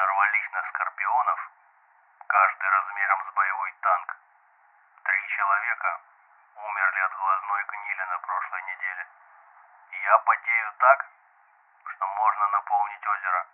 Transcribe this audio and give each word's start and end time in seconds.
нарвались 0.00 0.52
на 0.52 0.62
скорпионов, 0.70 1.50
каждый 2.26 2.68
размером 2.70 3.20
с 3.28 3.34
боевой 3.34 3.72
танк. 3.82 4.16
Три 5.04 5.28
человека 5.36 6.00
умерли 6.56 7.00
от 7.00 7.12
глазной 7.18 7.64
гнили 7.68 8.04
на 8.08 8.18
прошлой 8.18 8.62
неделе. 8.62 9.06
Я 9.90 10.18
потею 10.18 10.72
так, 10.78 11.06
что 11.84 12.06
можно 12.06 12.48
наполнить 12.48 13.06
озеро. 13.06 13.46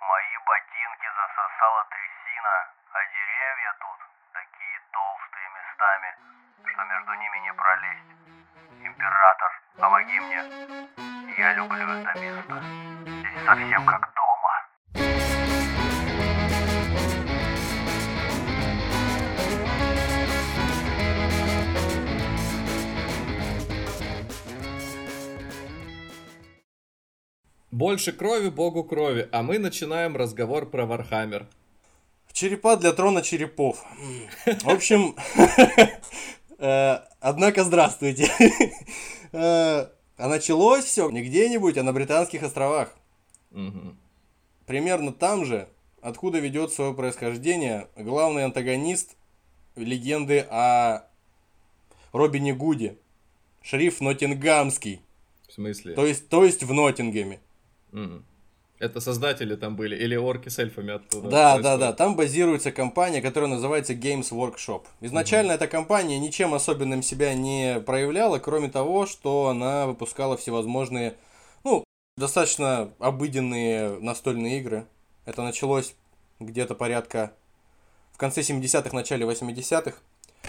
Мои 0.00 0.38
ботинки 0.46 1.08
засосала 1.16 1.84
трясина, 1.90 2.54
а 2.92 3.04
деревья 3.04 3.72
тут 3.80 3.98
такие 4.32 4.80
толстые 4.92 5.48
местами, 5.50 6.16
что 6.64 6.84
между 6.84 7.12
ними 7.14 7.38
не 7.38 7.52
пролезть. 7.52 8.10
Император, 8.88 9.52
помоги 9.76 10.20
мне. 10.20 10.42
Я 11.36 11.52
люблю 11.52 11.88
это 11.92 12.20
место. 12.20 12.54
Здесь 13.04 13.44
совсем 13.44 13.86
как 13.86 13.97
Больше 27.88 28.12
крови, 28.12 28.50
богу 28.50 28.84
крови, 28.84 29.30
а 29.32 29.42
мы 29.42 29.58
начинаем 29.58 30.14
разговор 30.14 30.68
про 30.68 30.84
Вархаммер. 30.84 31.46
Черепа 32.34 32.76
для 32.76 32.92
трона 32.92 33.22
черепов. 33.22 33.82
В 34.44 34.68
общем, 34.68 35.16
э, 36.58 36.98
однако 37.18 37.64
здравствуйте. 37.64 38.30
Э, 39.32 39.86
А 40.18 40.28
началось 40.28 40.84
все 40.84 41.08
не 41.08 41.22
где-нибудь, 41.22 41.78
а 41.78 41.82
на 41.82 41.94
Британских 41.94 42.42
островах. 42.42 42.94
Примерно 44.66 45.14
там 45.14 45.46
же, 45.46 45.66
откуда 46.02 46.40
ведет 46.40 46.74
свое 46.74 46.92
происхождение 46.92 47.88
главный 47.96 48.44
антагонист 48.44 49.16
легенды 49.76 50.40
о 50.50 51.04
Робине 52.12 52.52
Гуде. 52.52 52.98
Шериф 53.62 54.02
Ноттингамский. 54.02 55.00
В 55.48 55.54
смысле? 55.54 55.94
То 55.94 56.04
есть, 56.04 56.28
то 56.28 56.44
есть 56.44 56.62
в 56.64 56.72
Ноттингеме. 56.74 57.40
Это 58.78 59.00
создатели 59.00 59.56
там 59.56 59.74
были, 59.74 59.96
или 59.96 60.14
орки 60.14 60.48
с 60.48 60.58
эльфами 60.60 60.92
оттуда? 60.94 61.28
Да, 61.28 61.30
да, 61.30 61.54
происходят? 61.54 61.80
да. 61.80 61.92
Там 61.94 62.14
базируется 62.14 62.70
компания, 62.70 63.20
которая 63.20 63.50
называется 63.50 63.92
Games 63.94 64.30
Workshop. 64.30 64.82
Изначально 65.00 65.52
эта 65.52 65.66
компания 65.66 66.16
ничем 66.20 66.54
особенным 66.54 67.02
себя 67.02 67.34
не 67.34 67.80
проявляла, 67.80 68.38
кроме 68.38 68.68
того, 68.68 69.06
что 69.06 69.48
она 69.48 69.86
выпускала 69.86 70.36
всевозможные, 70.36 71.14
ну, 71.64 71.82
достаточно 72.16 72.92
обыденные 73.00 73.98
настольные 73.98 74.58
игры. 74.60 74.86
Это 75.26 75.42
началось 75.42 75.94
где-то 76.38 76.76
порядка 76.76 77.32
в 78.12 78.16
конце 78.16 78.42
70-х, 78.42 78.94
начале 78.94 79.26
80-х. 79.26 79.98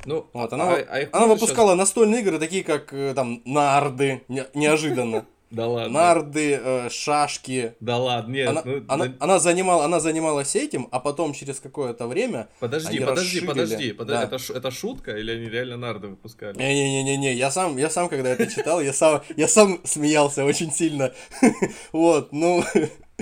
Ну, 0.06 0.28
Вот, 0.34 0.54
а- 0.54 0.56
она, 0.56 0.76
а- 0.76 0.86
а 1.12 1.18
она 1.18 1.26
выпускала 1.26 1.74
настольные 1.74 2.22
игры, 2.22 2.38
такие 2.38 2.64
как 2.64 2.94
э, 2.94 3.14
там 3.16 3.42
нарды, 3.46 4.24
не- 4.28 4.46
неожиданно. 4.54 5.26
Да 5.52 5.68
ладно. 5.68 5.90
Нарды, 6.00 6.60
э, 6.62 6.90
шашки, 6.92 7.74
Да 7.80 7.98
ладно, 7.98 8.32
нет. 8.34 8.50
она, 8.50 8.62
ну, 8.64 8.84
она, 8.88 9.06
да- 9.08 9.14
она 9.20 9.40
занимала, 9.40 9.86
она 9.86 10.00
занималась 10.00 10.56
этим, 10.56 10.88
а 10.92 11.00
потом 11.00 11.34
через 11.34 11.60
какое-то 11.60 12.06
время... 12.08 12.50
Подожди, 12.60 13.00
подожди, 13.00 13.22
расширили. 13.40 13.48
подожди, 13.48 13.92
подожди. 13.94 14.30
Да. 14.30 14.38
Это, 14.38 14.54
это 14.54 14.72
шутка 14.72 15.18
или 15.18 15.32
они 15.32 15.50
реально 15.50 15.78
нарды 15.78 16.08
выпускали? 16.08 16.56
Не-не-не-не, 16.58 17.34
я 17.34 17.50
сам, 17.50 17.78
я 17.78 17.90
сам, 17.90 18.10
когда 18.10 18.30
это 18.30 18.46
читал, 18.46 18.80
я 18.80 18.94
сам, 18.94 19.22
я 19.38 19.48
сам 19.48 19.80
смеялся 19.84 20.46
очень 20.46 20.72
сильно. 20.72 21.14
Вот, 21.92 22.32
ну, 22.32 22.64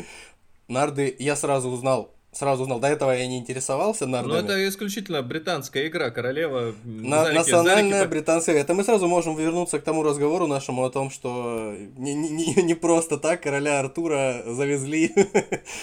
нарды 0.67 1.15
я 1.19 1.35
сразу 1.35 1.69
узнал, 1.69 2.13
сразу 2.31 2.63
узнал. 2.63 2.79
До 2.79 2.87
этого 2.87 3.11
я 3.11 3.27
не 3.27 3.37
интересовался 3.39 4.05
Ну, 4.05 4.11
нардами. 4.11 4.37
это 4.45 4.67
исключительно 4.67 5.21
британская 5.23 5.87
игра, 5.87 6.09
королева. 6.11 6.73
На- 6.83 7.23
Зарики- 7.25 7.35
национальная 7.37 7.99
Зарики- 8.03 8.09
британская. 8.09 8.57
Это 8.57 8.73
мы 8.73 8.83
сразу 8.83 9.07
можем 9.07 9.35
вернуться 9.35 9.79
к 9.79 9.83
тому 9.83 10.03
разговору 10.03 10.47
нашему 10.47 10.83
о 10.83 10.89
том, 10.89 11.09
что 11.09 11.73
не, 11.97 12.13
не- 12.13 12.29
не- 12.29 12.63
не 12.63 12.75
просто 12.75 13.17
так 13.17 13.41
короля 13.41 13.79
Артура 13.79 14.43
завезли. 14.45 15.13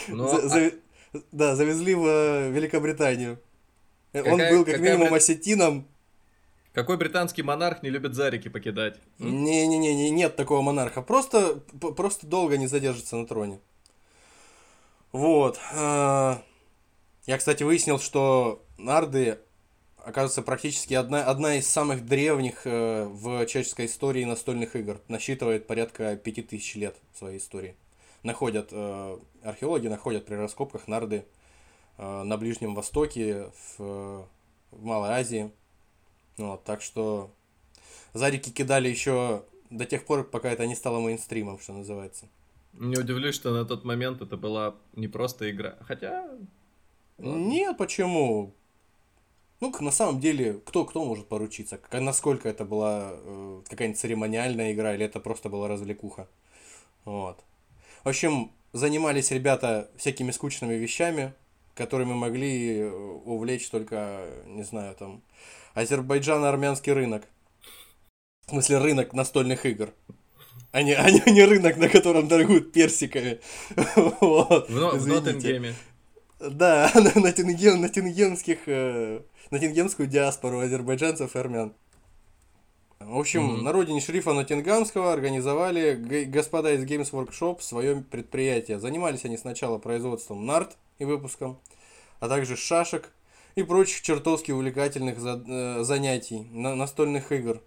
Ну, 0.09 0.29
а- 0.29 0.71
Да, 1.33 1.55
завезли 1.55 1.95
в 1.95 2.05
э, 2.07 2.51
Великобританию. 2.51 3.39
Э, 4.13 4.19
Он 4.23 4.39
Какая- 4.39 4.51
был 4.53 4.65
как 4.65 4.75
какая 4.75 4.97
минимум 4.97 5.15
осетином. 5.15 5.87
Какой 6.73 6.97
британский 6.97 7.43
монарх 7.45 7.85
не 7.85 7.91
любит 7.91 8.15
Зарики 8.15 8.49
покидать? 8.49 8.97
Не-не-не, 9.21 9.95
не- 9.95 10.11
нет 10.11 10.35
такого 10.35 10.61
монарха. 10.61 11.03
Просто, 11.03 11.61
просто 11.97 12.27
долго 12.27 12.57
не 12.59 12.67
задержится 12.67 13.15
на 13.17 13.27
троне. 13.29 13.61
Вот. 15.15 15.61
а, 15.73 16.43
Я, 17.27 17.39
кстати, 17.39 17.63
выяснил, 17.63 18.01
что 18.01 18.65
нарды, 18.77 19.39
оказывается, 19.97 20.43
практически 20.43 20.95
одна, 20.95 21.25
одна 21.25 21.55
из 21.55 21.69
самых 21.69 22.05
древних 22.05 22.63
э, 22.67 23.05
в 23.05 23.47
человеческой 23.47 23.87
истории 23.87 24.25
настольных 24.25 24.75
игр. 24.75 25.01
Насчитывает 25.07 25.69
порядка 25.69 26.17
5000 26.17 26.75
лет 26.75 26.97
своей 27.17 27.39
истории. 27.39 27.77
Находят, 28.25 28.71
э, 28.73 29.19
археологи 29.45 29.87
находят 29.87 30.27
при 30.27 30.35
раскопках 30.35 30.89
нарды 30.89 31.25
э, 31.97 32.23
на 32.25 32.37
Ближнем 32.37 32.75
Востоке, 32.75 33.53
в, 33.79 34.27
в 34.73 34.85
Малой 34.85 35.11
Азии. 35.11 35.53
Вот, 36.39 36.65
так 36.65 36.83
что 36.83 37.31
Зарики 38.15 38.51
кидали 38.51 38.89
еще 38.89 39.45
до 39.71 39.87
тех 39.87 40.07
пор, 40.07 40.25
пока 40.25 40.51
это 40.51 40.67
не 40.67 40.75
стало 40.75 40.99
мейнстримом, 40.99 41.61
что 41.61 41.73
называется. 41.73 42.27
Не 42.79 42.97
удивлюсь, 42.97 43.35
что 43.35 43.53
на 43.53 43.65
тот 43.65 43.85
момент 43.85 44.21
это 44.21 44.37
была 44.37 44.75
не 44.95 45.09
просто 45.09 45.51
игра. 45.51 45.77
Хотя... 45.83 46.29
Нет, 47.19 47.77
почему? 47.79 48.55
Ну, 49.61 49.73
на 49.81 49.93
самом 49.93 50.21
деле, 50.21 50.61
кто, 50.65 50.85
кто 50.85 51.05
может 51.05 51.29
поручиться? 51.29 51.81
Насколько 51.93 52.49
это 52.49 52.65
была 52.65 53.13
э, 53.13 53.63
какая-нибудь 53.69 54.01
церемониальная 54.01 54.73
игра, 54.73 54.95
или 54.95 55.07
это 55.07 55.21
просто 55.21 55.49
была 55.49 55.69
развлекуха? 55.69 56.29
Вот. 57.05 57.43
В 58.03 58.09
общем, 58.09 58.51
занимались 58.73 59.31
ребята 59.31 59.89
всякими 59.97 60.33
скучными 60.33 60.75
вещами, 60.75 61.33
которыми 61.75 62.13
могли 62.13 62.81
э, 62.81 62.91
увлечь 62.91 63.71
только, 63.71 64.27
не 64.47 64.65
знаю, 64.65 64.95
там, 64.97 65.23
Азербайджано-армянский 65.75 66.93
рынок. 66.93 67.25
В 68.47 68.51
смысле, 68.51 68.79
рынок 68.79 69.13
настольных 69.13 69.65
игр. 69.65 69.95
А 70.75 70.83
не, 70.83 70.93
а 70.93 71.09
не, 71.09 71.23
а 71.25 71.31
не 71.31 71.45
рынок, 71.45 71.77
на 71.77 71.89
котором 71.89 72.27
торгуют 72.29 72.73
персиками. 72.73 73.39
Вот, 74.21 74.69
В, 74.69 74.99
в. 74.99 75.07
Ноттингеме. 75.07 75.73
Да, 76.41 76.91
на, 76.97 77.21
на, 77.23 77.33
тингем, 77.33 77.81
на 77.81 77.89
тингемских, 77.89 78.59
э, 78.67 79.21
на 79.53 79.59
тингемскую 79.61 80.09
диаспору 80.09 80.59
азербайджанцев 80.59 81.37
и 81.37 81.39
армян. 81.39 81.73
В 82.99 83.17
общем, 83.19 83.45
Мгм. 83.45 83.63
на 83.65 83.71
родине 83.73 84.01
шерифа 84.01 84.33
Ноттингамского 84.33 85.13
организовали 85.13 85.95
господа 86.25 86.73
из 86.73 86.83
Games 86.85 87.13
Workshop 87.13 87.61
свое 87.61 88.03
предприятие. 88.11 88.81
Занимались 88.81 89.25
они 89.25 89.37
сначала 89.39 89.79
производством 89.79 90.45
нарт 90.45 90.77
и 90.99 91.05
выпуском, 91.05 91.61
а 92.19 92.29
также 92.29 92.57
шашек 92.57 93.11
и 93.55 93.63
прочих 93.63 94.03
чертовски 94.03 94.51
увлекательных 94.51 95.21
за- 95.21 95.41
э, 95.47 95.85
занятий, 95.85 96.49
на- 96.51 96.75
настольных 96.75 97.31
игр. 97.31 97.61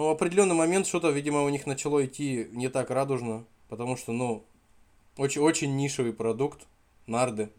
Но 0.00 0.06
в 0.06 0.10
определенный 0.12 0.54
момент 0.54 0.86
что-то, 0.86 1.10
видимо, 1.10 1.42
у 1.42 1.50
них 1.50 1.66
начало 1.66 2.06
идти 2.06 2.48
не 2.52 2.70
так 2.70 2.88
радужно, 2.88 3.44
потому 3.68 3.98
что, 3.98 4.12
ну, 4.12 4.42
очень, 5.18 5.42
очень 5.42 5.76
нишевый 5.76 6.14
продукт, 6.14 6.66
нарды. 7.06 7.50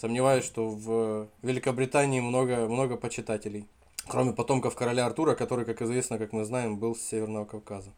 Сомневаюсь, 0.00 0.46
что 0.46 0.70
в 0.70 1.28
Великобритании 1.42 2.20
много, 2.20 2.66
много 2.66 2.96
почитателей. 2.96 3.66
Кроме 4.08 4.32
потомков 4.32 4.74
короля 4.74 5.04
Артура, 5.04 5.34
который, 5.34 5.66
как 5.66 5.82
известно, 5.82 6.16
как 6.16 6.32
мы 6.32 6.46
знаем, 6.46 6.78
был 6.78 6.96
с 6.96 7.02
Северного 7.02 7.44
Кавказа. 7.44 7.90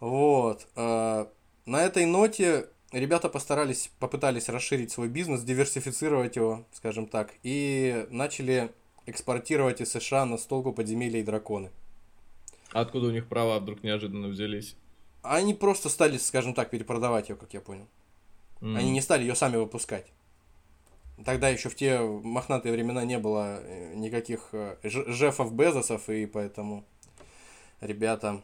Вот. 0.00 0.66
э, 0.74 1.26
На 1.66 1.80
этой 1.80 2.06
ноте 2.06 2.66
ребята 2.90 3.28
постарались, 3.28 3.92
попытались 4.00 4.48
расширить 4.48 4.90
свой 4.90 5.06
бизнес, 5.06 5.44
диверсифицировать 5.44 6.34
его, 6.34 6.64
скажем 6.72 7.06
так, 7.06 7.34
и 7.44 8.08
начали 8.10 8.72
экспортировать 9.06 9.80
из 9.80 9.92
США 9.92 10.24
настолку 10.24 10.72
подземелья 10.72 11.20
и 11.20 11.22
драконы. 11.22 11.70
Откуда 12.74 13.06
у 13.06 13.10
них 13.10 13.26
права 13.28 13.58
вдруг 13.60 13.82
неожиданно 13.82 14.28
взялись? 14.28 14.76
Они 15.22 15.54
просто 15.54 15.88
стали, 15.88 16.18
скажем 16.18 16.52
так, 16.54 16.68
перепродавать 16.70 17.28
ее, 17.30 17.36
как 17.36 17.54
я 17.54 17.60
понял. 17.60 17.86
М. 18.60 18.76
Они 18.76 18.90
не 18.90 19.00
стали 19.00 19.22
ее 19.22 19.34
сами 19.34 19.56
выпускать. 19.56 20.06
Тогда 21.24 21.48
еще 21.48 21.68
в 21.68 21.76
те 21.76 22.00
мохнатые 22.00 22.72
времена 22.72 23.04
не 23.04 23.18
было 23.18 23.60
э, 23.62 23.94
никаких 23.94 24.48
э, 24.52 24.76
Жефов 24.82 25.54
Безосов, 25.54 26.10
и 26.10 26.26
поэтому 26.26 26.84
ребята, 27.80 28.42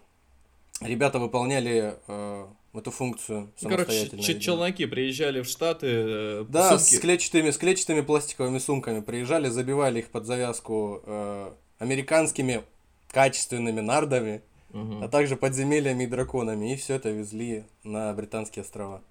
ребята 0.81 1.19
выполняли 1.19 1.97
э, 2.07 2.47
эту 2.73 2.91
функцию 2.93 3.51
Ну, 3.63 3.69
Короче, 3.69 3.85
самостоятельно. 3.91 4.21
видимо. 4.21 4.41
челноки 4.41 4.87
приезжали 4.87 5.41
в 5.43 5.47
Штаты. 5.49 5.87
э, 5.89 6.45
Да, 6.49 6.79
сумки- 6.79 6.95
с 6.97 7.01
клетчатыми, 7.01 7.51
с 7.51 7.59
клетчатыми 7.59 8.01
пластиковыми 8.03 8.59
сумками 8.59 9.01
приезжали, 9.01 9.49
забивали 9.49 9.99
их 9.99 10.09
под 10.11 10.27
завязку 10.27 11.03
э, 11.05 11.53
американскими 11.79 12.63
качественными 13.11 13.81
нардами, 13.81 14.43
Мгм. 14.71 15.03
а 15.03 15.09
также 15.09 15.37
подземельями 15.37 16.05
и 16.05 16.07
драконами, 16.07 16.73
и 16.73 16.77
все 16.77 16.95
это 16.95 17.11
везли 17.11 17.65
на 17.83 18.13
британские 18.15 18.63
острова. 18.63 19.03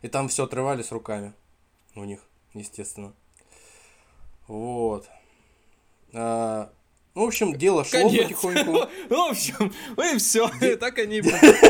И 0.00 0.08
там 0.08 0.28
все 0.28 0.44
отрывали 0.44 0.82
с 0.82 0.90
руками 0.92 1.32
у 1.94 2.04
них. 2.04 2.20
естественно. 2.54 3.12
Вот. 4.48 5.06
А, 6.12 6.70
ну, 7.14 7.24
в 7.24 7.28
общем, 7.28 7.54
дело 7.56 7.84
шло 7.84 8.00
Конец. 8.00 8.22
потихоньку. 8.24 8.72
В 9.08 9.14
общем, 9.30 9.72
и 9.96 10.18
все. 10.18 10.50
Так 10.76 10.98
они... 10.98 11.22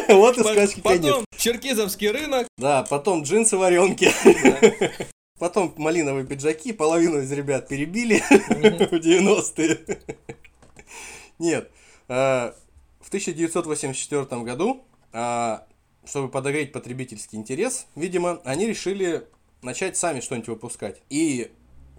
Вот 0.09 0.39
и 0.39 0.41
сказки. 0.43 0.81
Потом 0.81 1.25
Черкизовский 1.37 2.11
рынок. 2.11 2.47
Да, 2.59 2.83
потом 2.85 3.23
джинсы 3.23 3.57
варенки. 3.57 4.11
Потом 5.39 5.75
малиновые 5.77 6.25
пиджаки, 6.25 6.73
половину 6.73 7.21
из 7.21 7.33
ребят 7.33 7.67
перебили 7.67 8.19
в 8.21 8.95
90-е. 8.95 9.99
Нет. 11.39 11.71
а, 12.09 12.55
В 13.01 13.09
1984 13.09 14.43
году, 14.43 14.85
а, 15.13 15.67
чтобы 16.05 16.29
подогреть 16.29 16.73
потребительский 16.73 17.37
интерес, 17.37 17.87
видимо, 17.95 18.41
они 18.45 18.67
решили 18.67 19.27
начать 19.63 19.97
сами 19.97 20.21
что-нибудь 20.21 20.49
выпускать. 20.49 21.01
И, 21.11 21.51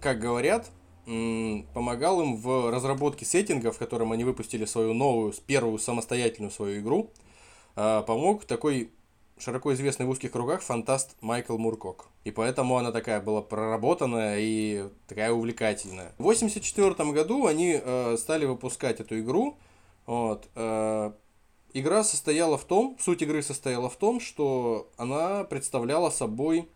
как 0.01 0.19
говорят, 0.19 0.71
помогал 1.05 2.21
им 2.21 2.37
в 2.37 2.71
разработке 2.71 3.25
сеттинга, 3.25 3.71
в 3.71 3.77
котором 3.77 4.11
они 4.11 4.23
выпустили 4.23 4.65
свою 4.65 4.93
новую, 4.93 5.33
первую 5.45 5.77
самостоятельную 5.77 6.51
свою 6.51 6.81
игру, 6.81 7.11
а, 7.75 8.01
помог 8.03 8.45
такой 8.45 8.91
широко 9.37 9.73
известный 9.73 10.05
в 10.05 10.09
узких 10.09 10.31
кругах 10.31 10.61
фантаст 10.61 11.15
Майкл 11.21 11.57
Муркок. 11.57 12.07
И 12.23 12.31
поэтому 12.31 12.77
она 12.77 12.91
такая 12.91 13.21
была 13.21 13.41
проработанная 13.41 14.37
и 14.39 14.89
такая 15.07 15.31
увлекательная. 15.31 16.13
В 16.17 16.27
1984 16.27 17.11
году 17.11 17.47
они 17.47 17.79
э, 17.83 18.17
стали 18.17 18.45
выпускать 18.45 18.99
эту 18.99 19.19
игру. 19.19 19.57
Вот, 20.05 20.47
э, 20.55 21.11
игра 21.73 22.03
состояла 22.03 22.57
в 22.57 22.65
том, 22.65 22.97
суть 22.99 23.21
игры 23.21 23.41
состояла 23.41 23.89
в 23.89 23.95
том, 23.95 24.19
что 24.19 24.89
она 24.97 25.43
представляла 25.43 26.09
собой 26.09 26.69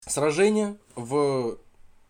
сражение 0.00 0.76
в, 0.94 1.58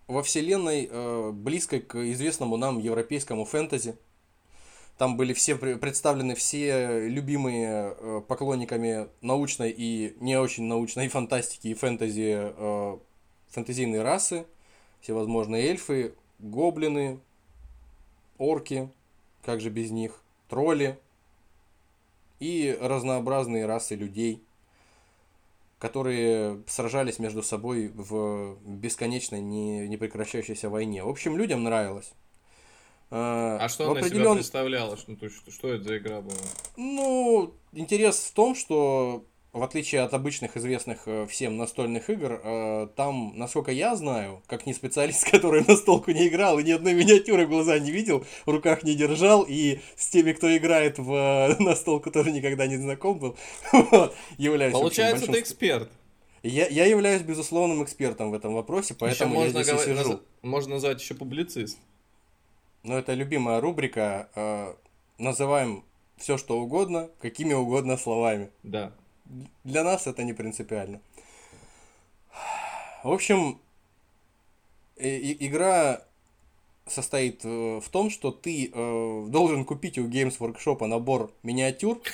во 0.07 0.23
вселенной, 0.23 0.89
э, 0.91 1.31
близкой 1.33 1.81
к 1.81 1.97
известному 2.13 2.57
нам 2.57 2.79
европейскому 2.79 3.45
фэнтези. 3.45 3.99
Там 4.99 5.17
были 5.17 5.35
все 5.35 5.53
пре- 5.53 5.77
представлены 5.77 6.35
все 6.35 7.07
любимые 7.07 7.95
э, 7.99 8.23
поклонниками 8.27 9.09
научной 9.21 9.75
и 9.77 10.17
не 10.21 10.37
очень 10.37 10.65
научной 10.65 11.09
фантастики 11.17 11.69
и 11.69 11.75
фэнтези 11.75 12.35
э, 12.37 12.99
фэнтезийные 13.51 14.03
расы, 14.03 14.47
всевозможные 15.01 15.67
эльфы, 15.67 16.15
гоблины, 16.39 17.21
орки, 18.39 18.91
как 19.43 19.61
же 19.61 19.71
без 19.71 19.91
них, 19.91 20.23
тролли 20.49 20.99
и 22.39 22.77
разнообразные 22.81 23.67
расы 23.67 23.95
людей, 23.95 24.43
которые 25.79 26.63
сражались 26.67 27.19
между 27.19 27.43
собой 27.43 27.89
в 27.95 28.57
бесконечной, 28.65 29.41
не, 29.41 29.87
непрекращающейся 29.89 30.69
войне. 30.69 31.05
В 31.05 31.09
общем, 31.09 31.37
людям 31.37 31.65
нравилось. 31.65 32.13
Э, 33.11 33.59
А 33.61 33.69
что 33.69 33.91
она 33.91 34.01
из 34.01 34.07
себя 34.07 34.17
определен- 34.17 34.35
представляла? 34.35 34.97
Что, 34.97 35.15
то 35.17 35.29
что, 35.31 35.51
что 35.51 35.69
это 35.73 35.85
за 35.85 35.99
игра 35.99 36.21
была? 36.21 36.35
Ну, 36.77 37.55
интерес 37.73 38.19
в 38.19 38.33
том, 38.33 38.55
что 38.55 39.25
в 39.53 39.63
отличие 39.63 40.03
от 40.03 40.13
обычных 40.13 40.57
известных 40.59 41.03
э, 41.07 41.27
всем 41.29 41.57
настольных 41.57 42.11
игр, 42.11 42.41
э, 42.45 42.89
там, 42.97 43.33
насколько 43.39 43.71
я 43.71 43.97
знаю, 43.97 44.43
как 44.49 44.67
не 44.67 44.75
специалист, 44.75 45.25
который 45.31 45.65
на 45.67 45.77
столку 45.77 46.11
не 46.11 46.29
играл 46.29 46.59
и 46.59 46.65
ни 46.65 46.73
одной 46.73 46.95
миниатюры 46.95 47.47
в 47.47 47.49
глаза 47.49 47.79
не 47.79 47.91
видел, 47.91 48.25
в 48.45 48.51
руках 48.51 48.83
не 48.83 48.95
держал, 48.95 49.45
и 49.49 49.81
с 49.97 50.09
теми, 50.09 50.33
кто 50.33 50.55
играет 50.55 50.99
в 50.99 51.11
э, 51.13 51.57
настолку, 51.63 52.11
тоже 52.11 52.33
никогда 52.33 52.67
не 52.67 52.77
знаком 52.77 53.19
был, 53.19 53.37
вот, 53.73 54.15
являюсь 54.37 54.73
Получается, 54.75 55.27
ты 55.27 55.33
большим- 55.33 55.43
эксперт. 55.43 55.91
Я, 56.43 56.67
я 56.69 56.85
являюсь 56.85 57.23
безусловным 57.23 57.83
экспертом 57.83 58.31
в 58.31 58.35
этом 58.35 58.53
вопросе, 58.55 58.89
Еще 58.95 58.99
поэтому 59.01 59.35
я 59.35 59.41
можно, 59.45 59.63
здесь 59.63 59.73
и 59.73 59.77
говорить- 59.77 59.99
сижу. 60.07 60.21
можно 60.43 60.75
назвать 60.75 61.01
еще 61.01 61.15
публицист. 61.15 61.79
Но 62.87 62.97
это 62.99 63.15
любимая 63.15 63.61
рубрика. 63.61 64.29
э, 64.37 64.75
называем 65.19 65.83
все 66.17 66.39
что 66.39 66.59
угодно, 66.61 67.11
какими 67.21 67.53
угодно 67.53 67.97
словами. 67.97 68.51
Да. 68.63 68.93
Для 69.65 69.83
нас 69.83 70.07
это 70.07 70.23
не 70.23 70.33
принципиально. 70.33 71.01
В 73.03 73.11
общем, 73.11 73.59
и- 74.97 75.09
и- 75.33 75.47
игра 75.49 76.03
состоит 76.87 77.45
э, 77.45 77.81
в 77.81 77.89
том, 77.91 78.09
что 78.11 78.31
ты 78.31 78.71
э, 78.73 79.25
должен 79.29 79.65
купить 79.65 79.99
у 79.99 80.09
Games 80.09 80.39
Workshop 80.39 80.87
набор 80.87 81.33
миниатюр. 81.43 82.01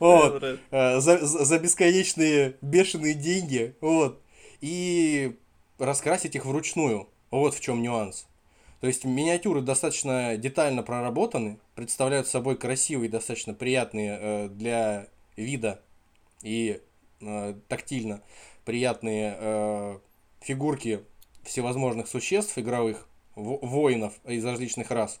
Э, 0.00 1.00
За 1.00 1.58
бесконечные 1.58 2.56
бешеные 2.60 3.14
деньги. 3.14 3.74
Вот. 3.80 4.20
И 4.60 5.36
раскрасить 5.78 6.34
их 6.36 6.44
вручную. 6.46 7.08
Вот 7.30 7.54
в 7.54 7.60
чем 7.60 7.82
нюанс. 7.82 8.26
То 8.82 8.88
есть 8.88 9.04
миниатюры 9.04 9.60
достаточно 9.60 10.36
детально 10.36 10.82
проработаны, 10.82 11.60
представляют 11.76 12.26
собой 12.26 12.56
красивые, 12.56 13.08
достаточно 13.08 13.54
приятные 13.54 14.18
э, 14.20 14.48
для 14.48 15.06
вида 15.36 15.80
и 16.42 16.80
э, 17.20 17.54
тактильно 17.68 18.22
приятные 18.64 19.36
э, 19.38 19.98
фигурки 20.40 21.04
всевозможных 21.44 22.08
существ 22.08 22.58
игровых, 22.58 23.06
во- 23.36 23.58
воинов 23.58 24.14
из 24.24 24.44
различных 24.44 24.90
рас, 24.90 25.20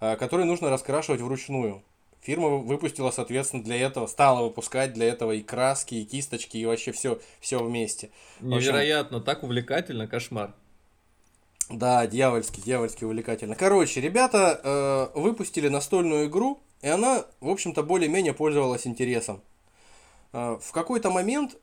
э, 0.00 0.16
которые 0.16 0.44
нужно 0.44 0.68
раскрашивать 0.68 1.20
вручную. 1.20 1.84
Фирма 2.22 2.48
вы- 2.48 2.64
выпустила, 2.64 3.12
соответственно, 3.12 3.62
для 3.62 3.76
этого, 3.76 4.08
стала 4.08 4.42
выпускать 4.42 4.94
для 4.94 5.06
этого 5.06 5.30
и 5.30 5.42
краски, 5.44 5.94
и 5.94 6.04
кисточки, 6.04 6.56
и 6.56 6.66
вообще 6.66 6.90
все, 6.90 7.20
все 7.38 7.62
вместе. 7.62 8.10
В 8.40 8.52
общем, 8.52 8.72
Невероятно, 8.72 9.20
так 9.20 9.44
увлекательно, 9.44 10.08
кошмар. 10.08 10.54
Да, 11.68 12.06
дьявольски, 12.06 12.60
дьявольски 12.60 13.04
увлекательно. 13.04 13.56
Короче, 13.56 14.00
ребята 14.00 14.60
э, 14.62 15.18
выпустили 15.18 15.68
настольную 15.68 16.28
игру, 16.28 16.60
и 16.80 16.88
она, 16.88 17.24
в 17.40 17.48
общем-то, 17.48 17.82
более-менее 17.82 18.34
пользовалась 18.34 18.86
интересом. 18.86 19.42
Э, 20.32 20.58
в 20.60 20.70
какой-то 20.72 21.10
момент, 21.10 21.56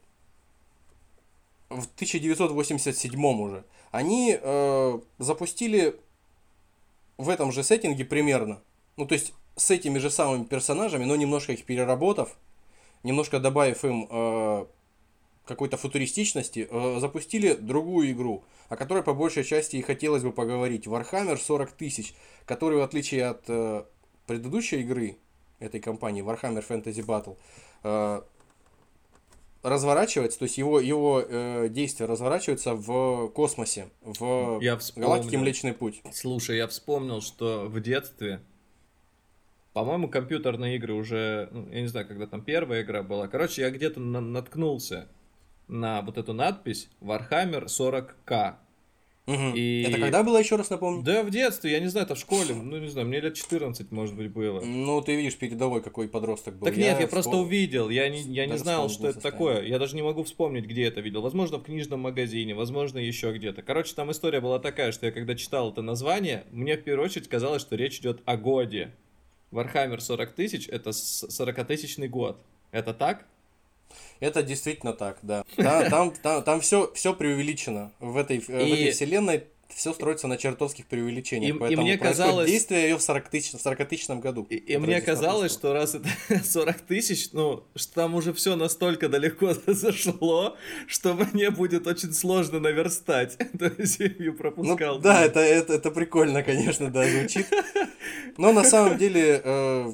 в 1.69 1.85
1987 1.95 3.41
уже, 3.41 3.63
они 3.91 4.38
э, 4.39 5.00
запустили 5.19 6.00
в 7.17 7.29
этом 7.29 7.51
же 7.51 7.63
сеттинге 7.63 8.03
примерно, 8.03 8.61
ну, 8.97 9.05
то 9.05 9.13
есть 9.13 9.33
с 9.55 9.71
этими 9.71 10.00
же 10.00 10.09
самыми 10.09 10.44
персонажами, 10.44 11.05
но 11.05 11.15
немножко 11.15 11.53
их 11.53 11.63
переработав, 11.63 12.35
немножко 13.03 13.39
добавив 13.39 13.85
им 13.85 14.07
э, 14.09 14.65
какой-то 15.45 15.77
футуристичности, 15.77 16.67
э, 16.69 16.99
запустили 16.99 17.53
другую 17.53 18.12
игру, 18.12 18.43
о 18.69 18.77
которой 18.77 19.03
по 19.03 19.13
большей 19.13 19.43
части 19.43 19.75
и 19.75 19.81
хотелось 19.81 20.23
бы 20.23 20.31
поговорить. 20.31 20.88
Warhammer 20.88 21.38
40 21.38 21.71
тысяч, 21.71 22.13
который, 22.45 22.77
в 22.77 22.81
отличие 22.81 23.25
от 23.25 23.43
э, 23.47 23.83
предыдущей 24.25 24.81
игры 24.81 25.17
этой 25.59 25.79
компании, 25.79 26.23
Warhammer 26.23 26.65
Fantasy 26.67 27.05
Battle, 27.05 27.38
э, 27.83 28.21
разворачивается, 29.63 30.39
то 30.39 30.43
есть 30.43 30.57
его, 30.57 30.79
его 30.79 31.23
э, 31.25 31.69
действия 31.69 32.05
разворачиваются 32.05 32.75
в 32.75 33.29
космосе, 33.29 33.89
в 34.01 34.59
Я 34.62 34.77
галактике. 34.95 35.38
Млечный 35.38 35.73
Путь. 35.73 36.01
Слушай, 36.13 36.57
я 36.57 36.67
вспомнил, 36.67 37.21
что 37.21 37.65
в 37.67 37.79
детстве, 37.79 38.41
по-моему, 39.71 40.09
компьютерные 40.09 40.75
игры 40.75 40.93
уже, 40.93 41.47
ну, 41.51 41.69
я 41.69 41.81
не 41.81 41.88
знаю, 41.88 42.07
когда 42.07 42.27
там 42.27 42.41
первая 42.43 42.83
игра 42.83 43.03
была. 43.03 43.27
Короче, 43.27 43.62
я 43.62 43.71
где-то 43.71 44.01
на- 44.01 44.19
наткнулся 44.21 45.07
на 45.67 46.01
вот 46.01 46.17
эту 46.17 46.34
надпись 46.34 46.89
Warhammer 47.01 47.65
40к. 47.65 48.55
Мгм. 49.25 49.53
И- 49.55 49.84
Это 49.88 50.00
когда 50.01 50.22
было, 50.22 50.38
еще 50.38 50.58
раз 50.58 50.70
напомню? 50.70 51.01
Да 51.01 51.24
в 51.24 51.29
детстве, 51.29 51.72
я 51.72 51.79
не 51.79 51.88
знаю, 51.88 52.05
это 52.05 52.15
в 52.15 52.20
школе, 52.20 52.53
ну 52.53 52.77
не 52.77 52.89
знаю, 52.89 53.08
мне 53.08 53.22
лет 53.22 53.36
14, 53.36 53.89
может 53.89 54.17
быть, 54.17 54.29
было. 54.29 54.60
Ну, 54.60 55.00
ты 55.01 55.15
видишь, 55.15 55.38
передовой 55.38 55.82
какой 55.82 56.10
подросток 56.10 56.55
был. 56.58 56.65
Так 56.67 56.75
нет, 56.75 57.00
я 57.00 57.08
просто 57.08 57.32
вспом- 57.32 57.43
увидел, 57.43 57.88
я 57.89 58.10
не, 58.10 58.20
я 58.24 58.46
не 58.48 58.58
знал, 58.58 58.89
что 58.89 59.08
это 59.08 59.13
состояние. 59.22 59.32
такое. 59.55 59.65
Я 59.70 59.79
даже 59.79 59.96
не 59.96 60.01
могу 60.01 60.24
вспомнить, 60.24 60.65
где 60.65 60.84
это 60.84 61.00
видел. 61.00 61.22
Возможно, 61.22 61.58
в 61.60 61.63
книжном 61.63 62.01
магазине, 62.01 62.53
возможно, 62.53 63.00
еще 63.00 63.32
где-то. 63.32 63.62
Короче, 63.62 63.96
там 63.96 64.12
история 64.12 64.41
была 64.41 64.60
такая, 64.60 64.91
что 64.91 65.05
я 65.05 65.13
когда 65.13 65.36
читал 65.36 65.72
это 65.72 65.82
название, 65.82 66.43
мне 66.51 66.75
в 66.75 66.84
первую 66.84 67.05
очередь 67.05 67.29
казалось, 67.29 67.62
что 67.62 67.77
речь 67.77 68.00
идет 68.00 68.22
о 68.25 68.36
годе. 68.36 68.91
Warhammer 69.53 70.01
40 70.01 70.34
тысяч 70.34 70.67
это 70.67 70.89
40-тысячный 70.89 72.10
год. 72.10 72.41
Это 72.72 72.93
так? 72.93 73.25
Это 74.19 74.43
действительно 74.43 74.93
так, 74.93 75.17
да. 75.21 75.43
Та- 75.55 75.89
Там, 75.89 76.12
там, 76.12 76.43
там, 76.43 76.62
все, 76.62 76.91
все 76.95 77.13
преувеличено. 77.13 77.91
В 78.00 78.17
этой, 78.17 78.39
в 78.39 78.50
И- 78.50 78.53
этой 78.53 78.91
вселенной 78.91 79.43
все 79.69 79.91
строится 79.91 80.27
на 80.27 80.38
чертовских 80.38 80.85
преувеличениях. 80.85 81.51
И- 81.53 81.55
и 81.55 81.59
поэтому 81.59 81.81
мне 81.81 81.97
происходит 81.97 82.17
казалось- 82.31 82.47
действие 82.47 82.83
ее 82.83 82.97
в 82.97 83.01
40 83.01 83.27
тысяч, 83.29 83.53
в 83.53 83.59
40 83.59 83.85
тысячном 83.89 84.19
году. 84.19 84.45
И, 84.51 84.55
и 84.55 84.77
мне 84.77 85.01
казалось, 85.01 85.51
что 85.51 85.73
раз 85.73 85.95
это 85.95 86.07
40 86.45 86.79
тысяч, 86.81 87.29
ну, 87.33 87.63
что 87.75 87.93
там 87.95 88.13
уже 88.13 88.33
все 88.33 88.55
настолько 88.55 89.09
далеко 89.09 89.53
зашло, 89.65 90.55
что 90.88 91.15
мне 91.15 91.50
будет 91.50 91.88
очень 91.88 92.13
сложно 92.13 92.59
наверстать. 92.59 93.35
То 93.57 93.71
есть 93.77 94.00
я 94.00 94.05
ее 94.05 94.31
Ну, 94.31 94.38
пропускал. 94.38 95.00
да, 95.00 95.25
это, 95.25 95.39
это, 95.39 95.73
это 95.73 95.89
прикольно, 95.89 96.43
конечно, 96.43 96.91
да, 96.91 97.07
звучит. 97.07 97.47
Но 98.38 98.53
на 98.53 98.63
самом 98.63 98.97
деле, 99.00 99.41
э, 99.43 99.91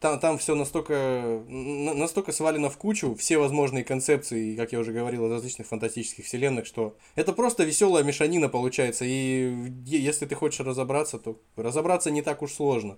там, 0.00 0.20
там 0.20 0.38
все 0.38 0.54
настолько, 0.54 1.42
настолько 1.48 2.32
свалено 2.32 2.70
в 2.70 2.76
кучу, 2.76 3.14
все 3.16 3.38
возможные 3.38 3.84
концепции, 3.84 4.54
как 4.54 4.72
я 4.72 4.78
уже 4.78 4.92
говорил, 4.92 5.26
из 5.26 5.32
различных 5.32 5.66
фантастических 5.66 6.24
вселенных, 6.24 6.66
что 6.66 6.96
это 7.16 7.32
просто 7.32 7.64
веселая 7.64 8.04
мешанина 8.04 8.48
получается. 8.48 9.04
И 9.04 9.72
если 9.84 10.26
ты 10.26 10.34
хочешь 10.34 10.60
разобраться, 10.60 11.18
то 11.18 11.40
разобраться 11.56 12.10
не 12.10 12.22
так 12.22 12.42
уж 12.42 12.52
сложно. 12.52 12.96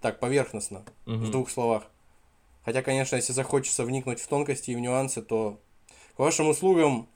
Так, 0.00 0.18
поверхностно, 0.18 0.82
Мгм. 1.04 1.24
в 1.26 1.30
двух 1.30 1.50
словах. 1.50 1.90
Хотя, 2.64 2.82
конечно, 2.82 3.16
если 3.16 3.32
захочется 3.34 3.84
вникнуть 3.84 4.20
в 4.20 4.26
тонкости 4.26 4.70
и 4.70 4.76
в 4.76 4.80
нюансы, 4.80 5.20
то 5.22 5.60
к 6.16 6.18
вашим 6.18 6.48
услугам 6.48 7.06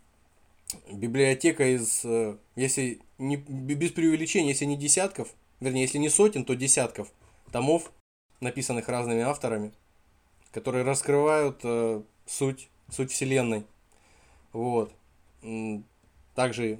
библиотека 0.90 1.74
из, 1.74 2.04
э, 2.04 2.36
если 2.56 3.00
не, 3.18 3.36
без 3.36 3.92
преувеличения, 3.92 4.50
если 4.50 4.64
не 4.64 4.76
десятков, 4.76 5.28
вернее, 5.60 5.82
если 5.82 5.98
не 5.98 6.08
сотен, 6.08 6.44
то 6.44 6.54
десятков 6.54 7.08
томов, 7.52 7.92
написанных 8.40 8.88
разными 8.88 9.22
авторами, 9.22 9.72
которые 10.52 10.84
раскрывают 10.84 11.60
э, 11.64 12.02
суть, 12.26 12.68
суть 12.90 13.10
вселенной. 13.12 13.64
Вот. 14.52 14.92
Также 16.34 16.78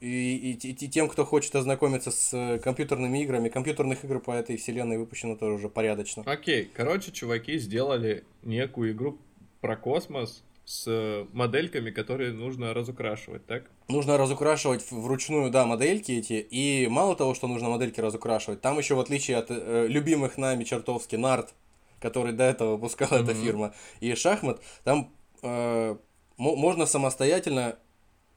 и, 0.00 0.52
и 0.52 0.54
те- 0.54 0.70
и 0.70 0.88
тем, 0.88 1.08
кто 1.08 1.24
хочет 1.24 1.54
ознакомиться 1.56 2.10
с 2.10 2.32
э, 2.32 2.58
компьютерными 2.60 3.22
играми, 3.22 3.48
компьютерных 3.48 4.04
игр 4.04 4.20
по 4.20 4.30
этой 4.30 4.56
вселенной 4.56 4.96
выпущено 4.96 5.36
тоже 5.36 5.54
уже 5.54 5.68
порядочно. 5.68 6.22
Окей, 6.24 6.70
короче, 6.72 7.10
чуваки 7.10 7.58
сделали 7.58 8.24
некую 8.42 8.92
игру 8.92 9.18
про 9.60 9.76
космос 9.76 10.44
с 10.68 10.84
э, 10.86 11.24
модельками, 11.32 11.90
которые 11.90 12.30
нужно 12.32 12.74
разукрашивать, 12.74 13.46
так? 13.46 13.70
Нужно 13.88 14.18
разукрашивать 14.18 14.84
вручную, 14.90 15.50
да, 15.50 15.64
модельки 15.64 16.12
эти. 16.12 16.34
И 16.34 16.86
мало 16.88 17.16
того, 17.16 17.32
что 17.32 17.46
нужно 17.48 17.70
модельки 17.70 18.00
разукрашивать, 18.00 18.60
там 18.60 18.76
еще, 18.78 18.94
в 18.94 19.00
отличие 19.00 19.38
от 19.38 19.46
э, 19.48 19.86
любимых 19.88 20.36
нами 20.36 20.64
чертовски 20.64 21.16
нарт, 21.16 21.54
который 22.00 22.34
до 22.34 22.44
этого 22.44 22.72
выпускала 22.76 23.14
эта 23.14 23.32
Мгм. 23.32 23.42
фирма, 23.42 23.74
и 24.00 24.14
шахмат, 24.14 24.60
там 24.84 25.10
э, 25.42 25.96
мо- 26.36 26.56
можно 26.56 26.84
самостоятельно 26.84 27.78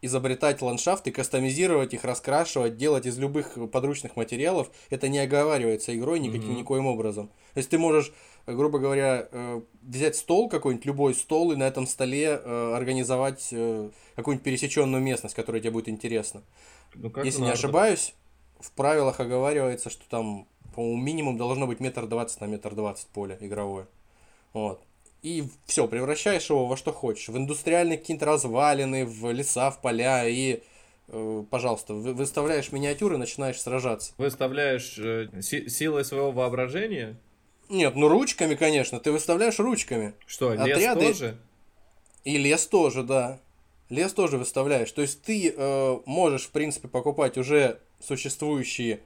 изобретать 0.01 0.61
ландшафты, 0.61 1.11
кастомизировать 1.11 1.93
их, 1.93 2.05
раскрашивать, 2.05 2.75
делать 2.77 3.05
из 3.05 3.19
любых 3.19 3.57
подручных 3.71 4.15
материалов. 4.15 4.71
Это 4.89 5.09
не 5.09 5.19
оговаривается 5.19 5.95
игрой 5.95 6.19
никаким, 6.19 6.51
Мгм. 6.51 6.59
никоим 6.59 6.85
образом. 6.87 7.27
То 7.53 7.57
есть 7.57 7.69
ты 7.69 7.77
можешь, 7.77 8.11
грубо 8.47 8.79
говоря, 8.79 9.27
э, 9.31 9.61
взять 9.81 10.15
стол 10.15 10.49
какой-нибудь, 10.49 10.85
любой 10.85 11.13
стол, 11.13 11.51
и 11.51 11.55
на 11.55 11.63
этом 11.63 11.87
столе 11.87 12.41
э, 12.43 12.73
организовать 12.75 13.49
э, 13.51 13.89
какую-нибудь 14.15 14.43
пересеченную 14.43 15.01
местность, 15.01 15.35
которая 15.35 15.61
тебе 15.61 15.71
будет 15.71 15.89
интересна. 15.89 16.41
Ну, 16.95 17.09
как 17.09 17.25
Если 17.25 17.41
не 17.41 17.51
ошибаюсь, 17.51 18.13
в 18.59 18.71
правилах 18.71 19.19
оговаривается, 19.19 19.89
что 19.89 20.03
там, 20.09 20.47
по-моему, 20.75 21.01
минимум 21.01 21.37
должно 21.37 21.67
быть 21.67 21.79
метр 21.79 22.05
двадцать 22.07 22.41
на 22.41 22.45
метр 22.45 22.75
двадцать 22.75 23.07
поле 23.07 23.37
игровое. 23.39 23.87
Вот. 24.53 24.81
И 25.21 25.43
все, 25.65 25.87
превращаешь 25.87 26.49
его 26.49 26.65
во 26.65 26.75
что 26.75 26.91
хочешь. 26.91 27.29
В 27.29 27.37
индустриальные 27.37 27.99
какие-то 27.99 28.25
развалины, 28.25 29.05
в 29.05 29.31
леса, 29.31 29.69
в 29.69 29.79
поля. 29.79 30.27
И, 30.27 30.61
э, 31.09 31.43
пожалуйста, 31.49 31.93
вы- 31.93 32.13
выставляешь 32.13 32.71
миниатюры, 32.71 33.17
начинаешь 33.17 33.61
сражаться. 33.61 34.13
Выставляешь 34.17 34.97
э, 34.97 35.29
си- 35.41 35.69
силой 35.69 36.05
своего 36.05 36.31
воображения? 36.31 37.17
Нет, 37.71 37.95
ну 37.95 38.07
ручками, 38.09 38.55
конечно. 38.55 38.99
Ты 38.99 39.11
выставляешь 39.11 39.57
ручками. 39.59 40.13
Что, 40.27 40.53
лес 40.53 40.77
Отряды- 40.77 41.07
тоже? 41.07 41.37
И 42.23 42.37
лес 42.37 42.67
тоже, 42.67 43.03
да. 43.03 43.39
Лес 43.89 44.13
тоже 44.13 44.37
выставляешь. 44.37 44.91
То 44.91 45.01
есть 45.01 45.21
ты 45.21 45.53
э, 45.55 45.99
можешь, 46.05 46.43
в 46.43 46.51
принципе, 46.51 46.87
покупать 46.87 47.37
уже 47.37 47.79
существующие 47.99 49.01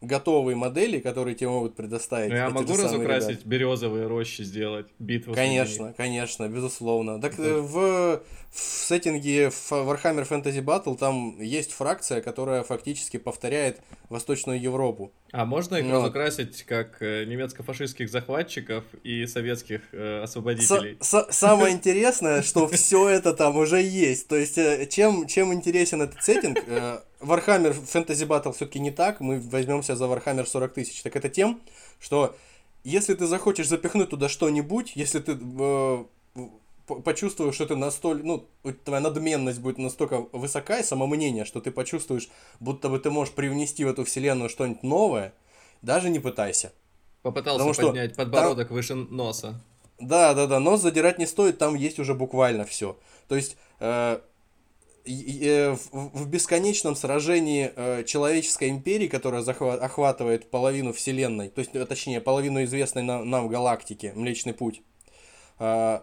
готовые 0.00 0.56
модели, 0.56 1.00
которые 1.00 1.34
тебе 1.34 1.48
могут 1.48 1.74
предоставить. 1.74 2.30
Ну, 2.30 2.36
я 2.36 2.50
могу 2.50 2.72
разукрасить 2.76 3.30
ребята. 3.30 3.48
березовые 3.48 4.06
рощи 4.06 4.42
сделать, 4.42 4.86
битву 4.98 5.34
Конечно, 5.34 5.94
конечно, 5.96 6.48
безусловно. 6.48 7.20
Так 7.20 7.38
э, 7.38 7.60
в, 7.60 8.22
в 8.52 8.58
сеттинге 8.58 9.46
Warhammer 9.46 10.28
Fantasy 10.28 10.62
Battle 10.62 10.96
там 10.96 11.40
есть 11.40 11.72
фракция, 11.72 12.20
которая 12.20 12.62
фактически 12.62 13.16
повторяет 13.16 13.80
Восточную 14.08 14.60
Европу. 14.60 15.12
А 15.38 15.44
можно 15.44 15.76
их 15.76 15.84
Ну. 15.84 15.92
разукрасить 16.00 16.62
как 16.62 17.02
э, 17.02 17.24
немецко-фашистских 17.26 18.08
захватчиков 18.08 18.84
и 19.02 19.26
советских 19.26 19.82
э, 19.92 20.22
освободителей? 20.22 20.96
са- 21.00 21.30
самое 21.30 21.74
интересное, 21.74 22.40
что 22.42 22.66
все 22.68 23.08
это 23.10 23.34
там 23.34 23.56
уже 23.58 23.82
есть. 23.82 24.28
То 24.28 24.36
есть, 24.36 24.56
э, 24.56 24.86
чем, 24.86 25.26
чем 25.26 25.52
интересен 25.52 26.00
этот 26.00 26.22
сеттинг, 26.24 26.58
э, 26.66 27.00
Warhammer 27.20 27.76
Fantasy 27.92 28.26
Battle 28.26 28.54
все-таки 28.54 28.78
не 28.80 28.90
так, 28.90 29.20
мы 29.20 29.38
возьмемся 29.40 29.94
за 29.94 30.06
Warhammer 30.06 30.46
40 30.46 30.72
тысяч. 30.72 31.02
Так 31.02 31.16
это 31.16 31.28
тем, 31.28 31.60
что 32.00 32.34
если 32.82 33.12
ты 33.12 33.26
захочешь 33.26 33.68
запихнуть 33.68 34.08
туда 34.08 34.30
что-нибудь, 34.30 34.92
если 34.94 35.18
ты 35.18 35.32
э, 35.38 36.04
почувствуешь, 36.86 37.54
что 37.54 37.66
ты 37.66 37.76
настолько, 37.76 38.24
ну, 38.24 38.46
твоя 38.84 39.00
надменность 39.00 39.60
будет 39.60 39.78
настолько 39.78 40.26
высока 40.32 40.78
и 40.78 40.82
самомнение, 40.82 41.44
что 41.44 41.60
ты 41.60 41.70
почувствуешь, 41.70 42.28
будто 42.60 42.88
бы 42.88 42.98
ты 42.98 43.10
можешь 43.10 43.34
привнести 43.34 43.84
в 43.84 43.88
эту 43.88 44.04
вселенную 44.04 44.48
что-нибудь 44.48 44.82
новое, 44.82 45.34
даже 45.82 46.10
не 46.10 46.18
пытайся. 46.18 46.72
Попытался 47.22 47.58
Потому 47.58 47.74
что 47.74 47.86
поднять 47.88 48.14
подбородок 48.14 48.70
выше 48.70 48.94
носа. 48.94 49.60
Да, 49.98 50.34
да, 50.34 50.46
да, 50.46 50.60
нос 50.60 50.80
задирать 50.80 51.18
не 51.18 51.26
стоит, 51.26 51.58
там 51.58 51.74
есть 51.74 51.98
уже 51.98 52.14
буквально 52.14 52.64
все. 52.64 52.98
То 53.28 53.34
есть 53.34 53.56
э, 53.80 54.20
э, 55.06 55.72
в, 55.72 56.18
в 56.18 56.28
бесконечном 56.28 56.94
сражении 56.94 57.72
э, 57.74 58.04
человеческой 58.04 58.68
империи, 58.68 59.08
которая 59.08 59.42
захва- 59.42 59.78
охватывает 59.78 60.50
половину 60.50 60.92
вселенной, 60.92 61.48
то 61.48 61.60
есть, 61.60 61.74
э, 61.74 61.84
точнее, 61.86 62.20
половину 62.20 62.62
известной 62.64 63.02
нам, 63.02 63.28
нам 63.28 63.48
галактики, 63.48 64.12
Млечный 64.14 64.52
Путь, 64.52 64.82
э, 65.58 66.00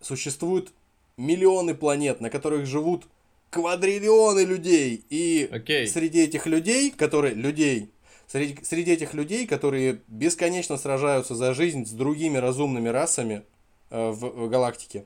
существуют 0.00 0.72
миллионы 1.16 1.74
планет, 1.74 2.20
на 2.20 2.30
которых 2.30 2.66
живут 2.66 3.06
квадриллионы 3.50 4.40
людей. 4.40 5.04
И 5.10 5.48
Окей. 5.50 5.86
среди 5.88 6.20
этих 6.20 6.46
людей, 6.46 6.90
которые 6.90 7.34
людей, 7.34 7.90
среди, 8.26 8.62
среди 8.64 8.92
этих 8.92 9.14
людей, 9.14 9.46
которые 9.46 10.00
бесконечно 10.08 10.76
сражаются 10.76 11.34
за 11.34 11.54
жизнь 11.54 11.86
с 11.86 11.90
другими 11.90 12.38
разумными 12.38 12.88
расами 12.88 13.42
э, 13.90 14.10
в, 14.10 14.46
в 14.46 14.48
галактике, 14.50 15.04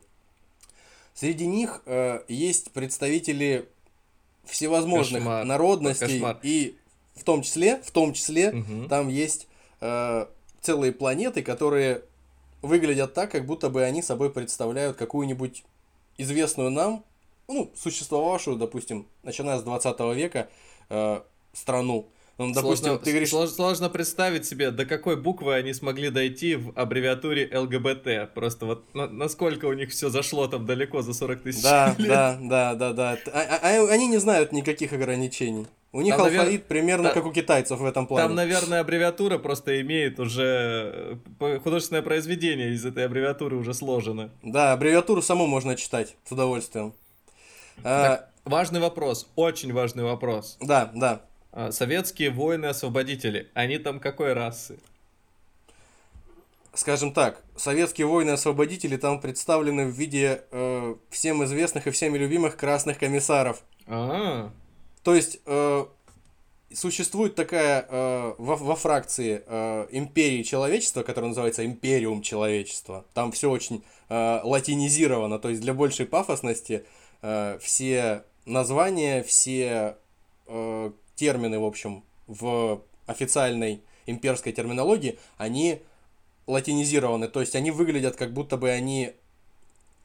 среди 1.14 1.46
них 1.46 1.82
э, 1.86 2.20
есть 2.28 2.72
представители 2.72 3.68
всевозможных 4.44 5.22
Кошмар. 5.22 5.44
народностей 5.44 6.06
Кошмар. 6.18 6.38
и 6.42 6.76
в 7.14 7.24
том 7.24 7.42
числе, 7.42 7.80
в 7.84 7.90
том 7.90 8.12
числе, 8.12 8.50
Мгм. 8.52 8.88
там 8.88 9.08
есть 9.08 9.46
э, 9.80 10.26
целые 10.60 10.92
планеты, 10.92 11.42
которые 11.42 12.02
выглядят 12.62 13.14
так, 13.14 13.30
как 13.30 13.44
будто 13.44 13.68
бы 13.68 13.82
они 13.82 14.02
собой 14.02 14.30
представляют 14.30 14.96
какую-нибудь 14.96 15.64
известную 16.16 16.70
нам, 16.70 17.04
ну, 17.48 17.70
существовавшую, 17.76 18.56
допустим, 18.56 19.06
начиная 19.22 19.58
с 19.58 19.62
20 19.62 20.14
века, 20.14 20.48
э, 20.88 21.20
страну. 21.52 22.08
Ну, 22.38 22.52
допустим, 22.52 22.86
сложно, 22.86 23.04
ты 23.04 23.10
говоришь, 23.10 23.32
слож- 23.32 23.48
сложно 23.48 23.90
представить 23.90 24.46
себе, 24.46 24.70
до 24.70 24.86
какой 24.86 25.16
буквы 25.16 25.54
они 25.54 25.74
смогли 25.74 26.08
дойти 26.10 26.56
в 26.56 26.72
аббревиатуре 26.74 27.48
ЛГБТ. 27.52 28.32
Просто 28.34 28.66
вот 28.66 28.94
на- 28.94 29.06
насколько 29.08 29.66
у 29.66 29.74
них 29.74 29.90
все 29.90 30.08
зашло 30.08 30.48
там 30.48 30.64
далеко 30.64 31.02
за 31.02 31.12
40 31.12 31.42
тысяч 31.42 31.62
да, 31.62 31.94
лет. 31.98 32.08
да, 32.08 32.38
да, 32.40 32.74
да, 32.74 32.92
да. 32.92 33.16
Т- 33.16 33.30
а- 33.30 33.58
а- 33.62 33.88
они 33.92 34.06
не 34.08 34.16
знают 34.18 34.52
никаких 34.52 34.92
ограничений. 34.94 35.66
У 35.94 36.00
них 36.00 36.16
Там, 36.16 36.24
алфавит 36.24 36.62
навер- 36.62 36.66
примерно 36.68 37.08
та- 37.08 37.14
как 37.14 37.26
у 37.26 37.32
китайцев 37.32 37.78
в 37.78 37.84
этом 37.84 38.06
плане. 38.06 38.26
Там, 38.28 38.34
наверное, 38.34 38.80
аббревиатура 38.80 39.36
просто 39.38 39.80
имеет 39.82 40.18
уже... 40.18 41.18
э, 41.38 41.58
Художественное 41.62 42.00
произведение 42.02 42.72
из 42.72 42.84
этой 42.86 43.04
аббревиатуры 43.04 43.56
уже 43.56 43.74
сложено. 43.74 44.30
Да, 44.42 44.72
аббревиатуру 44.72 45.20
саму 45.20 45.46
можно 45.46 45.76
читать 45.76 46.16
с 46.24 46.32
удовольствием. 46.32 46.94
А, 47.84 48.08
Так, 48.08 48.30
важный 48.44 48.80
вопрос, 48.80 49.28
очень 49.36 49.72
важный 49.74 50.04
вопрос. 50.04 50.56
да, 50.60 50.90
да. 50.94 51.22
А, 51.52 51.70
Советские 51.72 52.30
воины-освободители, 52.30 53.50
они 53.54 53.76
там 53.78 54.00
какой 54.00 54.32
расы? 54.32 54.78
скажем 56.74 57.12
так, 57.12 57.42
советские 57.54 58.06
воины-освободители 58.06 58.96
там 58.96 59.20
представлены 59.20 59.84
в 59.84 59.90
виде 59.90 60.42
э, 60.50 60.94
всем 61.10 61.44
известных 61.44 61.86
и 61.86 61.90
всеми 61.90 62.16
любимых 62.16 62.56
красных 62.56 62.98
комиссаров. 62.98 63.60
А, 63.86 64.50
То 65.02 65.14
есть 65.14 65.40
э, 65.46 65.86
существует 66.74 67.34
такая 67.34 67.86
э, 67.88 68.34
во, 68.38 68.56
во 68.56 68.76
фракции 68.76 69.42
э, 69.46 69.86
империи 69.90 70.42
человечества, 70.42 71.02
которая 71.02 71.28
называется 71.28 71.64
Империум 71.64 72.22
человечества. 72.22 73.04
Там 73.14 73.32
все 73.32 73.50
очень 73.50 73.82
э, 74.08 74.40
латинизировано, 74.42 75.38
то 75.38 75.48
есть 75.48 75.60
для 75.60 75.74
большей 75.74 76.06
пафосности 76.06 76.84
э, 77.22 77.58
все 77.60 78.24
названия, 78.44 79.22
все 79.22 79.96
э, 80.46 80.92
термины, 81.14 81.58
в 81.58 81.64
общем, 81.64 82.04
в 82.26 82.82
официальной 83.06 83.82
имперской 84.06 84.52
терминологии, 84.52 85.18
они 85.36 85.80
латинизированы, 86.46 87.28
то 87.28 87.40
есть 87.40 87.54
они 87.54 87.70
выглядят 87.70 88.16
как 88.16 88.32
будто 88.32 88.56
бы 88.56 88.70
они 88.70 89.12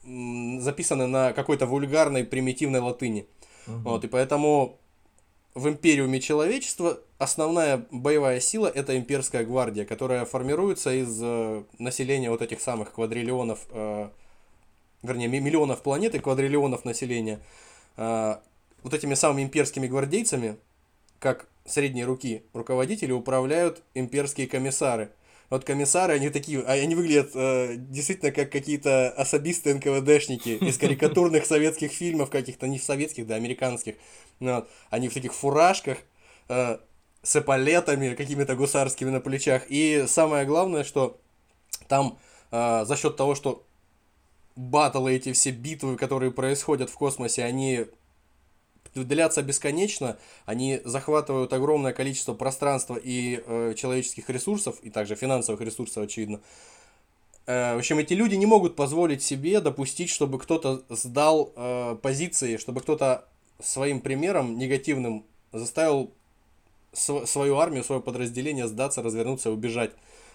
записаны 0.04 1.06
на 1.06 1.32
какой-то 1.32 1.66
вульгарной 1.66 2.24
примитивной 2.24 2.80
латыни. 2.80 3.26
мгм. 3.66 3.82
Вот, 3.82 4.04
и 4.04 4.08
поэтому 4.08 4.78
в 5.58 5.68
Империуме 5.68 6.20
человечества 6.20 7.00
основная 7.18 7.84
боевая 7.90 8.38
сила 8.38 8.68
это 8.72 8.96
имперская 8.96 9.44
гвардия, 9.44 9.84
которая 9.84 10.24
формируется 10.24 10.92
из 10.92 11.18
э, 11.20 11.64
населения 11.78 12.30
вот 12.30 12.42
этих 12.42 12.60
самых 12.60 12.92
квадриллионов, 12.92 13.66
э, 13.70 14.08
вернее, 15.02 15.26
миллионов 15.26 15.82
планет 15.82 16.14
и 16.14 16.20
квадриллионов 16.20 16.84
населения. 16.84 17.40
Э, 17.96 18.36
вот 18.84 18.94
этими 18.94 19.14
самыми 19.14 19.42
имперскими 19.42 19.88
гвардейцами, 19.88 20.56
как 21.18 21.48
средней 21.66 22.04
руки 22.04 22.44
руководители, 22.52 23.10
управляют 23.10 23.82
имперские 23.94 24.46
комиссары. 24.46 25.10
Вот 25.50 25.64
комиссары, 25.64 26.14
они 26.14 26.28
такие, 26.28 26.60
а 26.60 26.72
они 26.72 26.94
выглядят 26.94 27.30
э, 27.34 27.76
действительно 27.76 28.32
как 28.32 28.52
какие-то 28.52 29.08
особисты 29.10 29.74
НКВДшники 29.74 30.58
из 30.62 30.76
карикатурных 30.78 31.46
советских 31.46 31.92
фильмов 31.92 32.28
каких-то, 32.28 32.68
не 32.68 32.78
советских, 32.78 33.26
да, 33.26 33.36
американских. 33.36 33.94
Ну, 34.40 34.56
вот. 34.56 34.68
Они 34.90 35.08
в 35.08 35.14
таких 35.14 35.32
фуражках, 35.32 35.98
э, 36.48 36.78
с 37.22 37.36
эполетами 37.36 38.14
какими-то 38.14 38.54
гусарскими 38.56 39.10
на 39.10 39.20
плечах. 39.20 39.64
И 39.68 40.04
самое 40.06 40.44
главное, 40.44 40.84
что 40.84 41.18
там 41.88 42.18
э, 42.50 42.84
за 42.84 42.96
счет 42.96 43.16
того, 43.16 43.34
что 43.34 43.64
батлы 44.54 45.14
эти 45.14 45.32
все 45.32 45.50
битвы, 45.50 45.96
которые 45.96 46.30
происходят 46.30 46.90
в 46.90 46.94
космосе, 46.94 47.44
они 47.44 47.86
длятся 49.04 49.42
бесконечно, 49.42 50.18
они 50.46 50.80
захватывают 50.84 51.52
огромное 51.52 51.92
количество 51.92 52.34
пространства 52.34 52.96
и 52.96 53.42
э, 53.44 53.74
человеческих 53.76 54.28
ресурсов, 54.30 54.78
и 54.82 54.90
также 54.90 55.14
финансовых 55.14 55.60
ресурсов, 55.60 56.04
очевидно. 56.04 56.40
Э, 57.46 57.74
в 57.74 57.78
общем, 57.78 57.98
эти 57.98 58.14
люди 58.14 58.34
не 58.34 58.46
могут 58.46 58.76
позволить 58.76 59.22
себе 59.22 59.60
допустить, 59.60 60.10
чтобы 60.10 60.38
кто-то 60.38 60.82
сдал 60.88 61.52
э, 61.56 61.96
позиции, 62.02 62.56
чтобы 62.56 62.80
кто-то 62.80 63.24
своим 63.60 64.00
примером 64.00 64.58
негативным 64.58 65.24
заставил 65.52 66.10
св- 66.92 67.28
свою 67.28 67.56
армию, 67.56 67.84
свое 67.84 68.00
подразделение 68.00 68.68
сдаться, 68.68 69.02
развернуться 69.02 69.48
и 69.48 69.52
убежать. 69.52 69.92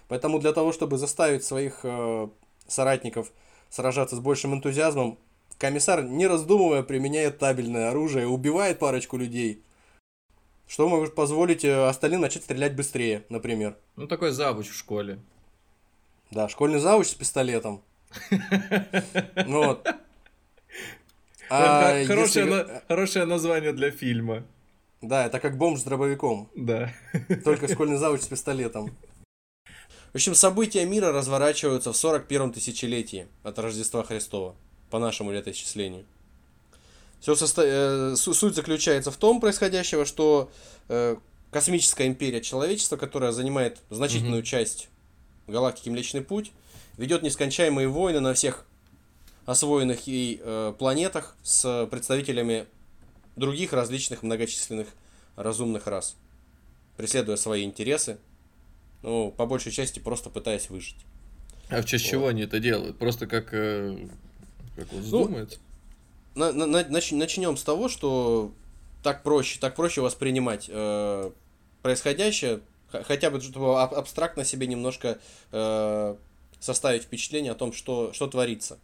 Поэтому 0.07 0.39
для 0.39 0.53
того, 0.53 0.71
чтобы 0.71 0.97
заставить 0.97 1.43
своих 1.43 1.81
э, 1.83 2.27
соратников 2.67 3.31
сражаться 3.69 4.15
с 4.15 4.19
большим 4.19 4.53
энтузиазмом, 4.53 5.17
комиссар, 5.63 6.03
не 6.03 6.27
раздумывая, 6.27 6.83
применяет 6.83 7.39
табельное 7.39 7.89
оружие, 7.89 8.27
убивает 8.27 8.79
парочку 8.79 9.15
людей. 9.15 9.63
Что 10.67 10.89
может 10.89 11.15
позволить 11.15 11.63
э, 11.63 11.87
остальным 11.87 12.19
начать 12.19 12.43
стрелять 12.43 12.75
быстрее, 12.75 13.23
например. 13.29 13.77
Ну, 13.95 14.05
такой 14.05 14.31
завуч 14.31 14.67
в 14.67 14.75
школе. 14.75 15.19
Да, 16.31 16.49
школьный 16.49 16.79
завуч 16.79 17.07
с 17.07 17.13
пистолетом. 17.13 17.81
Ну 19.47 19.65
вот. 19.65 19.87
А 21.49 22.03
хорошее 22.07 23.25
название 23.25 23.73
для 23.73 23.91
фильма. 23.91 24.43
Да, 25.01 25.27
это 25.27 25.39
как 25.39 25.57
бомж 25.57 25.81
с 25.81 25.83
дробовиком. 25.83 26.49
Да. 26.55 26.91
Только 27.43 27.67
школьный 27.73 27.97
завуч 27.97 28.21
с 28.21 28.27
пистолетом. 28.27 28.89
В 30.11 30.15
общем, 30.15 30.33
события 30.35 30.85
мира 30.85 31.11
разворачиваются 31.11 31.93
в 31.93 31.95
41-м 31.95 32.53
тысячелетии 32.53 33.27
от 33.43 33.59
Рождества 33.59 34.03
Христова, 34.03 34.55
по 34.93 34.99
нашему 34.99 35.31
летоисчислению. 35.31 36.05
Все 37.19 37.33
суть 37.35 38.53
заключается 38.53 39.09
в 39.09 39.17
том 39.17 39.41
происходящего, 39.41 40.05
что 40.05 40.51
э, 40.87 41.15
космическая 41.49 42.05
империя 42.05 42.41
человечества, 42.41 42.95
которая 42.95 43.31
занимает 43.31 43.79
значительную 43.89 44.41
Мгм. 44.41 44.45
часть 44.45 44.89
галактики 45.47 45.89
Млечный 45.89 46.21
Путь, 46.21 46.51
ведет 46.99 47.23
нескончаемые 47.23 47.87
войны 47.87 48.19
на 48.19 48.35
всех 48.35 48.67
освоенных 49.47 50.05
ей 50.05 50.39
э, 50.39 50.75
планетах 50.77 51.35
с 51.41 51.87
представителями 51.89 52.67
других 53.35 53.73
различных 53.73 54.21
многочисленных 54.21 54.89
разумных 55.35 55.87
рас, 55.87 56.15
преследуя 56.97 57.37
свои 57.37 57.63
интересы, 57.63 58.19
ну, 59.01 59.31
по 59.31 59.47
большей 59.47 59.71
части 59.71 59.97
просто 59.97 60.29
пытаясь 60.29 60.69
выжить. 60.69 60.97
А 61.69 61.81
в 61.81 61.85
честь 61.85 62.05
Вот. 62.05 62.11
чего 62.11 62.27
они 62.27 62.43
это 62.43 62.59
делают? 62.59 62.99
Просто 62.99 63.25
как, 63.25 63.55
э, 63.55 64.07
как 64.75 64.91
на- 66.35 66.51
на- 66.65 66.81
нач- 66.81 67.15
начнем 67.15 67.57
с 67.57 67.63
того, 67.63 67.89
что 67.89 68.51
так 69.03 69.23
проще, 69.23 69.59
так 69.59 69.75
проще 69.75 70.01
воспринимать 70.01 70.65
э, 70.69 71.31
происходящее, 71.81 72.61
хотя 72.91 73.29
бы 73.29 73.39
чтобы 73.41 73.81
аб- 73.81 73.93
абстрактно 73.93 74.45
себе 74.45 74.67
немножко 74.67 75.19
э, 75.51 76.15
составить 76.59 77.03
впечатление 77.03 77.51
о 77.51 77.55
том, 77.55 77.73
что, 77.73 78.13
что 78.13 78.27
творится. 78.27 78.79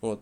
Вот. 0.00 0.20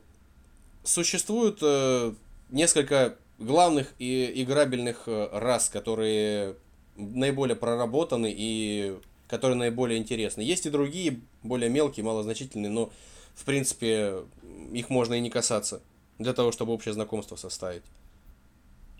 Существует 0.84 1.58
э, 1.62 2.12
несколько 2.50 3.16
главных 3.38 3.92
и 3.98 4.32
играбельных 4.42 5.02
э, 5.06 5.28
рас, 5.32 5.68
которые 5.68 6.56
наиболее 6.96 7.56
проработаны 7.56 8.32
и 8.34 8.96
которые 9.28 9.56
наиболее 9.56 9.98
интересны. 9.98 10.42
Есть 10.42 10.66
и 10.66 10.70
другие, 10.70 11.20
более 11.42 11.70
мелкие, 11.70 12.04
малозначительные, 12.04 12.70
но 12.70 12.90
в 13.34 13.44
принципе 13.44 14.24
их 14.72 14.90
можно 14.90 15.14
и 15.14 15.20
не 15.20 15.30
касаться 15.30 15.80
для 16.18 16.32
того, 16.32 16.52
чтобы 16.52 16.72
общее 16.72 16.92
знакомство 16.94 17.36
составить. 17.36 17.82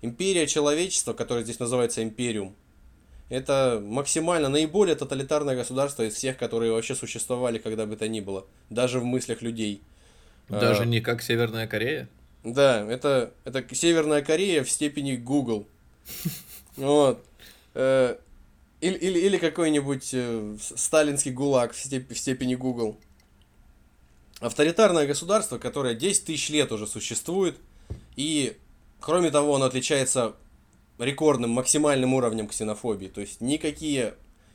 Империя 0.01 0.47
человечества, 0.47 1.13
которая 1.13 1.45
здесь 1.45 1.61
называется 1.61 2.03
Империум, 2.03 2.55
это 3.29 3.81
максимально 3.83 4.49
наиболее 4.49 4.97
тоталитарное 4.97 5.55
государство 5.57 6.03
из 6.03 6.15
всех, 6.15 6.37
которые 6.37 6.73
вообще 6.73 6.95
существовали 6.95 7.59
когда 7.59 7.87
бы 7.87 7.97
то 7.97 8.09
ни 8.09 8.21
было, 8.21 8.45
даже 8.69 8.99
в 8.99 9.05
мыслях 9.05 9.43
людей. 9.43 9.81
Даже 10.49 10.83
А, 10.83 10.87
не 10.87 11.01
как 11.01 11.23
Северная 11.23 11.67
Корея? 11.67 12.09
Да, 12.45 12.85
это, 12.91 13.33
это 13.45 13.65
Северная 13.75 14.23
Корея 14.23 14.65
в 14.65 14.71
степени 14.71 15.17
Google. 15.17 15.67
Вот. 16.77 17.23
Э, 17.75 18.17
Или, 18.81 18.97
или, 18.97 19.19
или 19.21 19.37
какой-нибудь 19.37 20.11
э, 20.15 20.57
сталинский 20.59 21.31
ГУЛАГ 21.31 21.73
в, 21.75 21.77
степ- 21.77 22.13
в 22.13 22.19
степени 22.19 22.55
Google. 22.55 22.99
Авторитарное 24.43 25.07
государство, 25.07 25.59
которое 25.59 25.95
10 25.95 26.25
тысяч 26.25 26.51
лет 26.51 26.73
уже 26.73 26.87
существует, 26.87 27.57
и, 28.17 28.57
кроме 29.01 29.31
того, 29.31 29.55
оно 29.55 29.67
отличается 29.67 30.35
рекордным, 30.99 31.51
максимальным 31.51 32.15
уровнем 32.15 32.49
ксенофобии. 32.49 33.07
То 33.07 33.21
есть 33.21 33.41
никакие 33.41 34.15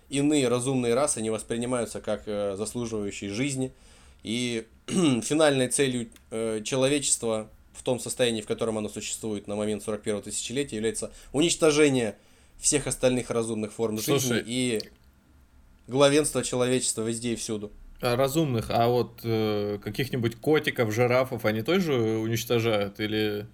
иные 0.10 0.50
разумные 0.50 0.94
расы 0.94 1.22
не 1.22 1.30
воспринимаются 1.30 2.02
как 2.02 2.24
э, 2.26 2.56
заслуживающие 2.58 3.30
жизни. 3.30 3.74
И 4.24 4.68
финальной 4.88 5.70
целью 5.70 6.10
э, 6.32 6.62
человечества 6.64 7.50
в 7.74 7.84
том 7.84 8.00
состоянии, 8.00 8.42
в 8.42 8.48
котором 8.48 8.78
оно 8.78 8.90
существует 8.90 9.48
на 9.48 9.56
момент 9.56 9.88
41-го 9.88 10.22
тысячелетия, 10.22 10.78
является 10.78 11.12
уничтожение 11.32 12.18
всех 12.60 12.88
остальных 12.88 13.30
разумных 13.30 13.72
форм 13.72 13.98
Слушай. 14.00 14.20
жизни 14.20 14.44
и 14.46 14.82
главенство 15.88 16.44
человечества 16.44 17.04
везде 17.04 17.34
и 17.34 17.36
всюду. 17.36 17.72
А 18.00 18.16
разумных, 18.16 18.68
а 18.70 18.88
вот 18.88 19.22
э, 19.24 19.80
каких-нибудь 19.84 20.36
котиков, 20.36 20.94
жирафов 20.94 21.46
они 21.46 21.64
тоже 21.64 21.94
уничтожают? 21.94 23.00
Или... 23.00 23.48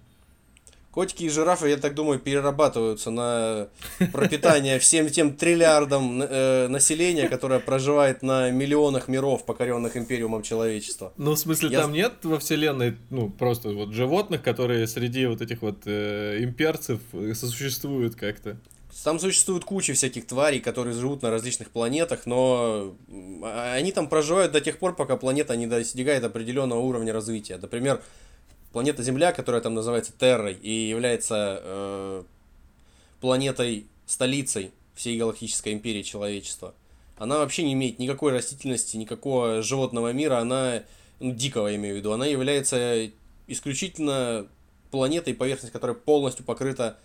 Котики 0.90 1.24
и 1.24 1.28
жирафы, 1.30 1.70
я 1.70 1.76
так 1.78 1.94
думаю, 1.94 2.20
перерабатываются 2.20 3.10
на 3.10 3.68
пропитание 4.12 4.78
всем 4.78 5.08
тем 5.08 5.34
триллиардам 5.34 6.22
э, 6.22 6.68
населения, 6.68 7.28
которое 7.28 7.58
проживает 7.58 8.22
на 8.22 8.50
миллионах 8.50 9.08
миров, 9.08 9.46
покоренных 9.46 9.96
империумом 9.96 10.42
человечества. 10.42 11.12
Ну, 11.16 11.32
в 11.32 11.38
смысле, 11.38 11.70
Я 11.70 11.80
там 11.80 11.92
нет 11.92 12.12
во 12.22 12.38
вселенной, 12.38 12.96
ну, 13.08 13.30
просто 13.30 13.70
вот 13.70 13.92
животных, 13.92 14.42
которые 14.42 14.86
среди 14.86 15.26
вот 15.26 15.40
этих 15.40 15.62
вот 15.62 15.78
э, 15.86 16.36
имперцев 16.44 17.00
э, 17.12 17.32
сосуществуют 17.34 18.14
как-то? 18.14 18.58
Там 19.02 19.18
существует 19.18 19.64
куча 19.64 19.92
всяких 19.94 20.26
тварей, 20.26 20.60
которые 20.60 20.94
живут 20.94 21.22
на 21.22 21.30
различных 21.30 21.70
планетах, 21.70 22.26
но 22.26 22.94
а- 23.42 23.74
они 23.74 23.92
там 23.92 24.08
проживают 24.08 24.52
до 24.52 24.60
тех 24.60 24.78
пор, 24.78 24.94
пока 24.94 25.16
планета 25.16 25.56
не 25.56 25.66
достигает 25.66 26.22
определенного 26.24 26.80
уровня 26.80 27.12
развития. 27.12 27.56
Например, 27.56 28.02
планета 28.72 29.02
Земля, 29.02 29.32
которая 29.32 29.60
там 29.60 29.74
называется 29.74 30.12
Террой 30.18 30.54
и 30.54 30.88
является 30.88 31.60
э, 31.62 32.22
планетой 33.20 33.86
столицей 34.06 34.70
всей 34.94 35.18
галактической 35.18 35.72
империи 35.72 36.02
человечества. 36.02 36.74
Она 37.16 37.38
вообще 37.38 37.62
не 37.64 37.72
имеет 37.72 37.98
никакой 37.98 38.32
растительности, 38.32 38.96
никакого 38.96 39.62
животного 39.62 40.12
мира, 40.12 40.38
она, 40.38 40.82
ну, 41.20 41.32
дикого 41.32 41.68
я 41.68 41.76
имею 41.76 41.94
в 41.94 41.98
виду, 41.98 42.12
она 42.12 42.26
является 42.26 43.10
исключительно 43.46 44.46
планетой, 44.90 45.34
поверхность 45.34 45.72
которой 45.72 45.94
полностью 45.94 46.44
покрыта 46.44 46.98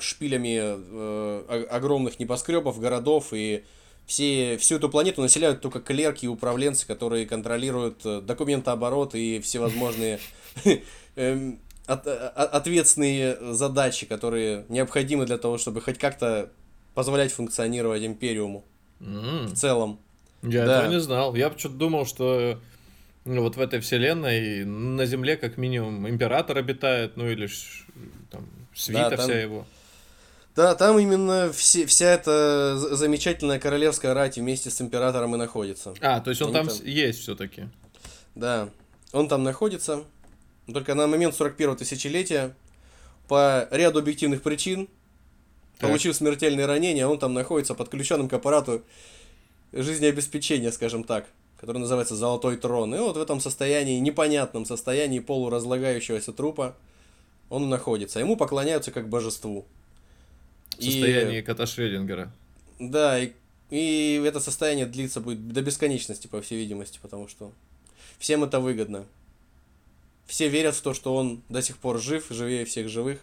шпилями 0.00 0.58
э, 0.60 1.66
огромных 1.70 2.18
небоскребов, 2.18 2.78
городов, 2.78 3.28
и 3.32 3.64
все, 4.06 4.58
всю 4.58 4.76
эту 4.76 4.88
планету 4.88 5.22
населяют 5.22 5.60
только 5.60 5.80
клерки 5.80 6.26
и 6.26 6.28
управленцы, 6.28 6.86
которые 6.86 7.26
контролируют 7.26 8.04
э, 8.04 8.20
документооборот 8.20 9.14
и 9.14 9.40
всевозможные 9.40 10.18
эм, 11.16 11.60
ответственные 11.86 13.54
задачи, 13.54 14.06
которые 14.06 14.66
необходимы 14.68 15.26
для 15.26 15.38
того, 15.38 15.58
чтобы 15.58 15.80
хоть 15.80 15.98
как-то 15.98 16.50
позволять 16.94 17.32
функционировать 17.32 18.04
империуму 18.04 18.64
в 19.00 19.54
целом. 19.54 19.98
Я 20.42 20.64
этого 20.64 20.90
не 20.90 21.00
знал. 21.00 21.34
Я 21.34 21.50
что-то 21.56 21.74
думал, 21.74 22.06
что 22.06 22.58
ну, 23.24 23.42
вот 23.42 23.56
в 23.56 23.60
этой 23.60 23.80
вселенной 23.80 24.64
на 24.64 25.06
Земле 25.06 25.36
как 25.36 25.56
минимум 25.56 26.08
император 26.08 26.58
обитает, 26.58 27.16
ну 27.16 27.28
или 27.28 27.48
свита 28.74 29.10
Да, 29.10 29.16
там- 29.16 29.26
вся 29.26 29.40
его. 29.40 29.66
Да, 30.54 30.74
там 30.74 30.98
именно 30.98 31.50
все, 31.52 31.86
вся 31.86 32.10
эта 32.10 32.76
замечательная 32.76 33.58
королевская 33.58 34.12
рать 34.12 34.36
вместе 34.36 34.68
с 34.70 34.80
императором 34.82 35.34
и 35.34 35.38
находится. 35.38 35.94
А, 36.02 36.20
то 36.20 36.28
есть 36.30 36.42
он 36.42 36.52
там 36.52 36.68
там- 36.68 36.76
есть 36.84 37.20
все-таки. 37.20 37.68
Да, 38.34 38.68
он 39.12 39.28
там 39.28 39.44
находится. 39.44 40.04
Только 40.72 40.94
на 40.94 41.06
момент 41.06 41.34
41-го 41.34 41.74
тысячелетия 41.74 42.54
по 43.28 43.66
ряду 43.70 44.00
объективных 44.00 44.42
причин, 44.42 44.88
Так. 45.78 45.88
получив 45.88 46.14
смертельные 46.14 46.66
ранения, 46.66 47.06
он 47.06 47.18
там 47.18 47.32
находится 47.32 47.74
подключенным 47.74 48.28
к 48.28 48.32
аппарату 48.34 48.82
жизнеобеспечения, 49.72 50.70
скажем 50.70 51.02
так, 51.04 51.26
который 51.58 51.78
называется 51.78 52.14
«Золотой 52.14 52.56
трон». 52.56 52.94
И 52.94 52.98
вот 52.98 53.16
в 53.16 53.20
этом 53.20 53.40
состоянии, 53.40 53.98
непонятном 54.00 54.66
состоянии 54.66 55.18
полуразлагающегося 55.20 56.32
трупа 56.32 56.76
он 57.52 57.68
находится. 57.68 58.18
Ему 58.18 58.36
поклоняются 58.36 58.90
как 58.90 59.10
божеству. 59.10 59.66
В 60.78 60.82
состоянии 60.82 61.42
кота 61.42 61.66
Шрёдингера. 61.66 62.32
Да, 62.78 63.18
и, 63.18 63.32
и 63.68 64.22
это 64.24 64.40
состояние 64.40 64.86
длится 64.86 65.20
будет 65.20 65.52
до 65.52 65.60
бесконечности, 65.60 66.28
по 66.28 66.40
всей 66.40 66.56
видимости, 66.56 66.98
потому 67.02 67.28
что 67.28 67.52
всем 68.18 68.42
это 68.42 68.58
выгодно. 68.58 69.04
Все 70.26 70.48
верят 70.48 70.74
в 70.74 70.80
то, 70.80 70.94
что 70.94 71.14
он 71.14 71.42
до 71.50 71.60
сих 71.60 71.76
пор 71.76 72.00
жив, 72.00 72.24
живее 72.30 72.64
всех 72.64 72.88
живых, 72.88 73.18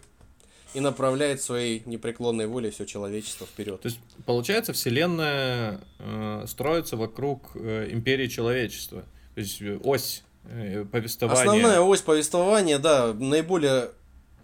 и 0.75 0.79
направляет 0.79 1.41
своей 1.41 1.81
непреклонной 1.87 2.45
волей 2.45 2.69
все 2.69 2.85
человечество 2.85 3.47
вперед. 3.47 3.81
То 3.81 3.87
есть, 3.87 3.99
получается, 4.27 4.73
вселенная 4.73 5.81
э, 5.97 6.45
строится 6.47 6.97
вокруг 6.97 7.49
э, 7.55 7.89
империи 7.91 8.27
человечества. 8.27 9.03
То 9.33 9.41
есть 9.41 9.59
э, 9.59 9.79
ось 9.83 10.21
э, 10.43 10.85
повествования. 10.85 11.41
Основная 11.41 11.81
ось 11.81 12.01
повествования, 12.01 12.77
да, 12.77 13.11
наиболее 13.11 13.89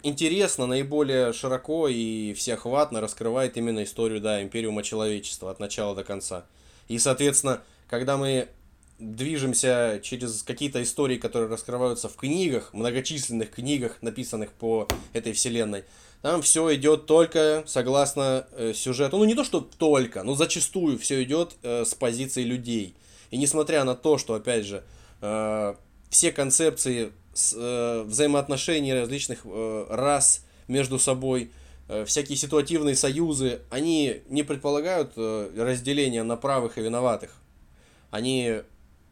интересно, 0.06 0.66
наиболее 0.66 1.32
широко 1.32 1.88
и 1.88 2.32
всеохватно 2.34 3.00
раскрывает 3.00 3.56
именно 3.56 3.84
историю, 3.84 4.20
да, 4.20 4.42
империума 4.42 4.82
человечества 4.82 5.50
от 5.50 5.60
начала 5.60 5.94
до 5.94 6.04
конца. 6.04 6.46
И, 6.88 6.98
соответственно, 6.98 7.62
когда 7.88 8.16
мы 8.16 8.48
движемся 8.98 10.00
через 10.02 10.42
какие-то 10.42 10.82
истории, 10.82 11.18
которые 11.18 11.50
раскрываются 11.50 12.08
в 12.08 12.16
книгах, 12.16 12.72
многочисленных 12.72 13.50
книгах, 13.50 13.98
написанных 14.00 14.52
по 14.52 14.88
этой 15.12 15.32
вселенной, 15.32 15.84
там 16.22 16.42
все 16.42 16.74
идет 16.74 17.06
только 17.06 17.64
согласно 17.66 18.46
э, 18.52 18.72
сюжету. 18.74 19.18
Ну, 19.18 19.24
не 19.24 19.34
то, 19.34 19.44
что 19.44 19.60
только, 19.60 20.22
но 20.22 20.34
зачастую 20.34 20.98
все 20.98 21.22
идет 21.22 21.54
э, 21.62 21.84
с 21.84 21.94
позиции 21.94 22.42
людей. 22.42 22.96
И 23.30 23.36
несмотря 23.36 23.84
на 23.84 23.94
то, 23.94 24.18
что, 24.18 24.34
опять 24.34 24.64
же, 24.64 24.82
э, 25.20 25.74
все 26.08 26.32
концепции 26.32 27.12
с, 27.36 27.54
э, 27.56 28.02
взаимоотношений 28.02 28.94
различных 28.94 29.40
э, 29.44 29.86
рас 29.90 30.44
между 30.68 30.98
собой, 30.98 31.50
э, 31.88 32.04
всякие 32.04 32.36
ситуативные 32.36 32.96
союзы, 32.96 33.60
они 33.70 34.22
не 34.28 34.42
предполагают 34.42 35.12
э, 35.16 35.50
разделения 35.56 36.22
на 36.22 36.36
правых 36.36 36.78
и 36.78 36.82
виноватых. 36.82 37.36
Они 38.10 38.62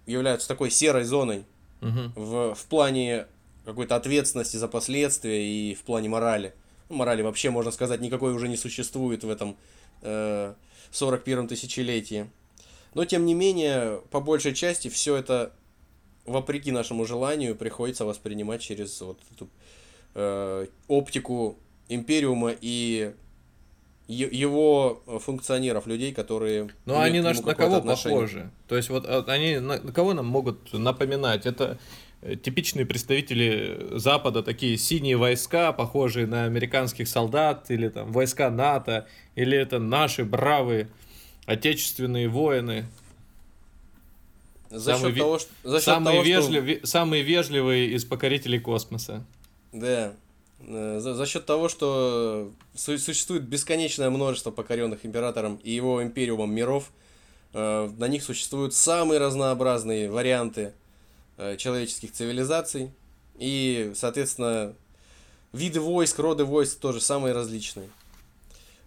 являются 0.07 0.49
такой 0.49 0.71
серой 0.71 1.05
зоной 1.05 1.45
Мгм. 1.81 2.13
в, 2.17 2.55
в 2.55 2.65
плане 2.67 3.27
какой-то 3.65 3.97
ответственности 3.97 4.57
за 4.57 4.69
последствия 4.69 5.47
и 5.47 5.75
в 5.75 5.83
плане 5.83 6.09
морали. 6.09 6.55
Ну, 6.89 6.97
морали 6.97 7.23
вообще, 7.23 7.51
можно 7.51 7.71
сказать, 7.71 8.01
никакой 8.01 8.33
уже 8.33 8.49
не 8.49 8.57
существует 8.57 9.23
в 9.25 9.29
этом 9.31 9.57
э, 10.03 10.55
41-м 10.93 11.49
тысячелетии. 11.49 12.31
Но, 12.95 13.05
тем 13.05 13.27
не 13.27 13.35
менее, 13.35 14.01
по 14.11 14.21
большей 14.21 14.55
части 14.55 14.89
все 14.89 15.17
это, 15.17 15.53
вопреки 16.27 16.73
нашему 16.73 17.05
желанию, 17.05 17.55
приходится 17.55 18.05
воспринимать 18.05 18.63
через 18.63 19.01
вот 19.01 19.19
эту 19.35 19.49
э, 20.15 20.67
оптику 20.89 21.59
Империума 21.89 22.53
и 22.61 23.13
его 24.07 25.03
функционеров, 25.07 25.87
людей, 25.87 26.13
которые... 26.13 26.69
Ну, 26.85 26.99
они 26.99 27.21
на, 27.21 27.33
на 27.33 27.55
кого 27.55 27.77
отношение. 27.77 28.21
похожи? 28.21 28.51
То 28.69 28.77
есть, 28.77 28.91
вот 28.91 29.07
а, 29.07 29.25
они 29.29 29.59
на, 29.59 29.81
на 29.81 29.93
кого 29.93 30.13
нам 30.13 30.27
могут 30.27 30.73
напоминать? 30.75 31.47
Это 31.47 31.79
э, 32.21 32.37
типичные 32.37 32.85
представители 32.85 33.99
Запада, 33.99 34.43
такие 34.43 34.77
синие 34.77 35.17
войска, 35.17 35.73
похожие 35.73 36.27
на 36.27 36.45
американских 36.45 37.09
солдат, 37.09 37.71
или 37.71 37.89
там 37.89 38.13
войска 38.13 38.51
НАТО, 38.51 39.07
или 39.37 39.57
это 39.57 39.79
наши 39.79 40.25
бравые 40.25 40.91
отечественные 41.47 42.29
воины, 42.29 42.85
За 44.79 44.97
Самый 44.97 45.11
счет 45.13 45.19
того, 45.19 45.39
что... 45.39 45.49
За 45.63 45.77
счет 45.79 45.85
самые, 45.85 46.15
того, 46.15 46.25
что- 46.25 46.31
вежливые, 46.31 46.81
самые 46.85 47.23
вежливые 47.23 47.91
из 47.91 48.05
покорителей 48.05 48.59
космоса. 48.61 49.25
Да. 49.73 50.13
Э, 50.61 50.99
За, 51.01 51.15
за 51.15 51.27
счет 51.27 51.47
того, 51.47 51.69
что 51.69 52.51
су- 52.75 52.99
существует 52.99 53.43
бесконечное 53.45 54.11
множество 54.11 54.51
покоренных 54.51 55.05
императором 55.07 55.57
и 55.63 55.71
его 55.71 56.03
империумом 56.03 56.53
миров, 56.55 56.91
э, 57.53 57.91
на 57.99 58.09
них 58.09 58.23
существуют 58.25 58.75
самые 58.75 59.19
разнообразные 59.21 60.11
варианты 60.11 60.73
э, 61.37 61.57
человеческих 61.57 62.13
цивилизаций. 62.13 62.91
И, 63.39 63.93
соответственно, 63.95 64.75
виды 65.53 65.81
войск, 65.81 66.19
роды 66.19 66.45
войск 66.45 66.79
тоже 66.79 67.01
самые 67.01 67.33
различные. 67.35 67.89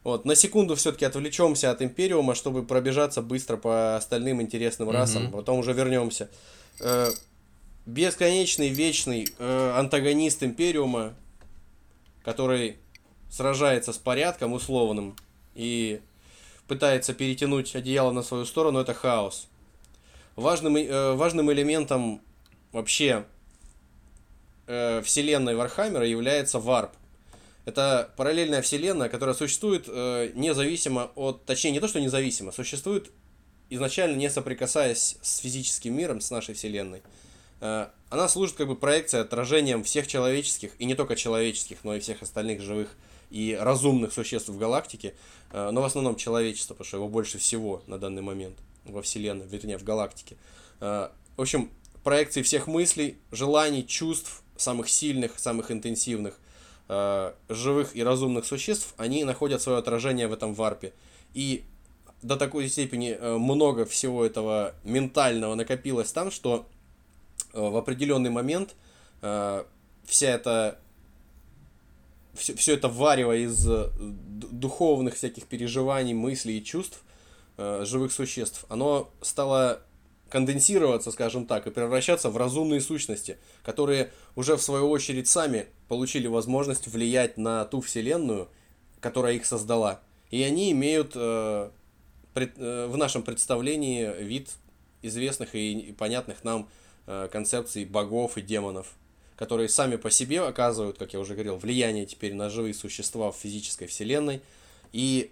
Вот, 0.08 0.24
на 0.24 0.36
секунду 0.36 0.76
все-таки 0.76 1.04
отвлечемся 1.04 1.70
от 1.70 1.82
Империума, 1.82 2.34
чтобы 2.34 2.64
пробежаться 2.64 3.22
быстро 3.22 3.58
по 3.58 3.98
остальным 3.98 4.42
интересным 4.42 4.90
расам, 4.90 5.24
Мгм. 5.24 5.32
потом 5.34 5.60
уже 5.60 5.74
вернемся. 5.74 6.30
Э, 6.80 7.10
бесконечный, 7.86 8.70
вечный 8.70 9.28
э, 9.38 9.72
антагонист 9.76 10.44
Империума, 10.44 11.14
который 12.24 12.78
сражается 13.30 13.92
с 13.92 13.98
порядком 13.98 14.54
условным 14.54 15.14
и 15.56 16.00
пытается 16.70 17.14
перетянуть 17.14 17.76
одеяло 17.76 18.14
на 18.14 18.24
свою 18.24 18.46
сторону, 18.46 18.80
это 18.80 18.94
хаос. 18.94 19.50
Важным, 20.38 20.78
э, 20.78 21.16
важным 21.16 21.52
элементом 21.52 22.22
вообще 22.72 23.26
э, 24.68 25.02
вселенной 25.02 25.56
Вархаммера 25.56 26.08
является 26.08 26.60
варп. 26.60 26.92
Это 27.68 28.14
параллельная 28.16 28.62
вселенная, 28.62 29.10
которая 29.10 29.36
существует 29.36 29.90
э, 29.90 30.32
независимо 30.36 31.12
от... 31.16 31.44
Точнее, 31.44 31.72
не 31.72 31.82
то, 31.82 31.90
что 31.90 32.00
независимо, 32.00 32.54
существует 32.54 33.12
изначально 33.70 34.16
не 34.16 34.30
соприкасаясь 34.30 35.18
с 35.22 35.40
физическим 35.40 35.94
миром, 35.94 36.22
с 36.22 36.32
нашей 36.32 36.56
вселенной. 36.56 37.02
Э, 37.60 37.88
она 38.10 38.30
служит 38.30 38.56
как 38.56 38.70
бы 38.70 38.78
проекцией, 38.78 39.22
отражением 39.22 39.84
всех 39.84 40.08
человеческих, 40.08 40.72
и 40.80 40.86
не 40.86 40.96
только 40.96 41.18
человеческих, 41.18 41.80
но 41.84 41.94
и 41.94 42.00
всех 42.00 42.22
остальных 42.22 42.62
живых 42.62 42.96
и 43.32 43.58
разумных 43.60 44.14
существ 44.14 44.48
в 44.48 44.58
галактике, 44.58 45.14
э, 45.52 45.70
но 45.70 45.82
в 45.82 45.84
основном 45.84 46.16
человечество, 46.16 46.74
потому 46.74 46.88
что 46.88 46.98
его 46.98 47.10
больше 47.10 47.38
всего 47.38 47.84
на 47.86 48.00
данный 48.00 48.22
момент 48.22 48.56
во 48.86 49.02
вселенной, 49.02 49.46
вернее, 49.46 49.78
в 49.78 49.84
галактике. 49.84 50.38
Э, 50.80 51.10
В 51.36 51.42
общем, 51.42 51.70
проекции 52.02 52.44
всех 52.44 52.68
мыслей, 52.68 53.18
желаний, 53.34 53.86
чувств, 53.86 54.42
самых 54.56 54.88
сильных, 54.88 55.38
самых 55.38 55.70
интенсивных, 55.70 56.40
э, 56.90 57.34
живых 57.50 57.96
и 57.96 58.04
разумных 58.04 58.46
существ, 58.46 58.94
они 58.98 59.24
находят 59.24 59.62
свое 59.62 59.80
отражение 59.80 60.28
в 60.28 60.34
этом 60.34 60.54
варпе. 60.54 60.94
И 61.34 61.64
до 62.22 62.36
такой 62.36 62.68
степени 62.68 63.12
э, 63.12 63.38
много 63.38 63.86
всего 63.86 64.26
этого 64.26 64.74
ментального 64.84 65.56
накопилось 65.56 66.12
там, 66.12 66.32
что 66.32 66.66
э, 67.54 67.60
в 67.60 67.76
определенный 67.78 68.30
момент 68.30 68.76
вся 70.06 70.30
эта 70.30 70.80
все, 72.36 72.56
все 72.56 72.76
это 72.76 72.88
варево 72.88 73.36
из 73.36 73.68
духовных 73.98 75.16
всяких 75.16 75.46
переживаний, 75.46 76.14
мыслей 76.14 76.60
и 76.60 76.64
чувств 76.64 77.04
э, 77.58 77.84
живых 77.86 78.12
существ, 78.12 78.66
оно 78.70 79.10
стало 79.22 79.82
конденсироваться, 80.30 81.12
скажем 81.12 81.46
так, 81.46 81.68
и 81.68 81.72
превращаться 81.72 82.30
в 82.30 82.38
разумные 82.38 82.82
сущности, 82.82 83.38
которые 83.64 84.12
уже 84.36 84.56
в 84.56 84.62
свою 84.62 84.90
очередь 84.90 85.28
сами 85.28 85.68
получили 85.88 86.28
возможность 86.28 86.88
влиять 86.88 87.38
на 87.38 87.66
ту 87.66 87.82
вселенную, 87.82 88.50
которая 89.00 89.34
их 89.34 89.46
создала. 89.46 90.02
И 90.32 90.44
они 90.44 90.72
имеют 90.72 91.14
э, 91.16 91.70
пред- 92.34 92.58
э, 92.58 92.88
в 92.88 92.98
нашем 92.98 93.24
представлении 93.24 94.12
вид 94.22 94.50
известных 95.02 95.56
и, 95.56 95.74
и 95.80 95.92
понятных 95.94 96.44
нам 96.44 96.68
э, 97.06 97.30
концепций 97.32 97.86
богов 97.86 98.38
и 98.38 98.42
демонов, 98.42 98.94
которые 99.36 99.70
сами 99.70 99.96
по 99.96 100.12
себе 100.12 100.42
оказывают, 100.42 100.98
как 100.98 101.14
я 101.14 101.20
уже 101.20 101.34
говорил, 101.34 101.58
влияние 101.58 102.06
теперь 102.06 102.34
на 102.34 102.50
живые 102.50 102.74
существа 102.74 103.32
в 103.32 103.38
физической 103.38 103.88
вселенной. 103.88 104.42
И 104.92 105.32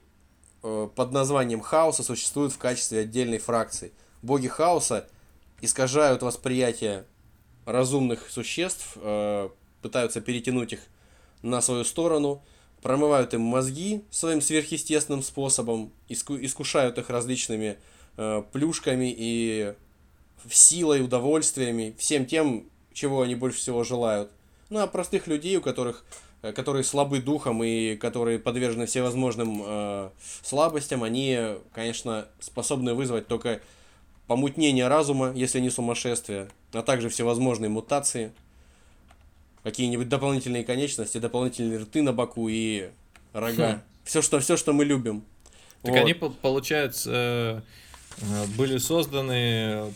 э, 0.63 0.89
под 0.95 1.11
названием 1.11 1.59
хаоса 1.59 2.03
существуют 2.03 2.53
в 2.53 2.57
качестве 2.57 2.99
отдельной 2.99 3.39
фракции. 3.39 3.91
Боги 4.25 4.47
хаоса 4.47 5.07
искажают 5.61 6.23
восприятие 6.23 7.05
разумных 7.65 8.31
существ, 8.31 8.93
э, 8.95 9.49
пытаются 9.83 10.19
перетянуть 10.19 10.73
их 10.73 10.79
на 11.43 11.61
свою 11.61 11.83
сторону, 11.83 12.43
промывают 12.81 13.35
им 13.35 13.41
мозги 13.41 14.03
своим 14.09 14.41
сверхъестественным 14.41 15.21
способом, 15.21 15.91
иску- 16.09 16.43
искушают 16.43 16.97
их 16.97 17.11
различными 17.11 17.77
э, 18.17 18.43
плюшками 18.51 19.13
и 19.15 19.75
силой, 20.49 21.03
удовольствиями, 21.03 21.95
всем 21.99 22.25
тем, 22.25 22.67
чего 22.93 23.21
они 23.21 23.35
больше 23.35 23.59
всего 23.59 23.83
желают. 23.83 24.31
Ну 24.69 24.79
а 24.79 24.87
простых 24.87 25.27
людей, 25.27 25.55
у 25.57 25.61
которых 25.61 26.03
э, 26.41 26.51
которые 26.51 26.83
слабы 26.83 27.21
духом 27.21 27.63
и 27.63 27.95
которые 27.95 28.39
подвержены 28.39 28.87
всевозможным 28.87 29.61
э, 29.63 30.09
слабостям, 30.41 31.03
они, 31.03 31.57
конечно, 31.73 32.27
способны 32.39 32.95
вызвать 32.95 33.27
только 33.27 33.61
помутнение 34.27 34.87
разума, 34.87 35.31
если 35.35 35.59
не 35.59 35.69
сумасшествие, 35.69 36.49
а 36.71 36.81
также 36.81 37.09
всевозможные 37.09 37.69
мутации, 37.69 38.31
какие-нибудь 39.63 40.09
дополнительные 40.09 40.63
конечности, 40.63 41.17
дополнительные 41.17 41.79
рты 41.79 42.01
на 42.01 42.13
боку 42.13 42.47
и 42.49 42.89
рога. 43.33 43.73
Хм. 43.73 43.81
Все, 44.03 44.21
что, 44.21 44.39
все, 44.39 44.57
что 44.57 44.73
мы 44.73 44.85
любим. 44.85 45.23
Так 45.81 45.93
вот. 45.93 45.99
они, 45.99 46.13
получается, 46.13 47.63
э, 48.21 48.45
были 48.57 48.77
созданы 48.77 49.93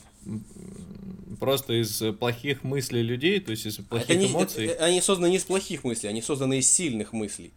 просто 1.40 1.74
из 1.82 2.04
плохих 2.18 2.64
мыслей 2.64 3.02
людей, 3.02 3.40
то 3.40 3.52
есть 3.52 3.66
из 3.66 3.78
плохих 3.78 4.10
это 4.10 4.26
эмоций. 4.26 4.66
это, 4.68 4.86
они 4.86 5.02
созданы 5.02 5.30
не 5.30 5.38
из 5.38 5.46
плохих 5.46 5.84
мыслей, 5.84 6.10
они 6.10 6.22
созданы 6.22 6.60
из 6.60 6.70
сильных 6.70 7.14
мыслей. 7.14 7.52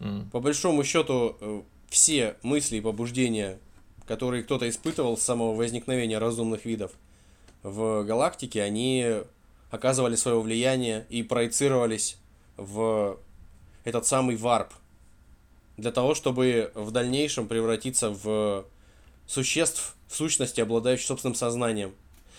Mm. 0.00 0.30
По 0.30 0.40
большому 0.40 0.82
счету, 0.84 1.36
э, 1.40 1.62
все 1.88 2.36
мысли 2.42 2.76
и 2.76 2.80
побуждения, 2.80 3.58
которые 4.10 4.42
кто-то 4.42 4.68
испытывал 4.68 5.16
с 5.16 5.22
самого 5.22 5.54
возникновения 5.54 6.18
разумных 6.18 6.64
видов 6.64 6.90
в 7.62 8.02
галактике, 8.02 8.60
они 8.60 9.20
оказывали 9.70 10.16
свое 10.16 10.40
влияние 10.40 11.06
и 11.10 11.22
проецировались 11.22 12.18
в 12.56 13.20
этот 13.84 14.06
самый 14.06 14.34
варп. 14.34 14.72
Для 15.76 15.92
того, 15.92 16.16
чтобы 16.16 16.72
в 16.74 16.90
дальнейшем 16.90 17.46
превратиться 17.46 18.10
в 18.10 18.64
существ, 19.28 19.94
в 20.08 20.16
сущности, 20.16 20.60
обладающих 20.60 21.06
собственным 21.06 21.36
сознанием. 21.36 21.94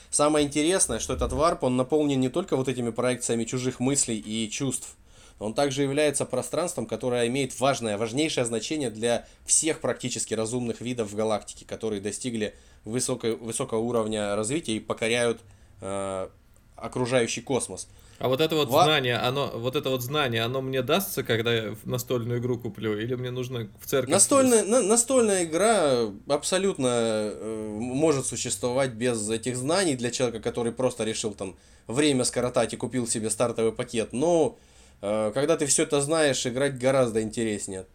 Самое 0.10 0.46
интересное, 0.46 1.00
что 1.00 1.14
этот 1.14 1.32
варп, 1.32 1.64
он 1.64 1.78
наполнен 1.78 2.20
не 2.20 2.28
только 2.28 2.58
вот 2.58 2.68
этими 2.68 2.90
проекциями 2.90 3.46
чужих 3.46 3.80
мыслей 3.80 4.18
и 4.18 4.50
чувств, 4.50 4.98
он 5.42 5.54
также 5.54 5.82
является 5.82 6.26
пространством, 6.26 6.86
которое 6.86 7.28
имеет 7.28 7.60
важное, 7.60 7.98
важнейшее 7.98 8.46
значение 8.46 8.92
для 8.92 9.26
всех 9.46 9.82
практически 9.82 10.34
разумных 10.34 10.82
видов 10.82 11.12
в 11.12 11.16
галактике, 11.16 11.66
которые 11.66 12.00
достигли 12.00 12.54
высокой, 12.86 13.36
высокого 13.36 13.80
уровня 13.80 14.36
развития 14.36 14.74
и 14.74 14.80
покоряют 14.80 15.42
э, 15.82 16.30
окружающий 16.76 17.42
космос. 17.42 17.88
А 18.20 18.28
вот 18.28 18.40
это 18.40 18.56
вот 18.56 18.70
Ва... 18.70 18.84
знание, 18.84 19.16
оно, 19.16 19.52
вот 19.56 19.76
это 19.76 19.90
вот 19.90 20.04
знание, 20.04 20.44
оно 20.44 20.62
мне 20.62 20.84
дастся, 20.84 21.24
когда 21.24 21.52
я 21.52 21.76
настольную 21.86 22.40
игру 22.40 22.60
куплю, 22.60 22.96
или 22.96 23.16
мне 23.16 23.32
нужно 23.32 23.68
в 23.80 23.88
церковь? 23.88 24.12
Настольная, 24.12 24.64
на, 24.64 24.84
настольная 24.84 25.44
игра 25.44 26.02
абсолютно 26.28 26.88
э, 26.88 27.78
может 27.80 28.28
существовать 28.28 28.92
без 28.92 29.28
этих 29.28 29.58
знаний 29.58 29.96
для 29.96 30.12
человека, 30.12 30.40
который 30.40 30.72
просто 30.72 31.04
решил 31.04 31.34
там 31.34 31.56
время 31.88 32.24
скоротать 32.26 32.74
и 32.74 32.78
купил 32.78 33.08
себе 33.08 33.32
стартовый 33.32 33.72
пакет. 33.72 34.14
Но 34.14 34.60
когда 35.02 35.58
ты 35.58 35.66
все 35.66 35.84
это 35.84 36.00
знаешь, 36.00 36.46
играть 36.46 36.78
гораздо 36.78 37.22
интереснее. 37.22 37.86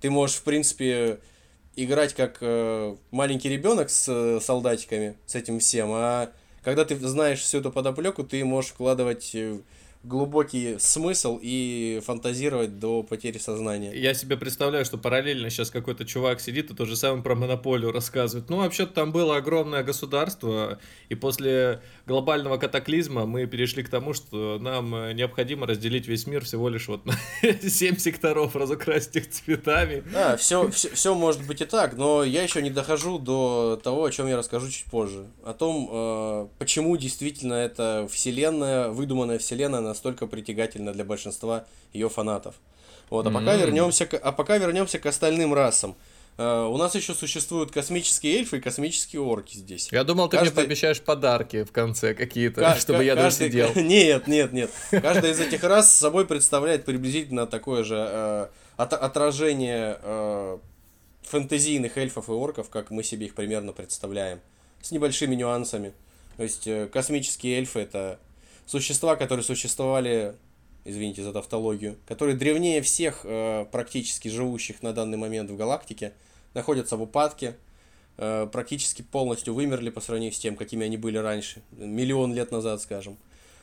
Ты 0.00 0.10
можешь, 0.10 0.36
в 0.36 0.42
принципе, 0.44 1.20
играть 1.76 2.14
как 2.14 2.38
э, 2.40 2.96
маленький 3.10 3.48
ребенок 3.48 3.90
с 3.90 4.08
э, 4.08 4.40
солдатиками, 4.40 5.16
с 5.26 5.34
этим 5.34 5.58
всем, 5.60 5.90
а 5.92 6.30
когда 6.62 6.84
ты 6.84 6.96
знаешь 6.96 7.40
всю 7.40 7.58
эту 7.58 7.72
подоплеку, 7.72 8.22
ты 8.22 8.44
можешь 8.44 8.72
вкладывать 8.72 9.30
э, 9.34 9.60
глубокий 10.02 10.78
смысл 10.78 11.38
и 11.42 12.00
фантазировать 12.04 12.78
до 12.78 13.02
потери 13.02 13.36
сознания. 13.36 13.92
Я 13.92 14.14
себе 14.14 14.36
представляю, 14.36 14.84
что 14.84 14.96
параллельно 14.96 15.50
сейчас 15.50 15.70
какой-то 15.70 16.06
чувак 16.06 16.40
сидит 16.40 16.70
и 16.70 16.74
то 16.74 16.86
же 16.86 16.96
самое 16.96 17.22
про 17.22 17.34
монополию 17.34 17.92
рассказывает. 17.92 18.48
Ну, 18.48 18.58
вообще-то 18.58 18.94
там 18.94 19.12
было 19.12 19.36
огромное 19.36 19.82
государство, 19.82 20.78
и 21.10 21.14
после 21.14 21.82
глобального 22.06 22.56
катаклизма 22.56 23.26
мы 23.26 23.46
перешли 23.46 23.82
к 23.82 23.90
тому, 23.90 24.14
что 24.14 24.58
нам 24.58 24.94
э, 24.94 25.12
необходимо 25.12 25.66
разделить 25.66 26.08
весь 26.08 26.26
мир 26.26 26.44
всего 26.44 26.70
лишь 26.70 26.88
вот 26.88 27.04
на 27.04 27.14
7 27.60 27.98
секторов, 27.98 28.56
разукрасить 28.56 29.16
их 29.16 29.30
цветами. 29.30 30.02
Да, 30.12 30.36
все, 30.38 30.70
все, 30.70 30.88
все 30.90 31.14
может 31.14 31.46
быть 31.46 31.60
и 31.60 31.66
так, 31.66 31.96
но 31.96 32.24
я 32.24 32.42
еще 32.42 32.62
не 32.62 32.70
дохожу 32.70 33.18
до 33.18 33.78
того, 33.82 34.04
о 34.04 34.10
чем 34.10 34.28
я 34.28 34.38
расскажу 34.38 34.70
чуть 34.70 34.86
позже. 34.86 35.26
О 35.44 35.52
том, 35.52 35.88
э, 35.92 36.48
почему 36.58 36.96
действительно 36.96 37.54
эта 37.54 38.08
вселенная, 38.10 38.88
выдуманная 38.88 39.38
вселенная, 39.38 39.89
настолько 39.90 40.26
притягательна 40.26 40.92
для 40.92 41.04
большинства 41.04 41.64
ее 41.92 42.08
фанатов. 42.08 42.54
Вот, 43.10 43.26
а 43.26 43.30
пока 43.30 43.54
mm-hmm. 43.54 43.60
вернемся, 43.60 44.06
к, 44.06 44.16
а 44.16 44.32
пока 44.32 44.56
вернемся 44.58 44.98
к 44.98 45.06
остальным 45.06 45.52
расам. 45.52 45.96
Uh, 46.38 46.68
у 46.68 46.78
нас 46.78 46.94
еще 46.94 47.12
существуют 47.12 47.70
космические 47.70 48.38
эльфы 48.38 48.58
и 48.58 48.60
космические 48.60 49.20
орки 49.20 49.56
здесь. 49.56 49.88
Я 49.92 50.04
думал, 50.04 50.28
ты 50.28 50.38
Каждый... 50.38 50.52
мне 50.52 50.56
пообещаешь 50.62 51.00
подарки 51.02 51.64
в 51.64 51.72
конце 51.72 52.14
какие-то, 52.14 52.60
К- 52.62 52.78
чтобы 52.78 53.04
я 53.04 53.14
каждый... 53.14 53.50
досидел. 53.50 53.70
Нет, 53.82 54.26
нет, 54.26 54.52
нет. 54.52 54.70
Каждая 54.90 55.32
из 55.32 55.40
этих 55.40 55.62
рас 55.64 55.94
собой 55.94 56.24
представляет 56.26 56.86
приблизительно 56.86 57.46
такое 57.46 57.84
же 57.84 57.96
uh, 57.96 58.48
от- 58.78 58.92
отражение 58.94 59.98
uh, 60.02 60.60
фэнтезийных 61.24 61.98
эльфов 61.98 62.28
и 62.28 62.32
орков, 62.32 62.70
как 62.70 62.90
мы 62.90 63.02
себе 63.02 63.26
их 63.26 63.34
примерно 63.34 63.72
представляем, 63.72 64.40
с 64.80 64.92
небольшими 64.92 65.34
нюансами. 65.34 65.92
То 66.36 66.44
есть 66.44 66.66
э, 66.66 66.86
космические 66.86 67.58
эльфы 67.58 67.80
это 67.80 68.18
существа, 68.70 69.16
которые 69.16 69.42
существовали, 69.42 70.36
извините 70.84 71.24
за 71.24 71.32
тавтологию, 71.32 71.96
которые 72.06 72.36
древнее 72.36 72.82
всех 72.82 73.22
э, 73.24 73.66
практически 73.72 74.28
живущих 74.28 74.80
на 74.82 74.92
данный 74.92 75.18
момент 75.18 75.50
в 75.50 75.56
галактике, 75.56 76.12
находятся 76.54 76.96
в 76.96 77.02
упадке, 77.02 77.56
э, 78.16 78.48
практически 78.52 79.02
полностью 79.02 79.54
вымерли 79.54 79.90
по 79.90 80.00
сравнению 80.00 80.32
с 80.32 80.38
тем, 80.38 80.54
какими 80.54 80.86
они 80.86 80.96
были 80.96 81.18
раньше, 81.18 81.62
миллион 81.72 82.32
лет 82.32 82.52
назад, 82.52 82.80
скажем. 82.80 83.16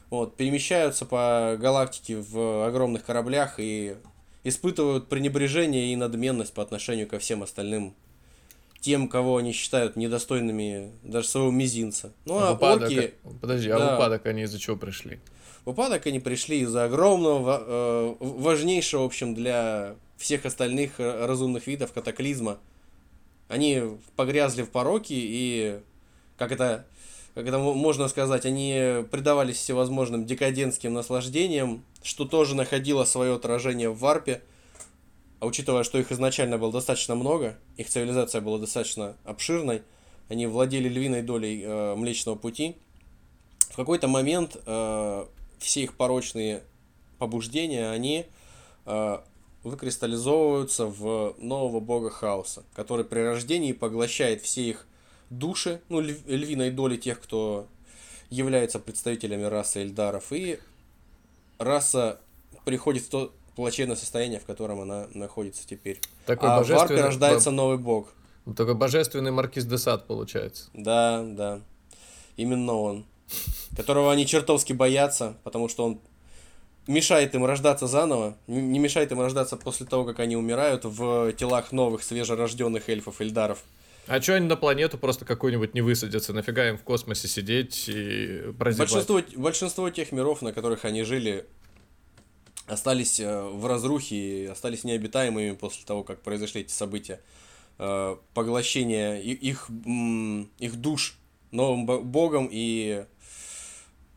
Вот, 0.10 0.36
перемещаются 0.36 1.06
по 1.06 1.56
галактике 1.58 2.18
в 2.18 2.68
огромных 2.68 3.06
кораблях 3.06 3.60
и 3.60 3.96
испытывают 4.44 5.08
пренебрежение 5.08 5.94
и 5.94 5.96
надменность 5.96 6.54
по 6.54 6.62
отношению 6.62 7.08
ко 7.08 7.18
всем 7.20 7.44
остальным 7.44 7.96
тем, 8.80 9.08
кого 9.08 9.38
они 9.38 9.52
считают 9.52 9.96
недостойными 9.96 10.92
даже 11.04 11.28
своего 11.28 11.52
мизинца. 11.52 12.14
Ну, 12.26 12.38
а, 12.38 12.50
а 12.50 12.54
упадок, 12.54 12.90
орки... 12.90 13.14
Подожди, 13.42 13.70
а 13.70 13.80
да, 13.80 13.92
в 13.92 13.96
упадок 13.96 14.26
они 14.26 14.44
из-за 14.44 14.60
чего 14.60 14.76
пришли? 14.76 15.20
В 15.66 15.72
упадок 15.72 16.06
они 16.08 16.20
пришли 16.20 16.60
из-за 16.62 16.86
огромного, 16.86 17.64
э, 17.66 18.16
важнейшего, 18.20 19.04
в 19.04 19.06
общем, 19.06 19.36
для 19.36 19.96
всех 20.18 20.46
остальных 20.46 21.00
разумных 21.00 21.68
видов 21.68 21.92
катаклизма. 21.92 22.60
Они 23.48 23.84
погрязли 24.16 24.64
в 24.64 24.70
пороке 24.70 25.16
и, 25.18 25.80
как 26.38 26.52
это, 26.52 26.86
как 27.34 27.48
это 27.48 27.60
можно 27.60 28.08
сказать, 28.08 28.46
они 28.46 29.06
предавались 29.12 29.58
всевозможным 29.58 30.26
декадентским 30.26 30.94
наслаждениям, 30.94 31.84
что 32.04 32.26
тоже 32.26 32.56
находило 32.56 33.06
свое 33.06 33.36
отражение 33.36 33.90
в 33.90 34.00
варпе– 34.00 34.42
а 35.40 35.46
учитывая, 35.46 35.84
что 35.84 36.00
их 36.00 36.12
изначально 36.12 36.58
было 36.58 36.72
достаточно 36.72 37.16
много, 37.16 37.58
их 37.78 37.88
цивилизация 37.90 38.42
была 38.42 38.58
достаточно 38.58 39.16
обширной, 39.24 39.84
они 40.30 40.48
владели 40.48 40.90
львиной 40.90 41.22
долей 41.22 41.62
э, 41.64 41.96
Млечного 41.96 42.36
Пути, 42.36 42.76
в 43.70 43.76
какой-то 43.76 44.08
момент 44.08 44.58
э, 44.66 45.26
все 45.60 45.84
их 45.84 45.96
порочные 45.96 46.64
побуждения, 47.20 47.92
они 47.92 48.26
э, 48.86 49.18
выкристаллизовываются 49.64 50.88
в 50.88 51.36
нового 51.38 51.80
бога 51.80 52.10
хаоса, 52.10 52.64
который 52.74 53.06
при 53.06 53.20
рождении 53.20 53.74
поглощает 53.74 54.42
все 54.42 54.70
их 54.70 54.88
души, 55.30 55.82
ну, 55.90 56.00
львиной 56.00 56.72
доли 56.72 56.98
тех, 56.98 57.20
кто 57.22 57.68
является 58.30 58.80
представителями 58.80 59.44
расы 59.44 59.82
Эльдаров, 59.82 60.32
и 60.32 60.60
раса 61.60 62.20
приходит 62.66 63.04
в 63.04 63.10
то, 63.10 63.34
плачевное 63.58 63.96
состояние, 63.96 64.40
в 64.40 64.46
котором 64.46 64.80
она 64.80 65.08
находится 65.16 65.68
теперь. 65.68 66.00
Такой 66.28 66.48
а 66.48 66.62
в 66.62 66.70
Варпе 66.70 67.02
рождается 67.02 67.50
новый 67.50 67.80
бог. 67.80 68.14
Такой 68.56 68.76
божественный 68.76 69.32
маркиз 69.32 69.66
де 69.66 69.80
Сад 69.80 70.06
получается. 70.06 70.70
Да, 70.74 71.24
да. 71.24 71.62
Именно 72.38 72.74
он. 72.74 73.06
Которого 73.76 74.12
они 74.12 74.28
чертовски 74.28 74.74
боятся, 74.74 75.38
потому 75.44 75.70
что 75.70 75.86
он 75.86 76.00
мешает 76.86 77.34
им 77.34 77.46
рождаться 77.46 77.88
заново, 77.88 78.38
не 78.46 78.78
мешает 78.78 79.12
им 79.12 79.20
рождаться 79.20 79.58
после 79.58 79.88
того, 79.88 80.06
как 80.06 80.20
они 80.20 80.38
умирают 80.38 80.86
в 80.86 81.34
телах 81.34 81.72
новых 81.72 82.04
свежерожденных 82.04 82.88
эльфов 82.90 83.22
Эльдаров. 83.22 83.64
А 84.06 84.22
что 84.22 84.36
они 84.36 84.48
на 84.48 84.56
планету 84.56 85.00
просто 85.00 85.26
какую-нибудь 85.26 85.74
не 85.74 85.82
высадятся? 85.82 86.32
Нафига 86.32 86.70
им 86.70 86.78
в 86.78 86.84
космосе 86.84 87.28
сидеть 87.28 87.90
и 87.90 88.54
прозябать? 88.58 88.92
Большинство, 88.92 89.22
большинство 89.36 89.90
тех 89.90 90.12
миров, 90.12 90.44
на 90.44 90.54
которых 90.54 90.86
они 90.86 91.04
жили, 91.04 91.46
остались 92.68 93.20
э, 93.20 93.42
в 93.44 93.66
разрухе 93.66 94.50
остались 94.52 94.84
необитаемыми 94.84 95.54
после 95.54 95.86
того, 95.86 96.04
как 96.04 96.22
произошли 96.22 96.62
эти 96.62 96.72
события. 96.72 97.22
Э, 97.80 98.18
поглощение 98.34 99.24
их, 99.24 99.70
их 100.60 100.76
душ 100.76 101.18
новым 101.52 101.86
богом 101.86 102.50
и, 102.52 103.06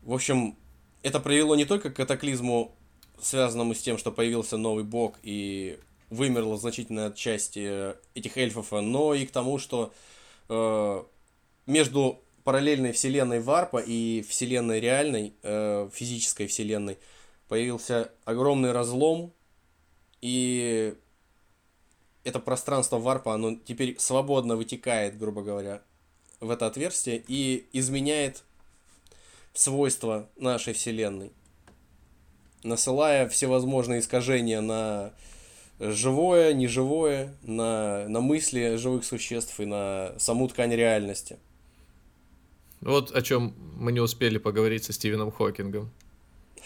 в 0.03 0.13
общем, 0.13 0.57
это 1.01 1.19
привело 1.19 1.55
не 1.55 1.65
только 1.65 1.89
к 1.89 1.95
катаклизму, 1.95 2.75
связанному 3.21 3.73
с 3.73 3.81
тем, 3.81 3.97
что 3.97 4.11
появился 4.11 4.57
новый 4.57 4.83
бог 4.83 5.17
и 5.23 5.79
вымерла 6.09 6.57
значительная 6.57 7.11
часть 7.11 7.55
э, 7.55 7.95
этих 8.15 8.37
эльфов, 8.37 8.71
но 8.71 9.13
и 9.13 9.25
к 9.25 9.31
тому, 9.31 9.57
что 9.57 9.93
между 11.65 12.19
параллельной 12.43 12.91
вселенной 12.91 13.39
Варпа 13.39 13.77
и 13.77 14.21
вселенной 14.27 14.81
реальной, 14.81 15.31
физической 15.93 16.47
вселенной, 16.47 16.97
появился 17.51 18.09
огромный 18.23 18.71
разлом, 18.71 19.33
И 20.21 20.95
это 22.23 22.39
пространство 22.39 22.97
варпа, 22.97 23.33
оно 23.33 23.57
теперь 23.65 23.99
свободно 23.99 24.55
вытекает, 24.55 25.17
грубо 25.17 25.41
говоря, 25.41 25.81
в 26.39 26.49
это 26.49 26.65
отверстие 26.65 27.21
и 27.27 27.65
изменяет 27.73 28.43
свойства 29.53 30.29
нашей 30.37 30.71
Вселенной, 30.71 31.33
насылая 32.63 33.27
всевозможные 33.27 33.99
искажения 33.99 34.61
на 34.61 35.11
живое, 35.77 36.53
неживое, 36.53 37.35
на, 37.43 38.07
на 38.07 38.21
мысли 38.21 38.77
живых 38.77 39.03
существ 39.03 39.59
и 39.59 39.65
на 39.65 40.13
саму 40.19 40.47
ткань 40.47 40.73
реальности. 40.73 41.37
Вот 42.79 43.11
о 43.11 43.21
чем 43.21 43.53
мы 43.75 43.91
не 43.91 43.99
успели 43.99 44.37
поговорить 44.37 44.85
со 44.85 44.93
Стивеном 44.93 45.31
Хокингом. 45.31 45.91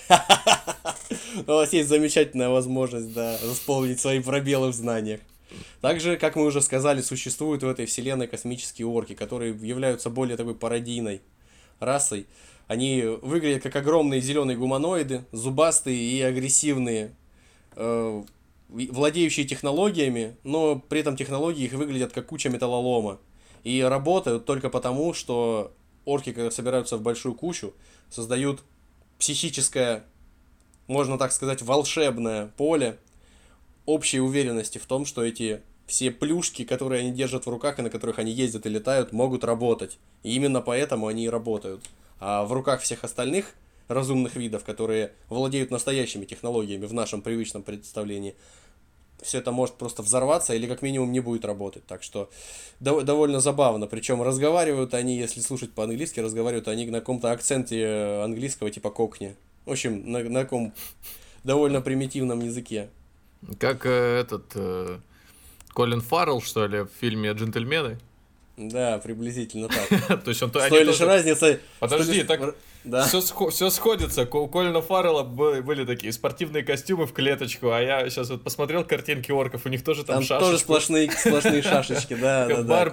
У 1.48 1.52
вас 1.52 1.74
есть 1.74 1.90
замечательная 1.90 2.50
возможность, 2.50 3.14
да, 3.14 3.38
восполнить 3.44 4.00
свои 4.00 4.20
пробелы 4.20 4.70
в 4.70 4.74
знаниях. 4.74 5.20
Также, 5.82 6.18
как 6.18 6.36
мы 6.36 6.46
уже 6.46 6.62
сказали, 6.62 7.02
существуют 7.02 7.64
в 7.64 7.68
этой 7.68 7.86
вселенной 7.86 8.28
космические 8.28 8.88
орки, 8.88 9.14
которые 9.14 9.56
являются 9.56 10.10
более 10.10 10.38
такой 10.38 10.56
пародийной 10.56 11.22
расой. 11.80 12.26
Они 12.68 13.04
выглядят 13.22 13.64
как 13.64 13.76
огромные 13.76 14.22
зеленые 14.22 14.58
гуманоиды, 14.58 15.24
зубастые 15.32 15.98
и 15.98 16.22
агрессивные, 16.22 17.16
э, 17.76 18.24
владеющие 18.70 19.46
технологиями, 19.46 20.36
но 20.44 20.80
при 20.90 21.02
этом 21.02 21.16
технологии 21.16 21.66
их 21.66 21.74
выглядят 21.74 22.12
как 22.12 22.26
куча 22.26 22.50
металлолома. 22.50 23.20
И 23.64 23.82
работают 23.82 24.46
только 24.46 24.70
потому, 24.70 25.14
что 25.14 25.72
орки, 26.06 26.32
когда 26.34 26.52
собираются 26.52 26.98
в 26.98 27.02
большую 27.02 27.36
кучу, 27.36 27.74
создают 28.10 28.64
психическое, 29.20 30.04
можно 30.88 31.18
так 31.18 31.32
сказать, 31.32 31.62
волшебное 31.62 32.48
поле 32.58 32.98
общей 33.86 34.20
уверенности 34.20 34.78
в 34.78 34.86
том, 34.86 35.06
что 35.06 35.24
эти 35.24 35.62
все 35.88 36.12
плюшки, 36.12 36.64
которые 36.64 37.02
они 37.02 37.12
держат 37.12 37.46
в 37.46 37.50
руках 37.50 37.80
и 37.80 37.82
на 37.82 37.90
которых 37.90 38.20
они 38.20 38.32
ездят 38.32 38.66
и 38.66 38.70
летают, 38.70 39.12
могут 39.12 39.44
работать. 39.44 39.98
И 40.24 40.36
именно 40.36 40.62
поэтому 40.62 41.08
они 41.08 41.26
и 41.26 41.30
работают. 41.30 41.84
А 42.20 42.44
в 42.44 42.54
руках 42.54 42.82
всех 42.82 43.04
остальных 43.04 43.54
разумных 43.88 44.36
видов, 44.36 44.64
которые 44.64 45.12
владеют 45.30 45.70
настоящими 45.70 46.26
технологиями 46.26 46.86
в 46.86 46.94
нашем 46.94 47.22
привычном 47.22 47.62
представлении, 47.62 48.36
все 49.26 49.40
это 49.40 49.52
может 49.52 49.76
просто 49.76 50.04
взорваться 50.04 50.54
или 50.54 50.68
как 50.68 50.82
минимум 50.82 51.12
не 51.12 51.20
будет 51.20 51.46
работать. 51.46 51.86
Так 51.86 52.04
что 52.04 52.30
дов- 52.80 53.04
довольно 53.04 53.40
забавно. 53.40 53.88
Причем 53.88 54.22
разговаривают 54.22 54.94
они, 54.94 55.18
если 55.18 55.42
слушать 55.42 55.74
по-английски, 55.74 56.20
разговаривают 56.20 56.68
они 56.68 56.86
на 56.86 57.00
каком-то 57.00 57.32
акценте 57.32 58.22
английского 58.24 58.70
типа 58.70 58.90
кокни. 58.90 59.36
В 59.66 59.72
общем, 59.72 60.12
на, 60.12 60.24
на 60.24 60.44
каком 60.44 60.74
довольно 61.44 61.82
примитивном 61.82 62.40
языке. 62.42 62.90
Как 63.60 63.86
э, 63.86 64.20
этот 64.22 64.46
э, 64.56 65.00
Колин 65.74 66.02
Фаррелл, 66.02 66.42
что 66.42 66.66
ли, 66.68 66.82
в 66.82 66.90
фильме 67.00 67.32
«Джентльмены»? 67.32 68.00
Да, 68.58 69.00
приблизительно 69.00 69.68
так. 69.68 70.24
То 70.24 70.30
есть 70.30 70.42
он... 70.42 70.50
С 70.50 70.68
той 70.70 70.84
лишь 70.84 71.02
разницей... 71.02 71.60
Подожди, 71.80 72.24
так 72.24 72.56
все, 73.08 73.70
сходится. 73.70 74.24
У 74.24 74.48
Колина 74.48 74.82
Фаррелла 74.82 75.24
были 75.24 75.86
такие 75.86 76.14
спортивные 76.14 76.64
костюмы 76.64 77.06
в 77.06 77.14
клеточку, 77.14 77.72
а 77.72 77.82
я 77.82 78.10
сейчас 78.10 78.30
вот 78.30 78.44
посмотрел 78.44 78.84
картинки 78.84 79.32
орков, 79.32 79.66
у 79.66 79.70
них 79.70 79.84
тоже 79.84 80.04
там, 80.04 80.18
там 80.18 80.24
шашечки. 80.24 80.46
тоже 80.46 80.60
сплошные, 80.60 81.12
сплошные 81.12 81.62
шашечки, 81.62 82.14
да, 82.16 82.48
да, 82.48 82.62
да. 82.62 82.86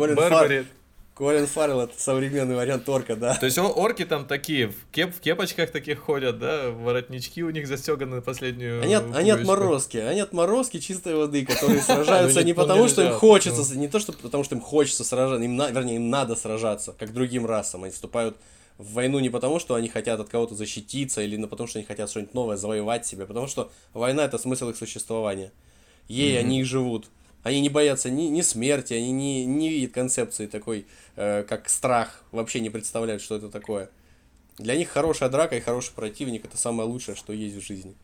Колин 1.23 1.47
Фаррелл 1.47 1.83
это 1.83 1.95
современный 1.97 2.57
вариант 2.57 2.89
орка, 2.89 3.15
да. 3.15 3.37
То 3.37 3.47
есть 3.47 3.57
орки 3.57 4.05
там 4.05 4.27
такие, 4.27 4.71
в, 4.71 4.75
кеп, 4.91 5.15
в 5.15 5.21
кепочках 5.21 5.71
таких 5.71 6.01
ходят, 6.01 6.41
да, 6.41 6.71
воротнички 6.71 7.45
у 7.45 7.51
них 7.51 7.69
застеганы 7.69 8.17
на 8.17 8.23
последнюю 8.23 8.83
Они, 8.83 8.95
от, 8.95 9.15
они 9.15 9.31
отморозки, 9.31 9.99
они 9.99 10.19
отморозки 10.19 10.81
чистой 10.81 11.15
воды, 11.15 11.47
которые 11.47 11.81
сражаются 11.81 12.43
не 12.43 12.55
потому, 12.55 12.89
что 12.89 13.05
им 13.05 13.13
хочется, 13.13 13.79
не 13.79 13.87
то, 13.87 14.01
что 14.01 14.13
потому, 14.13 14.43
что 14.43 14.57
им 14.57 14.61
хочется 14.61 15.05
сражаться, 15.05 15.45
им, 15.45 15.57
вернее, 15.57 15.95
им 15.95 16.11
надо 16.11 16.35
сражаться, 16.35 16.93
как 16.99 17.13
другим 17.13 17.47
расам. 17.47 17.85
Они 17.85 17.93
вступают 17.93 18.37
в 18.79 18.95
войну 18.95 19.21
не 19.21 19.31
потому, 19.31 19.61
что 19.61 19.77
они 19.77 19.89
хотят 19.89 20.19
от 20.19 20.29
кого-то 20.29 20.57
защититься, 20.57 21.23
или 21.23 21.41
потому, 21.45 21.69
что 21.69 21.79
они 21.79 21.87
хотят 21.87 22.11
что-нибудь 22.11 22.35
новое 22.35 22.57
завоевать 22.57 23.07
себе, 23.07 23.27
потому 23.27 23.47
что 23.47 23.71
война— 23.95 24.25
это 24.25 24.39
смысл 24.39 24.71
их 24.71 24.77
существования. 24.77 25.53
Ей 26.09 26.37
они 26.41 26.63
и 26.63 26.65
живут. 26.65 27.07
Они 27.43 27.61
не 27.61 27.69
боятся 27.69 28.09
ни, 28.11 28.25
ни 28.25 28.41
смерти, 28.41 28.95
они 28.95 29.11
не, 29.11 29.45
не 29.45 29.69
видят 29.69 29.93
концепции 29.93 30.47
такой, 30.47 30.87
э, 31.17 31.43
как 31.43 31.69
страх, 31.69 32.23
вообще 32.31 32.61
не 32.61 32.71
представляют, 32.71 33.23
что 33.23 33.37
это 33.37 33.49
такое. 33.49 33.91
Для 34.59 34.77
них 34.77 34.91
хорошая 34.91 35.29
драка 35.29 35.57
и 35.57 35.61
хороший 35.61 35.93
противник 35.95 36.45
это 36.45 36.57
самое 36.57 36.89
лучшее, 36.89 37.17
что 37.17 37.33
есть 37.33 37.57
в 37.57 37.67
жизни. 37.67 37.95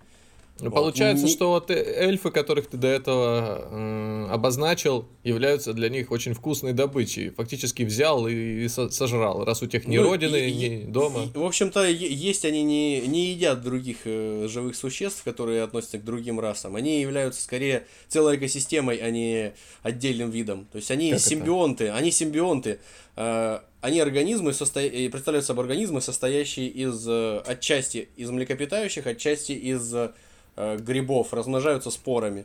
Ну, 0.60 0.70
вот. 0.70 0.74
Получается, 0.74 1.26
не... 1.26 1.30
что 1.30 1.50
вот 1.50 1.70
э, 1.70 1.74
эльфы, 1.74 2.30
которых 2.30 2.66
ты 2.66 2.76
до 2.76 2.88
этого 2.88 4.28
обозначил, 4.30 5.08
являются 5.22 5.72
для 5.72 5.88
них 5.88 6.10
очень 6.10 6.34
вкусной 6.34 6.72
добычей. 6.72 7.30
Фактически 7.30 7.84
взял 7.84 8.26
и, 8.26 8.64
и 8.64 8.68
сожрал, 8.68 9.44
раз 9.44 9.62
у 9.62 9.66
тех 9.66 9.86
ни 9.86 9.98
ну, 9.98 10.04
родины, 10.04 10.48
и, 10.48 10.52
ни 10.52 10.84
дома. 10.84 11.30
И, 11.32 11.38
в 11.38 11.44
общем-то, 11.44 11.86
есть 11.86 12.44
они 12.44 12.62
не, 12.62 13.00
не 13.02 13.30
едят 13.30 13.62
других 13.62 13.98
э, 14.04 14.48
живых 14.48 14.74
существ, 14.74 15.22
которые 15.22 15.62
относятся 15.62 15.98
к 15.98 16.04
другим 16.04 16.40
расам. 16.40 16.76
Они 16.76 17.00
являются 17.00 17.42
скорее 17.42 17.86
целой 18.08 18.36
экосистемой, 18.36 18.96
а 18.96 19.10
не 19.10 19.52
отдельным 19.82 20.30
видом. 20.30 20.66
То 20.72 20.76
есть 20.76 20.90
они 20.90 21.12
как 21.12 21.20
симбионты, 21.20 21.84
это? 21.84 21.96
они 21.96 22.10
симбионты. 22.10 22.80
Э, 23.16 23.60
они 23.80 24.00
организмы, 24.00 24.52
состо... 24.52 24.80
представляют 24.80 25.46
собой 25.46 25.64
организмы, 25.64 26.00
состоящие 26.00 26.68
из 26.68 27.06
э, 27.06 27.38
отчасти 27.46 28.08
из 28.16 28.30
млекопитающих, 28.30 29.06
отчасти 29.06 29.52
из 29.52 29.94
э, 29.94 30.10
грибов, 30.80 31.32
размножаются 31.32 31.90
спорами. 31.90 32.44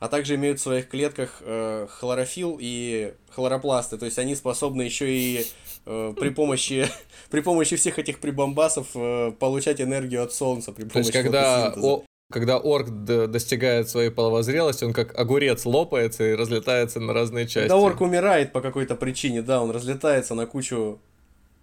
А 0.00 0.08
также 0.08 0.36
имеют 0.36 0.60
в 0.60 0.62
своих 0.62 0.88
клетках 0.88 1.38
э, 1.40 1.88
хлорофилл 1.90 2.58
и 2.60 3.14
хлоропласты. 3.30 3.98
То 3.98 4.04
есть 4.04 4.18
они 4.18 4.36
способны 4.36 4.82
еще 4.82 5.12
и 5.12 5.44
э, 5.86 6.14
при 6.18 6.28
помощи 6.28 6.86
при 7.30 7.40
помощи 7.40 7.74
всех 7.74 7.98
этих 7.98 8.20
прибамбасов 8.20 8.88
э, 8.94 9.32
получать 9.38 9.80
энергию 9.80 10.22
от 10.22 10.32
солнца. 10.32 10.72
При 10.72 10.84
помощи 10.84 10.92
То 10.92 10.98
есть 10.98 11.12
когда 11.12 11.74
о, 11.76 12.04
когда 12.30 12.58
орк 12.58 12.90
достигает 12.90 13.88
своей 13.88 14.10
половозрелости, 14.10 14.84
он 14.84 14.92
как 14.92 15.18
огурец 15.18 15.66
лопается 15.66 16.30
и 16.30 16.34
разлетается 16.34 17.00
на 17.00 17.12
разные 17.12 17.46
части. 17.46 17.68
Когда 17.68 17.84
орк 17.84 18.00
умирает 18.00 18.52
по 18.52 18.60
какой-то 18.60 18.94
причине, 18.94 19.42
да, 19.42 19.60
он 19.60 19.72
разлетается 19.72 20.36
на 20.36 20.46
кучу 20.46 21.00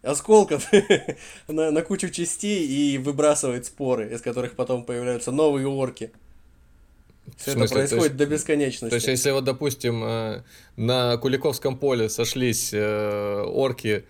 осколков 0.06 0.68
на, 1.48 1.72
на 1.72 1.82
кучу 1.82 2.10
частей 2.10 2.66
и 2.66 2.98
выбрасывает 2.98 3.66
споры, 3.66 4.14
из 4.14 4.22
которых 4.22 4.56
потом 4.56 4.84
появляются 4.84 5.32
новые 5.32 5.68
орки. 5.68 6.12
Все 7.38 7.52
это 7.52 7.68
происходит 7.68 8.04
есть, 8.04 8.18
до 8.18 8.26
бесконечности. 8.28 8.90
То 8.90 8.96
есть, 8.96 9.08
если 9.08 9.32
вот, 9.32 9.44
допустим, 9.44 10.04
э, 10.04 10.44
на 10.76 11.18
Куликовском 11.18 11.78
поле 11.78 12.08
сошлись 12.08 12.72
э, 12.72 13.42
орки 13.42 14.06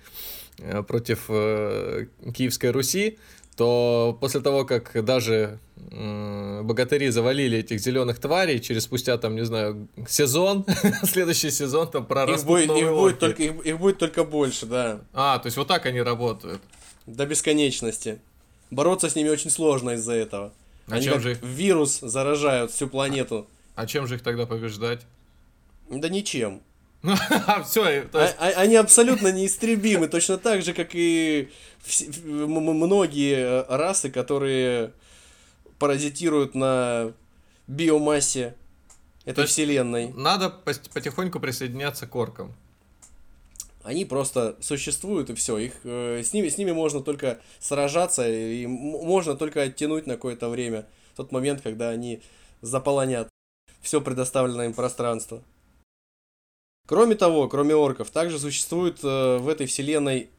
э, 0.59 0.83
против 0.83 1.27
Киевской 1.27 2.71
Руси, 2.71 3.17
то 3.55 4.17
после 4.19 4.41
того, 4.41 4.65
как 4.65 5.03
даже 5.05 5.59
богатыри 5.87 7.09
завалили 7.09 7.59
этих 7.59 7.79
зеленых 7.79 8.19
тварей, 8.19 8.59
через 8.59 8.83
спустя 8.83 9.17
там, 9.17 9.35
не 9.35 9.45
знаю, 9.45 9.87
сезон, 10.07 10.65
следующий 11.03 11.51
сезон 11.51 11.89
там 11.89 12.05
прорастут 12.05 12.59
их 12.59 12.67
будет, 12.67 12.83
их 12.83 12.89
будет, 12.89 13.19
только, 13.19 13.43
их, 13.43 13.65
их 13.65 13.79
будет 13.79 13.97
только 13.97 14.23
больше, 14.23 14.65
да. 14.65 15.01
А, 15.13 15.39
то 15.39 15.47
есть 15.47 15.57
вот 15.57 15.67
так 15.67 15.85
они 15.85 16.01
работают. 16.01 16.61
До 17.05 17.25
бесконечности. 17.25 18.19
Бороться 18.71 19.09
с 19.09 19.15
ними 19.15 19.29
очень 19.29 19.49
сложно 19.49 19.91
из-за 19.91 20.13
этого. 20.13 20.53
А 20.87 20.95
они 20.95 21.05
чем 21.05 21.19
же 21.19 21.33
их... 21.33 21.43
вирус 21.43 21.99
заражают 21.99 22.71
всю 22.71 22.87
планету. 22.87 23.47
А 23.75 23.85
чем 23.85 24.07
же 24.07 24.15
их 24.15 24.23
тогда 24.23 24.45
побеждать? 24.45 25.01
Да 25.89 26.09
ничем. 26.09 26.61
Все, 27.65 28.03
то 28.03 28.21
есть... 28.21 28.35
а, 28.39 28.47
а, 28.47 28.61
они 28.61 28.75
абсолютно 28.75 29.31
неистребимы, 29.31 30.07
точно 30.07 30.37
так 30.37 30.61
же, 30.61 30.73
как 30.73 30.89
и 30.93 31.49
многие 32.23 33.65
расы, 33.67 34.09
которые 34.09 34.91
паразитируют 35.79 36.55
на 36.55 37.13
биомассе 37.67 38.55
этой 39.25 39.43
То 39.43 39.47
вселенной. 39.47 40.13
Надо 40.13 40.49
потихоньку 40.49 41.39
присоединяться 41.39 42.07
к 42.07 42.15
оркам. 42.15 42.53
Они 43.83 44.03
просто 44.05 44.55
существуют 44.61 45.29
и 45.29 45.35
все. 45.35 45.57
Их 45.57 45.73
э, 45.83 46.21
с 46.23 46.33
ними 46.33 46.49
с 46.49 46.57
ними 46.57 46.71
можно 46.71 47.01
только 47.01 47.39
сражаться 47.59 48.27
и 48.27 48.65
можно 48.65 49.35
только 49.35 49.61
оттянуть 49.61 50.07
на 50.07 50.15
какое-то 50.15 50.49
время 50.49 50.87
тот 51.15 51.31
момент, 51.31 51.61
когда 51.61 51.89
они 51.89 52.21
заполонят 52.61 53.29
все 53.81 54.01
предоставленное 54.01 54.65
им 54.65 54.73
пространство. 54.73 55.43
Кроме 56.85 57.15
того, 57.15 57.47
кроме 57.47 57.75
орков, 57.75 58.11
также 58.11 58.39
существует 58.39 58.99
э, 59.03 59.37
в 59.37 59.47
этой 59.49 59.65
вселенной 59.65 60.29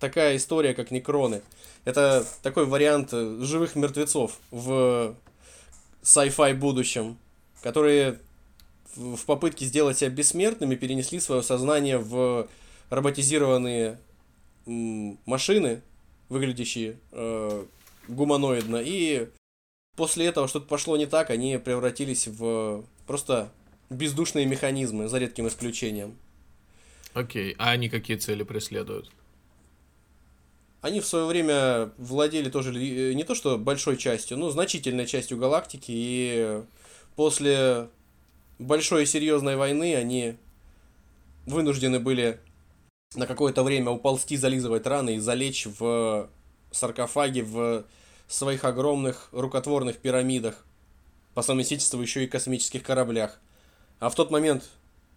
такая 0.00 0.36
история, 0.36 0.72
как 0.72 0.90
некроны. 0.90 1.42
Это 1.84 2.26
такой 2.42 2.64
вариант 2.64 3.10
э, 3.12 3.38
живых 3.42 3.76
мертвецов 3.76 4.38
в 4.50 5.14
sci-fi 6.02 6.54
будущем, 6.54 7.18
которые 7.62 8.18
в 8.96 9.24
попытке 9.26 9.66
сделать 9.66 9.98
себя 9.98 10.10
бессмертными 10.10 10.74
перенесли 10.74 11.20
свое 11.20 11.42
сознание 11.42 11.98
в 11.98 12.48
роботизированные 12.90 13.98
машины, 14.66 15.82
выглядящие 16.30 16.96
э, 17.12 17.64
гуманоидно, 18.08 18.80
и 18.82 19.28
после 19.96 20.26
этого 20.26 20.48
что-то 20.48 20.66
пошло 20.66 20.96
не 20.96 21.06
так, 21.06 21.30
они 21.30 21.58
превратились 21.58 22.26
в 22.28 22.84
просто 23.06 23.50
бездушные 23.90 24.46
механизмы, 24.46 25.08
за 25.08 25.18
редким 25.18 25.48
исключением. 25.48 26.16
Окей, 27.12 27.54
а 27.58 27.70
они 27.70 27.88
какие 27.88 28.16
цели 28.16 28.42
преследуют? 28.42 29.10
Они 30.80 31.00
в 31.00 31.06
свое 31.06 31.24
время 31.24 31.92
владели 31.96 32.50
тоже 32.50 32.70
э, 32.74 33.14
не 33.14 33.24
то 33.24 33.34
что 33.34 33.56
большой 33.56 33.96
частью, 33.96 34.36
но 34.36 34.50
значительной 34.50 35.06
частью 35.06 35.38
галактики, 35.38 35.90
и 35.90 36.62
после 37.16 37.88
большой 38.58 39.04
и 39.04 39.06
серьезной 39.06 39.56
войны 39.56 39.94
они 39.94 40.36
вынуждены 41.46 42.00
были 42.00 42.38
на 43.14 43.26
какое-то 43.26 43.62
время 43.62 43.90
уползти, 43.90 44.36
зализывать 44.36 44.86
раны 44.86 45.16
и 45.16 45.20
залечь 45.20 45.66
в 45.66 46.28
саркофаге 46.70 47.44
в 47.44 47.84
своих 48.28 48.64
огромных 48.64 49.28
рукотворных 49.32 49.98
пирамидах, 49.98 50.64
по 51.34 51.42
совместительству 51.42 52.00
еще 52.00 52.24
и 52.24 52.28
космических 52.28 52.82
кораблях. 52.82 53.40
А 54.04 54.10
в 54.10 54.14
тот 54.14 54.30
момент, 54.30 54.68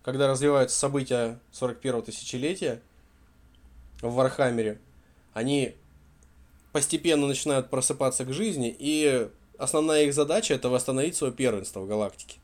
когда 0.01 0.29
развиваются 0.29 0.79
события 0.79 1.41
41-го 1.51 2.03
тысячелетия 2.03 2.81
в 4.01 4.13
Вархаммере, 4.13 4.79
они 5.33 5.75
постепенно 6.71 7.27
начинают 7.27 7.69
просыпаться 7.69 8.23
к 8.23 8.31
жизни, 8.31 8.73
и 8.79 9.27
основная 9.57 10.03
их 10.05 10.13
задача 10.13 10.53
это 10.53 10.69
восстановить 10.69 11.17
свое 11.17 11.33
первенство 11.33 11.81
в 11.81 11.87
галактике. 11.89 12.39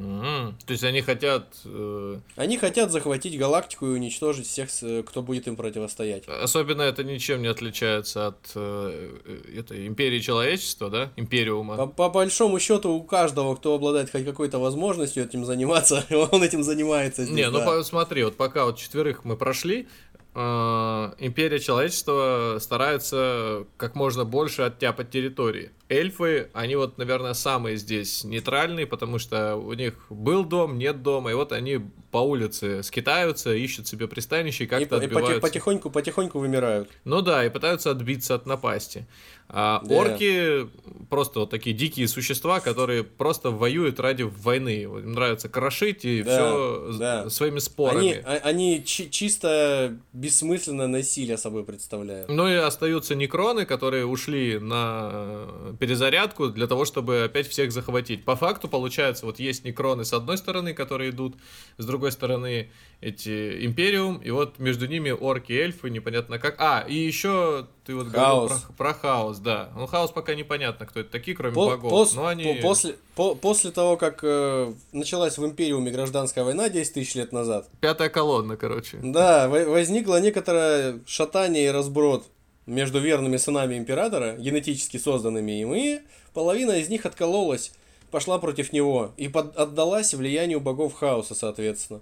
Mm-hmm. 0.00 0.54
То 0.66 0.72
есть 0.72 0.84
они 0.84 1.02
хотят... 1.02 1.46
Э... 1.64 2.18
Они 2.36 2.56
хотят 2.56 2.90
захватить 2.90 3.38
галактику 3.38 3.86
и 3.86 3.90
уничтожить 3.90 4.46
всех, 4.46 4.70
кто 5.06 5.22
будет 5.22 5.46
им 5.46 5.56
противостоять. 5.56 6.24
Особенно 6.26 6.82
это 6.82 7.04
ничем 7.04 7.42
не 7.42 7.48
отличается 7.48 8.28
от 8.28 8.52
э, 8.54 9.18
этой 9.56 9.86
империи 9.86 10.20
человечества, 10.20 10.88
да? 10.88 11.10
Империума. 11.16 11.76
По, 11.76 11.86
по 11.86 12.08
большому 12.08 12.58
счету 12.58 12.92
у 12.92 13.02
каждого, 13.02 13.54
кто 13.56 13.74
обладает 13.74 14.10
хоть 14.10 14.24
какой-то 14.24 14.58
возможностью 14.58 15.24
этим 15.24 15.44
заниматься, 15.44 16.04
он 16.32 16.42
этим 16.42 16.62
занимается 16.62 17.24
здесь, 17.24 17.36
Не, 17.36 17.50
ну 17.50 17.58
да. 17.58 17.82
смотри, 17.84 18.24
вот 18.24 18.36
пока 18.36 18.64
вот 18.64 18.78
четверых 18.78 19.24
мы 19.24 19.36
прошли, 19.36 19.86
э, 20.09 20.09
империя 20.34 21.58
человечества 21.58 22.58
старается 22.60 23.66
как 23.76 23.94
можно 23.94 24.24
больше 24.24 24.62
оттяпать 24.62 25.10
территории. 25.10 25.72
Эльфы, 25.88 26.50
они 26.52 26.76
вот, 26.76 26.98
наверное, 26.98 27.34
самые 27.34 27.76
здесь 27.76 28.22
нейтральные, 28.22 28.86
потому 28.86 29.18
что 29.18 29.56
у 29.56 29.72
них 29.72 29.94
был 30.08 30.44
дом, 30.44 30.78
нет 30.78 31.02
дома, 31.02 31.32
и 31.32 31.34
вот 31.34 31.50
они 31.50 31.80
по 32.10 32.18
улице 32.18 32.82
скитаются, 32.82 33.54
ищут 33.54 33.86
себе 33.86 34.08
пристанище 34.08 34.64
и 34.64 34.66
как-то 34.66 34.96
и, 34.96 35.04
отбиваются. 35.04 35.38
И 35.38 35.40
потихоньку, 35.40 35.90
потихоньку 35.90 36.38
вымирают. 36.38 36.90
Ну 37.04 37.22
да, 37.22 37.44
и 37.44 37.50
пытаются 37.50 37.90
отбиться 37.90 38.34
от 38.34 38.46
напасти. 38.46 39.06
А 39.52 39.82
да. 39.84 39.94
орки 39.96 40.68
просто 41.08 41.40
вот 41.40 41.50
такие 41.50 41.74
дикие 41.74 42.06
существа, 42.06 42.60
которые 42.60 43.02
просто 43.02 43.50
воюют 43.50 43.98
ради 43.98 44.22
войны. 44.22 44.82
Им 44.82 45.12
нравится 45.12 45.48
крошить 45.48 46.04
и 46.04 46.22
да, 46.22 46.30
все 46.30 46.92
да. 46.98 47.30
своими 47.30 47.58
спорами. 47.58 48.12
Они, 48.12 48.22
а, 48.24 48.40
они 48.44 48.84
чи- 48.84 49.10
чисто 49.10 49.98
бессмысленное 50.12 50.86
насилие 50.86 51.36
собой 51.36 51.64
представляют. 51.64 52.28
Ну 52.28 52.48
и 52.48 52.54
остаются 52.54 53.16
некроны, 53.16 53.66
которые 53.66 54.06
ушли 54.06 54.60
на 54.60 55.48
перезарядку 55.80 56.48
для 56.48 56.68
того, 56.68 56.84
чтобы 56.84 57.24
опять 57.24 57.48
всех 57.48 57.72
захватить. 57.72 58.24
По 58.24 58.36
факту 58.36 58.68
получается, 58.68 59.26
вот 59.26 59.40
есть 59.40 59.64
некроны 59.64 60.04
с 60.04 60.12
одной 60.12 60.38
стороны, 60.38 60.74
которые 60.74 61.10
идут, 61.10 61.34
с 61.76 61.84
другой 61.84 61.99
стороны 62.08 62.70
эти 63.00 63.64
Империум, 63.64 64.18
и 64.18 64.30
вот 64.30 64.58
между 64.58 64.86
ними 64.86 65.10
орки, 65.10 65.52
эльфы, 65.52 65.90
непонятно 65.90 66.38
как. 66.38 66.56
А, 66.58 66.84
и 66.86 66.94
еще 66.94 67.66
ты 67.84 67.94
вот 67.94 68.08
хаос. 68.08 68.50
говорил 68.50 68.66
про, 68.68 68.74
про 68.76 68.94
хаос, 68.94 69.38
да. 69.38 69.70
Ну, 69.76 69.86
хаос 69.86 70.10
пока 70.10 70.34
непонятно, 70.34 70.86
кто 70.86 71.00
это 71.00 71.10
такие, 71.10 71.36
кроме 71.36 71.54
по, 71.54 71.66
богов. 71.66 71.90
Пос, 71.90 72.14
Но 72.14 72.26
они... 72.26 72.44
по, 72.44 72.68
после, 72.68 72.96
по, 73.14 73.34
после 73.34 73.70
того, 73.70 73.96
как 73.96 74.20
э, 74.22 74.72
началась 74.92 75.38
в 75.38 75.44
Империуме 75.44 75.90
гражданская 75.90 76.44
война 76.44 76.68
10 76.68 76.94
тысяч 76.94 77.14
лет 77.14 77.32
назад. 77.32 77.68
Пятая 77.80 78.08
колонна, 78.08 78.56
короче. 78.56 78.98
Да, 79.02 79.48
возникло 79.48 80.20
некоторое 80.20 81.00
шатание 81.06 81.66
и 81.66 81.70
разброд 81.70 82.26
между 82.66 83.00
верными 83.00 83.36
сынами 83.36 83.76
императора, 83.76 84.36
генетически 84.36 84.96
созданными 84.96 85.60
им, 85.60 85.74
и 85.74 86.00
половина 86.34 86.72
из 86.72 86.88
них 86.88 87.06
откололась, 87.06 87.72
пошла 88.10 88.38
против 88.38 88.72
него 88.72 89.12
и 89.16 89.28
под, 89.28 89.56
отдалась 89.56 90.14
влиянию 90.14 90.60
богов 90.60 90.94
хаоса, 90.94 91.34
соответственно. 91.34 92.00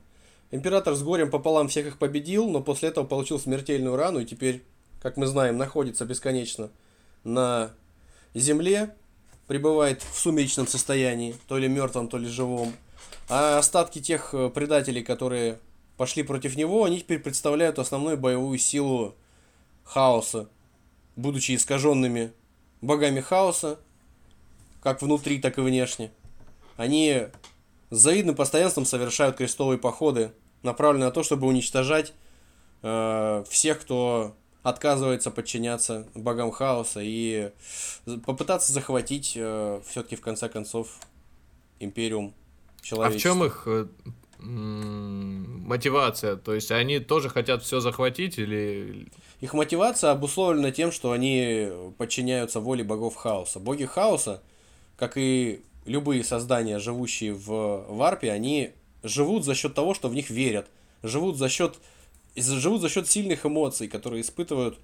Император 0.51 0.95
с 0.95 1.03
горем 1.03 1.31
пополам 1.31 1.69
всех 1.69 1.87
их 1.87 1.99
победил, 1.99 2.49
но 2.49 2.63
после 2.63 2.89
этого 2.89 3.05
получил 3.05 3.39
смертельную 3.39 3.97
рану 3.97 4.21
и 4.21 4.25
теперь, 4.25 4.63
как 5.01 5.17
мы 5.17 5.27
знаем, 5.27 5.59
находится 5.59 6.07
бесконечно 6.07 6.71
на 7.25 7.73
земле, 8.35 8.95
пребывает 9.47 10.03
в 10.03 10.19
сумеречном 10.19 10.67
состоянии, 10.67 11.35
то 11.49 11.59
ли 11.59 11.69
мертвом, 11.69 12.09
то 12.09 12.19
ли 12.19 12.29
живом. 12.29 12.73
А 13.29 13.59
остатки 13.59 14.01
тех 14.01 14.33
э, 14.33 14.49
предателей, 14.49 15.03
которые 15.03 15.59
пошли 15.99 16.23
против 16.23 16.57
него, 16.57 16.85
они 16.85 17.01
теперь 17.01 17.19
представляют 17.19 17.79
основную 17.79 18.17
боевую 18.17 18.59
силу 18.59 19.15
хаоса, 19.85 20.49
будучи 21.17 21.55
искаженными 21.55 22.33
богами 22.81 23.21
хаоса, 23.21 23.79
как 24.89 25.03
внутри, 25.03 25.39
так 25.39 25.59
и 25.59 25.61
внешне. 25.61 26.11
Они 26.77 27.27
с 27.91 27.99
завидным 27.99 28.35
постоянством 28.35 28.87
совершают 28.87 29.37
крестовые 29.37 29.79
походы, 29.79 30.33
направленные 30.63 31.07
на 31.09 31.13
то, 31.13 31.23
чтобы 31.23 31.47
уничтожать 31.47 32.15
э, 32.83 33.45
всех, 33.49 33.81
кто 33.81 34.35
отказывается 34.63 35.31
подчиняться 35.31 36.07
богам 36.15 36.51
хаоса 36.51 37.01
и 37.03 37.53
попытаться 38.25 38.73
захватить 38.73 39.35
э, 39.37 39.81
все-таки 39.87 40.17
в 40.17 40.21
конце 40.21 40.49
концов 40.49 40.99
империум 41.81 42.35
человечества. 42.81 43.31
А 43.31 43.35
в 43.35 43.37
чем 43.37 43.45
их 43.45 43.63
э, 43.67 43.87
мотивация? 44.41 46.37
То 46.37 46.55
есть 46.55 46.71
они 46.71 46.99
тоже 46.99 47.29
хотят 47.29 47.63
все 47.63 47.81
захватить 47.81 48.39
или... 48.39 49.09
Их 49.41 49.53
мотивация 49.53 50.13
обусловлена 50.13 50.71
тем, 50.71 50.93
что 50.93 51.13
они 51.13 51.69
подчиняются 51.99 52.61
воле 52.61 52.85
богов 52.85 53.17
хаоса. 53.17 53.61
Боги 53.61 53.85
хаоса, 53.85 54.43
как 54.99 55.17
и 55.17 55.63
любые 55.87 56.25
создания, 56.25 56.79
живущие 56.79 57.33
в 57.33 57.87
варпе, 57.89 58.31
они 58.31 58.73
живут 59.03 59.45
за 59.45 59.55
счет 59.55 59.75
того, 59.75 59.95
что 59.95 60.09
в 60.09 60.15
них 60.15 60.29
верят. 60.29 60.67
Живут 61.03 61.37
за 61.37 61.49
счет, 61.49 61.79
живут 62.37 62.81
за 62.81 62.89
счет 62.89 63.09
сильных 63.09 63.47
эмоций, 63.47 63.89
которые 63.89 64.23
испытывают 64.23 64.79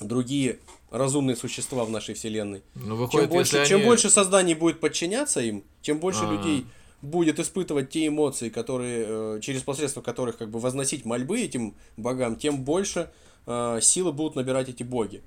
другие 0.00 0.58
разумные 0.90 1.36
существа 1.36 1.84
в 1.84 1.90
нашей 1.90 2.14
вселенной. 2.14 2.62
Ну, 2.74 2.96
выходит, 2.96 3.28
чем, 3.28 3.36
больше, 3.36 3.56
они... 3.58 3.68
чем 3.68 3.82
больше 3.84 4.10
созданий 4.10 4.54
будет 4.54 4.80
подчиняться 4.80 5.40
им, 5.40 5.64
чем 5.82 5.98
больше 5.98 6.24
А-а-а. 6.24 6.32
людей 6.32 6.66
будет 7.00 7.38
испытывать 7.38 7.90
те 7.90 8.08
эмоции, 8.08 8.48
которые, 8.48 9.06
э, 9.08 9.40
через 9.40 9.62
посредство 9.62 10.00
которых 10.00 10.36
как 10.36 10.50
бы 10.50 10.58
возносить 10.58 11.04
мольбы 11.04 11.40
этим 11.40 11.74
богам, 11.96 12.34
тем 12.36 12.64
больше 12.64 13.10
э, 13.46 13.78
силы 13.80 14.12
будут 14.12 14.34
набирать 14.34 14.68
эти 14.68 14.82
боги. 14.82 15.22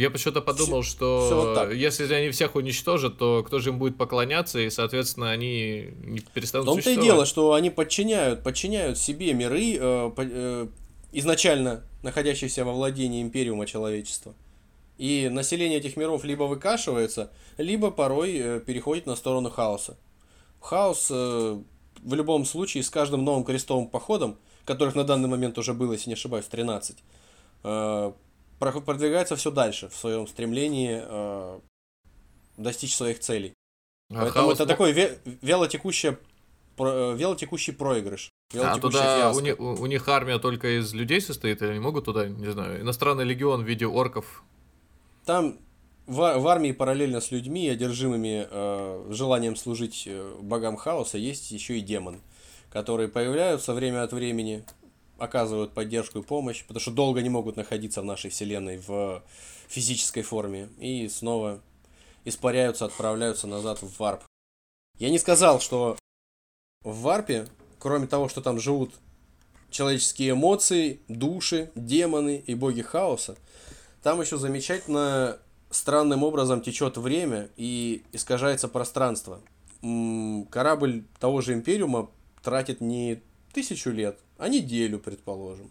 Я 0.00 0.10
почему-то 0.10 0.40
подумал, 0.40 0.80
все, 0.80 0.90
что 0.92 1.26
все 1.26 1.36
вот 1.36 1.54
так. 1.54 1.74
если 1.74 2.10
они 2.14 2.30
всех 2.30 2.54
уничтожат, 2.54 3.18
то 3.18 3.42
кто 3.46 3.58
же 3.58 3.68
им 3.68 3.78
будет 3.78 3.98
поклоняться, 3.98 4.58
и, 4.58 4.70
соответственно, 4.70 5.30
они 5.30 5.88
не 6.02 6.20
перестанут 6.20 6.66
В 6.66 6.70
том-то 6.70 6.90
и 6.90 6.96
дело, 6.96 7.26
что 7.26 7.52
они 7.52 7.68
подчиняют, 7.68 8.42
подчиняют 8.42 8.96
себе 8.96 9.34
миры, 9.34 9.76
э, 9.78 10.10
э, 10.16 10.66
изначально 11.12 11.84
находящиеся 12.02 12.64
во 12.64 12.72
владении 12.72 13.20
империума 13.20 13.66
человечества. 13.66 14.34
И 14.96 15.28
население 15.30 15.78
этих 15.78 15.98
миров 15.98 16.24
либо 16.24 16.44
выкашивается, 16.44 17.30
либо 17.58 17.90
порой 17.90 18.38
э, 18.38 18.60
переходит 18.60 19.04
на 19.04 19.16
сторону 19.16 19.50
хаоса. 19.50 19.98
Хаос 20.60 21.08
э, 21.10 21.60
в 22.02 22.14
любом 22.14 22.46
случае 22.46 22.82
с 22.84 22.88
каждым 22.88 23.22
новым 23.22 23.44
крестовым 23.44 23.86
походом, 23.86 24.38
которых 24.64 24.94
на 24.94 25.04
данный 25.04 25.28
момент 25.28 25.58
уже 25.58 25.74
было, 25.74 25.92
если 25.92 26.08
не 26.08 26.14
ошибаюсь, 26.14 26.46
13, 26.46 26.96
э, 27.64 28.12
продвигается 28.60 29.36
все 29.36 29.50
дальше 29.50 29.88
в 29.88 29.96
своем 29.96 30.26
стремлении 30.26 31.02
э, 31.02 31.60
достичь 32.56 32.94
своих 32.94 33.18
целей. 33.20 33.54
А 34.10 34.22
Поэтому 34.22 34.46
хаос... 34.46 34.54
это 34.54 34.66
такой 34.66 34.92
ве- 34.92 35.18
вялотекущий, 35.42 36.16
про- 36.76 37.12
вялотекущий 37.12 37.72
проигрыш. 37.72 38.30
А 38.54 38.78
туда 38.78 39.32
у 39.32 39.40
них, 39.40 39.58
у 39.58 39.86
них 39.86 40.08
армия 40.08 40.38
только 40.38 40.78
из 40.78 40.92
людей 40.92 41.20
состоит, 41.20 41.62
или 41.62 41.70
они 41.70 41.80
могут 41.80 42.04
туда, 42.04 42.28
не 42.28 42.50
знаю, 42.52 42.80
иностранный 42.80 43.24
легион 43.24 43.62
в 43.62 43.66
виде 43.66 43.86
орков? 43.86 44.42
Там 45.24 45.58
в, 46.06 46.16
в 46.16 46.48
армии 46.48 46.72
параллельно 46.72 47.20
с 47.20 47.30
людьми, 47.30 47.68
одержимыми 47.68 48.48
э, 48.50 49.06
желанием 49.10 49.54
служить 49.54 50.04
э, 50.06 50.36
богам 50.40 50.76
хаоса, 50.76 51.18
есть 51.18 51.52
еще 51.52 51.78
и 51.78 51.80
демоны, 51.80 52.20
которые 52.72 53.08
появляются 53.08 53.72
время 53.72 54.02
от 54.02 54.12
времени, 54.12 54.64
оказывают 55.20 55.72
поддержку 55.72 56.18
и 56.18 56.22
помощь, 56.22 56.62
потому 56.64 56.80
что 56.80 56.90
долго 56.90 57.22
не 57.22 57.28
могут 57.28 57.56
находиться 57.56 58.02
в 58.02 58.04
нашей 58.04 58.30
вселенной 58.30 58.78
в 58.78 59.22
физической 59.68 60.22
форме, 60.22 60.68
и 60.78 61.08
снова 61.08 61.60
испаряются, 62.24 62.86
отправляются 62.86 63.46
назад 63.46 63.82
в 63.82 63.98
варп. 63.98 64.22
Я 64.98 65.10
не 65.10 65.18
сказал, 65.18 65.60
что 65.60 65.96
в 66.82 67.00
варпе, 67.02 67.46
кроме 67.78 68.06
того, 68.06 68.28
что 68.28 68.40
там 68.40 68.58
живут 68.58 68.94
человеческие 69.70 70.32
эмоции, 70.32 71.00
души, 71.08 71.70
демоны 71.74 72.42
и 72.46 72.54
боги 72.54 72.82
хаоса, 72.82 73.36
там 74.02 74.20
еще 74.20 74.36
замечательно 74.38 75.38
странным 75.70 76.24
образом 76.24 76.60
течет 76.60 76.96
время 76.96 77.48
и 77.56 78.02
искажается 78.12 78.68
пространство. 78.68 79.40
Корабль 80.50 81.04
того 81.18 81.40
же 81.40 81.54
Империума 81.54 82.10
тратит 82.42 82.80
не 82.80 83.22
тысячу 83.52 83.90
лет, 83.90 84.18
а 84.40 84.48
неделю, 84.48 84.98
предположим. 84.98 85.70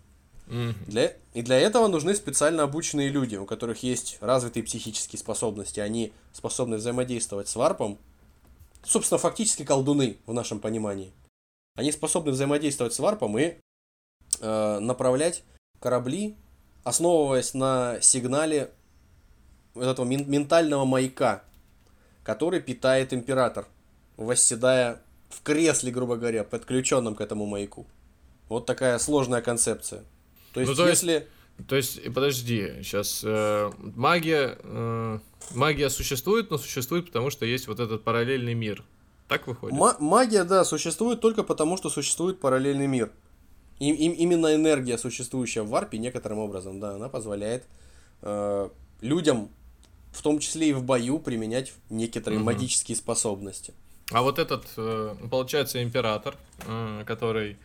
Для, 0.87 1.13
и 1.33 1.41
для 1.41 1.59
этого 1.59 1.87
нужны 1.87 2.15
специально 2.15 2.63
обученные 2.63 3.09
люди, 3.09 3.35
у 3.35 3.45
которых 3.45 3.83
есть 3.83 4.17
развитые 4.19 4.63
психические 4.63 5.19
способности. 5.19 5.79
Они 5.79 6.11
способны 6.33 6.77
взаимодействовать 6.77 7.47
с 7.47 7.55
варпом. 7.55 7.97
Собственно, 8.83 9.19
фактически 9.19 9.63
колдуны 9.63 10.17
в 10.25 10.33
нашем 10.33 10.59
понимании. 10.59 11.11
Они 11.75 11.91
способны 11.91 12.31
взаимодействовать 12.31 12.93
с 12.93 12.99
варпом 12.99 13.37
и 13.37 13.55
э, 14.41 14.79
направлять 14.79 15.43
корабли, 15.79 16.35
основываясь 16.83 17.53
на 17.53 17.99
сигнале 18.01 18.71
вот 19.75 19.85
этого 19.85 20.05
мен- 20.05 20.29
ментального 20.29 20.85
маяка, 20.85 21.43
который 22.23 22.59
питает 22.59 23.13
император, 23.13 23.67
восседая 24.17 25.01
в 25.29 25.43
кресле, 25.43 25.91
грубо 25.91 26.15
говоря, 26.15 26.43
подключенном 26.43 27.15
к 27.15 27.21
этому 27.21 27.45
маяку. 27.45 27.85
Вот 28.49 28.65
такая 28.65 28.97
сложная 28.99 29.41
концепция. 29.41 30.03
То 30.53 30.59
есть, 30.59 30.69
Ну, 30.71 30.75
то 30.75 30.87
есть- 30.89 31.03
если... 31.03 31.27
То 31.67 31.75
есть, 31.75 31.97
э, 31.97 32.09
подожди, 32.09 32.71
сейчас 32.83 33.21
магия, 33.23 34.57
э, 34.63 35.19
магия 35.51 35.89
существует, 35.89 36.49
но 36.51 36.57
существует 36.57 37.07
потому, 37.07 37.29
что 37.29 37.45
есть 37.45 37.67
вот 37.67 37.79
этот 37.79 38.03
параллельный 38.03 38.53
мир. 38.53 38.83
Так 39.27 39.45
выходит? 39.45 39.77
Ма- 39.77 39.97
магия, 39.99 40.43
да, 40.45 40.63
существует 40.63 41.19
только 41.21 41.43
потому, 41.43 41.77
что 41.77 41.89
существует 41.89 42.39
параллельный 42.39 42.87
мир. 42.87 43.11
И, 43.79 43.89
им- 43.91 44.13
именно 44.13 44.55
энергия, 44.55 44.97
существующая 44.97 45.61
в 45.61 45.69
варпе, 45.69 45.97
некоторым 45.99 46.39
образом, 46.39 46.79
да, 46.79 46.95
она 46.95 47.09
позволяет 47.09 47.65
э, 48.21 48.69
людям, 49.01 49.49
в 50.11 50.21
том 50.21 50.39
числе 50.39 50.69
и 50.69 50.73
в 50.73 50.83
бою, 50.83 51.19
применять 51.19 51.73
некоторые 51.89 52.39
Мгм. 52.39 52.45
магические 52.47 52.95
способности. 52.97 53.73
А 54.11 54.21
вот 54.23 54.39
этот, 54.39 54.65
э, 54.77 55.15
получается, 55.29 55.83
император, 55.83 56.35
э, 56.67 57.03
который 57.05 57.57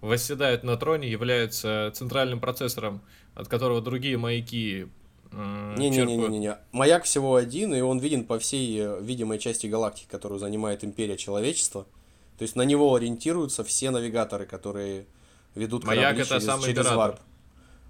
восседает 0.00 0.62
на 0.64 0.76
троне, 0.76 1.10
является 1.10 1.90
центральным 1.94 2.40
процессором, 2.40 3.00
от 3.34 3.48
которого 3.48 3.80
другие 3.80 4.16
маяки. 4.16 4.88
Не-не-не-не-не. 5.32 6.58
Маяк 6.72 7.04
всего 7.04 7.36
один, 7.36 7.74
и 7.74 7.80
он 7.80 7.98
виден 7.98 8.24
по 8.24 8.38
всей 8.38 8.80
э, 8.80 9.00
видимой 9.02 9.38
части 9.38 9.66
галактики, 9.66 10.06
которую 10.10 10.38
занимает 10.38 10.84
Империя 10.84 11.16
Человечества. 11.16 11.86
То 12.38 12.42
есть 12.42 12.56
на 12.56 12.62
него 12.62 12.94
ориентируются 12.94 13.62
все 13.64 13.90
навигаторы, 13.90 14.46
которые 14.46 15.06
ведут 15.54 15.84
Маяк 15.84 16.16
корабли 16.16 16.22
это 16.22 16.40
через, 16.40 16.64
через 16.64 16.90
варп. 16.90 17.20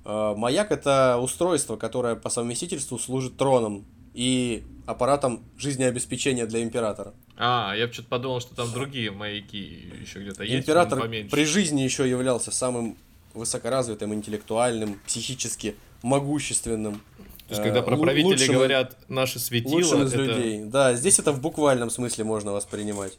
Э, 0.05 0.35
Маяк 0.37 0.73
это 0.73 1.19
устройство, 1.23 1.77
которое 1.77 2.17
по 2.17 2.29
совместительству 2.29 2.99
служит 2.99 3.37
троном 3.37 3.87
и 4.15 4.65
аппаратом 4.87 5.45
жизнеобеспечения 5.57 6.47
для 6.47 6.63
императора. 6.63 7.15
А, 7.41 7.73
я 7.77 7.91
что-то 7.91 8.09
подумал, 8.09 8.41
что 8.41 8.57
там 8.57 8.73
другие 8.73 9.13
маяки 9.13 9.93
еще 10.01 10.21
где-то 10.21 10.43
есть. 10.43 10.57
Император 10.57 11.09
при 11.09 11.45
жизни 11.45 11.83
еще 11.83 12.09
являлся 12.09 12.51
самым 12.51 12.97
высокоразвитым, 13.33 14.13
интеллектуальным, 14.13 15.01
психически 15.07 15.77
могущественным. 16.03 17.01
То 17.47 17.55
есть, 17.55 17.61
э, 17.61 17.63
когда 17.65 17.83
про 17.83 17.97
лу- 17.97 18.03
правителей 18.03 18.33
лучшим- 18.33 18.55
говорят 18.55 18.97
наши 19.09 19.39
светила, 19.39 19.75
лучшим 19.75 20.03
из 20.03 20.13
это... 20.13 20.23
людей. 20.23 20.65
Да, 20.65 20.95
здесь 20.95 21.21
это 21.21 21.31
в 21.31 21.41
буквальном 21.41 21.91
смысле 21.91 22.25
можно 22.25 22.53
воспринимать. 22.53 23.17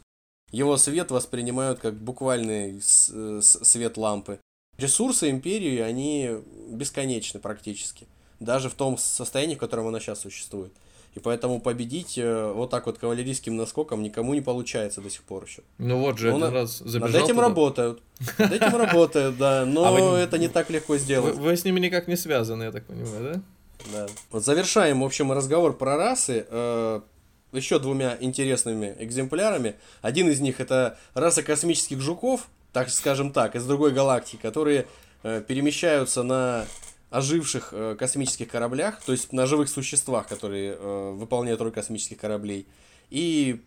Его 0.52 0.76
свет 0.76 1.10
воспринимают 1.10 1.80
как 1.80 1.94
буквальный 1.94 2.78
э, 2.78 3.40
свет 3.42 3.96
лампы. 3.96 4.38
Ресурсы 4.76 5.30
империи, 5.30 5.78
они 5.78 6.30
бесконечны 6.70 7.40
практически. 7.40 8.06
Даже 8.38 8.68
в 8.68 8.74
том 8.74 8.98
состоянии, 8.98 9.54
в 9.54 9.58
котором 9.58 9.86
она 9.88 9.98
сейчас 10.00 10.20
существует. 10.20 10.72
И 11.14 11.18
поэтому 11.18 11.60
победить 11.60 12.16
э, 12.18 12.52
вот 12.54 12.70
так 12.70 12.86
вот 12.86 12.98
кавалерийским 12.98 13.56
наскоком 13.56 14.02
никому 14.02 14.32
не 14.34 14.40
получается 14.40 15.00
до 15.00 15.10
сих 15.10 15.22
пор 15.22 15.44
еще. 15.44 15.62
Ну 15.78 15.98
вот 15.98 16.18
же, 16.18 16.30
Ну, 16.30 16.36
один 16.36 16.54
раз 16.54 16.78
забежал 16.78 17.08
Над 17.08 17.16
этим 17.24 17.34
туда. 17.36 17.48
работают. 17.48 18.02
Над 18.38 18.52
этим 18.52 18.76
работают, 18.76 19.36
да. 19.36 19.64
Но 19.66 19.84
А 19.86 19.90
вы- 19.92 20.18
это 20.18 20.38
не 20.38 20.48
так 20.48 20.70
легко 20.70 20.96
сделать. 20.98 21.34
вы 21.36 21.56
с 21.56 21.64
ними 21.64 21.80
никак 21.80 22.06
не 22.06 22.16
связаны, 22.16 22.62
я 22.64 22.72
так 22.72 22.84
понимаю, 22.84 23.34
да? 23.34 23.40
Да. 23.92 24.06
Вот 24.30 24.44
завершаем, 24.44 25.00
в 25.00 25.04
общем, 25.04 25.32
разговор 25.32 25.76
про 25.76 25.96
расы 25.96 26.46
э, 26.48 27.00
еще 27.52 27.78
двумя 27.80 28.16
интересными 28.20 28.94
экземплярами. 29.00 29.74
Один 30.02 30.28
из 30.28 30.38
них 30.40 30.60
это 30.60 30.96
раса 31.14 31.42
космических 31.42 32.00
жуков, 32.00 32.46
так 32.72 32.88
скажем 32.90 33.32
так, 33.32 33.56
из 33.56 33.64
другой 33.66 33.90
галактики, 33.92 34.38
которые 34.40 34.86
э, 35.24 35.42
перемещаются 35.44 36.22
на 36.22 36.66
оживших 37.10 37.70
э, 37.72 37.96
космических 37.98 38.48
кораблях, 38.48 39.02
то 39.04 39.12
есть 39.12 39.32
на 39.32 39.46
живых 39.46 39.68
существах, 39.68 40.28
которые 40.28 40.76
э, 40.78 41.10
выполняют 41.12 41.60
роль 41.60 41.72
космических 41.72 42.18
кораблей, 42.18 42.66
и 43.10 43.60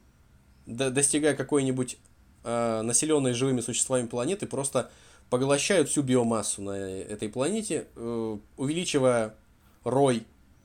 до- 0.65 0.91
достигая 0.91 1.35
какой-нибудь 1.35 1.97
э, 2.43 2.81
населенной 2.81 3.33
живыми 3.33 3.61
существами 3.61 4.07
планеты, 4.07 4.47
просто 4.47 4.89
поглощают 5.29 5.89
всю 5.89 6.03
биомассу 6.03 6.61
на 6.61 6.71
этой 6.71 7.27
планете, 7.27 7.87
э, 7.95 8.37
увеличивая 8.55 9.35
рой 9.83 10.23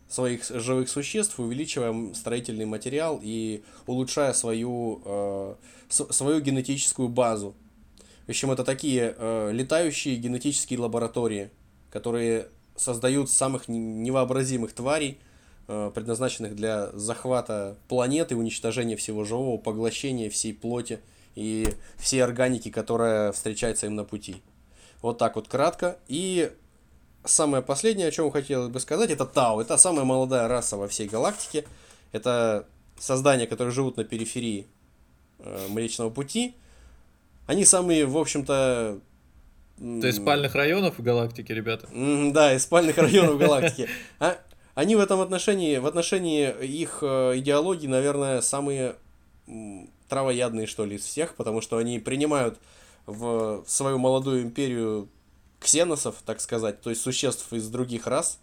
своих 0.08 0.44
живых 0.44 0.88
существ, 0.88 1.38
увеличивая 1.40 2.14
строительный 2.14 2.64
материал 2.64 3.20
и 3.22 3.62
улучшая 3.86 4.32
свою, 4.32 5.02
э, 5.04 5.54
свою 5.88 6.40
генетическую 6.40 7.08
базу. 7.08 7.54
В 8.26 8.30
общем, 8.30 8.50
это 8.50 8.62
такие 8.62 9.14
э, 9.16 9.50
летающие 9.52 10.16
генетические 10.16 10.78
лаборатории, 10.78 11.50
которые 11.90 12.48
создают 12.78 13.30
самых 13.30 13.68
невообразимых 13.68 14.72
тварей, 14.72 15.18
э, 15.66 15.90
предназначенных 15.94 16.56
для 16.56 16.90
захвата 16.92 17.76
планеты, 17.88 18.36
уничтожения 18.36 18.96
всего 18.96 19.24
живого, 19.24 19.58
поглощения 19.58 20.30
всей 20.30 20.54
плоти 20.54 21.00
и 21.34 21.68
всей 21.96 22.22
органики, 22.22 22.70
которая 22.70 23.32
встречается 23.32 23.86
им 23.86 23.94
на 23.94 24.04
пути. 24.04 24.42
Вот 25.02 25.18
так 25.18 25.36
вот 25.36 25.48
кратко. 25.48 25.98
И 26.08 26.52
самое 27.24 27.62
последнее, 27.62 28.08
о 28.08 28.10
чем 28.10 28.30
хотелось 28.30 28.70
бы 28.70 28.80
сказать, 28.80 29.10
это 29.10 29.26
Тау. 29.26 29.60
Это 29.60 29.76
самая 29.76 30.04
молодая 30.04 30.48
раса 30.48 30.76
во 30.76 30.88
всей 30.88 31.08
галактике. 31.08 31.64
Это 32.12 32.66
создания, 32.98 33.46
которые 33.46 33.72
живут 33.72 33.96
на 33.96 34.04
периферии 34.04 34.66
э, 35.38 35.66
Млечного 35.68 36.10
Пути. 36.10 36.54
Они 37.46 37.64
самые, 37.64 38.06
в 38.06 38.16
общем-то... 38.16 39.00
То 39.78 40.06
есть 40.06 40.20
спальных 40.20 40.54
районов 40.54 40.98
в 40.98 41.02
галактике, 41.02 41.54
ребята. 41.54 41.88
Да, 42.32 42.54
из 42.54 42.64
спальных 42.64 42.98
районов 42.98 43.38
галактики. 43.38 43.88
А, 44.18 44.38
они 44.74 44.96
в 44.96 45.00
этом 45.00 45.20
отношении, 45.20 45.78
в 45.78 45.86
отношении 45.86 46.50
их 46.64 46.98
э, 47.02 47.38
идеологии, 47.38 47.86
наверное, 47.86 48.40
самые 48.40 48.96
травоядные, 50.08 50.66
что 50.66 50.84
ли, 50.84 50.96
из 50.96 51.04
всех, 51.04 51.34
потому 51.34 51.60
что 51.60 51.78
они 51.78 51.98
принимают 51.98 52.58
в 53.06 53.64
свою 53.66 53.98
молодую 53.98 54.42
империю 54.42 55.08
ксеносов, 55.60 56.16
так 56.24 56.40
сказать, 56.40 56.80
то 56.80 56.90
есть 56.90 57.02
существ 57.02 57.52
из 57.52 57.68
других 57.68 58.06
рас, 58.06 58.38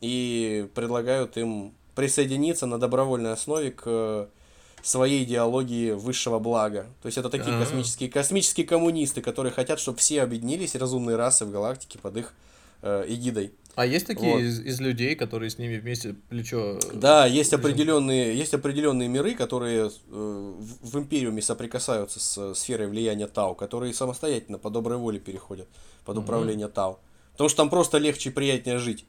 и 0.00 0.68
предлагают 0.74 1.36
им 1.36 1.74
присоединиться 1.94 2.66
на 2.66 2.78
добровольной 2.78 3.32
основе 3.32 3.70
к 3.70 4.28
своей 4.84 5.24
идеологии 5.24 5.92
высшего 5.92 6.38
блага. 6.38 6.86
То 7.02 7.06
есть 7.06 7.18
это 7.18 7.30
такие 7.30 7.54
Ага. 7.54 7.64
космические, 7.64 8.10
космические 8.10 8.66
коммунисты, 8.66 9.22
которые 9.22 9.52
хотят, 9.52 9.80
чтобы 9.80 9.98
все 9.98 10.22
объединились, 10.22 10.74
разумные 10.74 11.16
расы 11.16 11.44
в 11.46 11.50
галактике 11.50 11.98
под 11.98 12.16
их 12.18 12.34
э, 12.82 13.04
эгидой. 13.08 13.52
А 13.76 13.86
есть 13.86 14.06
такие 14.06 14.34
Вот. 14.34 14.40
из, 14.40 14.60
из 14.60 14.80
людей, 14.80 15.16
которые 15.16 15.50
с 15.50 15.58
ними 15.58 15.78
вместе 15.78 16.14
плечо... 16.28 16.78
Да, 16.92 17.26
есть 17.26 17.52
определенные, 17.52 18.36
есть 18.36 18.54
определенные 18.54 19.08
миры, 19.08 19.34
которые 19.34 19.86
э, 19.86 19.90
в, 20.06 20.90
в 20.90 20.98
Империуме 20.98 21.42
соприкасаются 21.42 22.20
с 22.20 22.38
э, 22.38 22.54
сферой 22.54 22.86
влияния 22.86 23.26
Тау, 23.26 23.54
которые 23.54 23.94
самостоятельно 23.94 24.58
по 24.58 24.70
доброй 24.70 24.98
воле 24.98 25.18
переходят 25.18 25.66
под 26.04 26.18
управление 26.18 26.68
Тау. 26.68 27.00
Потому 27.32 27.48
что 27.48 27.56
там 27.56 27.70
просто 27.70 27.98
легче 27.98 28.28
и 28.28 28.32
приятнее 28.32 28.78
жить. 28.78 29.06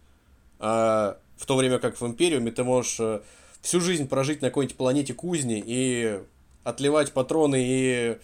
А 0.58 1.18
в 1.38 1.46
то 1.46 1.58
время 1.58 1.78
как 1.80 2.00
в 2.00 2.06
Империуме 2.08 2.52
ты 2.52 2.64
можешь 2.64 3.00
э, 3.00 3.22
всю 3.66 3.82
жизнь 3.82 4.08
прожить 4.08 4.42
на 4.42 4.50
какой-нибудь 4.50 4.78
планете 4.78 5.14
кузни 5.14 5.62
и 5.66 6.20
отливать 6.64 7.12
патроны 7.14 7.58
и 7.60 8.18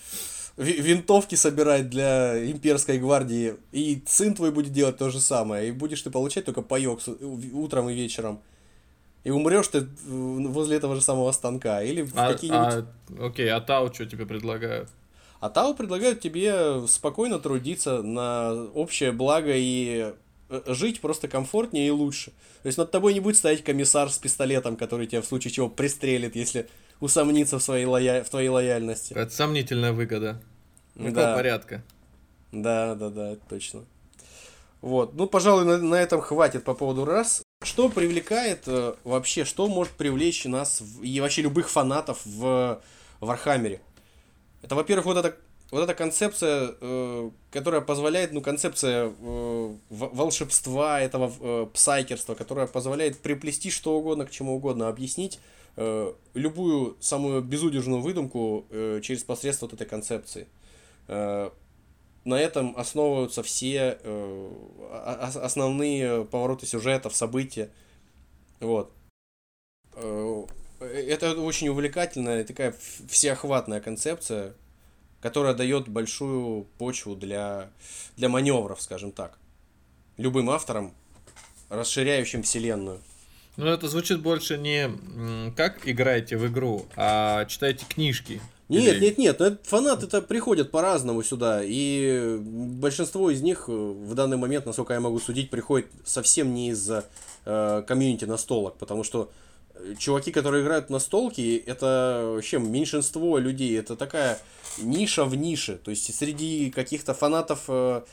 ви- 0.57 0.81
винтовки 0.81 1.35
собирать 1.35 1.89
для 1.89 2.49
имперской 2.51 2.99
гвардии, 2.99 3.55
и 3.71 4.01
сын 4.07 4.33
твой 4.35 4.51
будет 4.51 4.71
делать 4.71 4.97
то 4.97 5.09
же 5.09 5.19
самое, 5.19 5.67
и 5.67 5.71
будешь 5.71 6.01
ты 6.03 6.11
получать 6.11 6.45
только 6.45 6.61
у- 7.21 7.63
утром 7.63 7.89
и 7.89 7.93
вечером. 7.95 8.39
И 9.23 9.29
умрешь 9.31 9.67
ты 9.67 9.87
возле 10.07 10.77
этого 10.77 10.95
же 10.95 11.01
самого 11.01 11.31
станка. 11.31 11.81
Или 11.83 12.01
в 12.01 12.11
А, 12.15 12.33
какие-нибудь... 12.33 12.85
а, 13.19 13.25
окей, 13.27 13.49
а 13.49 13.61
Тау 13.61 13.93
что 13.93 14.05
тебе 14.05 14.25
предлагают? 14.25 14.89
А 15.39 15.49
Тау 15.49 15.73
предлагают 15.75 16.21
тебе 16.21 16.87
спокойно 16.87 17.39
трудиться 17.39 18.01
на 18.03 18.53
общее 18.73 19.11
благо 19.11 19.53
и 19.55 20.13
жить 20.68 21.02
просто 21.02 21.28
комфортнее 21.28 21.88
и 21.88 21.91
лучше. 21.91 22.32
То 22.64 22.68
есть 22.68 22.78
над 22.78 22.91
тобой 22.91 23.14
не 23.14 23.20
будет 23.20 23.38
стоять 23.38 23.64
комиссар 23.64 24.10
с 24.10 24.18
пистолетом, 24.18 24.76
который 24.76 25.08
тебя 25.08 25.22
в 25.22 25.26
случае 25.26 25.52
чего 25.52 25.70
пристрелит, 25.70 26.36
если 26.36 26.68
усомнится 26.99 27.58
в, 27.60 27.64
своей 27.64 27.86
лоя... 27.86 28.24
в 28.24 28.30
твоей 28.30 28.49
лояльности. 28.49 29.14
Это 29.14 29.32
сомнительная 29.32 29.93
выгода. 29.93 30.41
Какого 30.95 31.12
Да. 31.12 31.36
порядка? 31.36 31.84
Да, 32.52 32.95
да, 32.95 33.10
да, 33.10 33.36
точно. 33.49 33.86
Вот. 34.82 35.14
Ну, 35.14 35.28
пожалуй, 35.28 35.64
на, 35.66 35.78
на 35.78 35.95
этом 35.95 36.22
хватит 36.22 36.64
по 36.64 36.74
поводу 36.74 37.06
рас. 37.06 37.43
Что 37.64 37.88
привлекает 37.89 38.64
э, 38.66 38.95
вообще, 39.04 39.45
что 39.45 39.68
может 39.68 39.93
привлечь 39.93 40.45
нас 40.45 40.82
в- 40.82 41.04
и 41.04 41.20
вообще 41.22 41.43
любых 41.43 41.70
фанатов 41.70 42.20
в 42.26 42.82
Вархаммере? 43.20 43.80
Это, 44.64 44.76
во-первых, 44.76 45.06
вот 45.06 45.18
эта, 45.18 45.36
вот 45.72 45.82
эта 45.84 45.93
концепция, 45.93 46.76
э, 46.80 47.32
которая 47.49 47.82
позволяет, 47.82 48.34
ну, 48.34 48.41
концепция 48.41 49.13
э, 49.17 49.76
волшебства, 49.89 50.99
этого 50.99 51.32
э, 51.39 51.67
псайкерства, 51.74 52.36
которая 52.36 52.67
позволяет 52.67 53.19
приплести 53.19 53.72
что 53.72 53.97
угодно 53.97 54.26
к 54.26 54.32
чему 54.32 54.55
угодно, 54.55 54.89
объяснить 54.89 55.39
э, 55.78 56.13
любую 56.34 56.97
самую 56.99 57.41
безудержную 57.41 58.01
выдумку 58.01 58.65
э, 58.69 58.99
через 59.01 59.24
посредство 59.24 59.67
вот 59.67 59.74
этой 59.74 59.88
концепции. 59.88 60.47
Э, 61.07 61.51
на 62.26 62.36
этом 62.36 62.76
основываются 62.78 63.41
все 63.41 63.97
э, 64.03 64.51
основные 64.91 66.26
повороты 66.26 66.65
сюжетов, 66.65 67.15
события. 67.15 67.69
Вот. 68.59 68.91
Э, 69.93 70.45
Это 70.80 71.39
очень 71.39 71.69
увлекательная, 71.69 72.43
такая 72.43 72.76
всеохватная 73.07 73.80
концепция, 73.80 74.53
которая 75.22 75.53
дает 75.53 75.88
большую 75.88 76.65
почву 76.78 77.15
для, 77.15 77.69
для 78.17 78.30
маневров, 78.30 78.82
скажем 78.82 79.11
так. 79.11 79.38
Любым 80.17 80.49
авторам, 80.49 80.93
расширяющим 81.69 82.43
вселенную. 82.43 82.99
Ну, 83.57 83.67
это 83.67 83.88
звучит 83.88 84.22
больше 84.22 84.57
не 84.57 84.89
как 85.55 85.88
играете 85.88 86.38
в 86.38 86.47
игру, 86.47 86.86
а 86.95 87.45
читаете 87.45 87.86
книжки. 87.88 88.41
Нет, 88.69 88.95
Или- 88.95 89.05
нет, 89.05 89.17
нет, 89.17 89.61
фанаты 89.65 90.05
это 90.05 90.22
приходят 90.22 90.72
по-разному 90.72 91.22
сюда, 91.24 91.59
и 91.61 92.38
большинство 92.39 93.30
из 93.30 93.41
них 93.41 93.65
э, 93.67 93.72
в 93.72 94.15
данный 94.15 94.38
момент, 94.38 94.65
насколько 94.65 94.93
я 94.93 95.01
могу 95.01 95.19
судить, 95.19 95.49
приходит 95.49 95.88
совсем 96.05 96.53
не 96.53 96.69
из-за 96.69 97.03
э, 97.43 97.84
комьюнити 97.86 98.24
настолок, 98.24 98.78
потому 98.78 99.03
что 99.03 99.30
э, 99.74 99.95
чуваки, 99.99 100.32
которые 100.32 100.63
играют 100.63 100.88
в 100.88 100.89
настолки, 100.89 101.61
это 101.67 102.32
вообще 102.36 102.59
меньшинство 102.59 103.38
людей, 103.39 103.78
это 103.78 103.97
такая 103.97 104.39
ниша 104.78 105.26
в 105.26 105.36
нише, 105.36 105.76
то 105.78 105.91
есть 105.91 106.13
среди 106.15 106.72
каких-то 106.72 107.13
фанатов 107.13 107.63
э, 107.67 108.03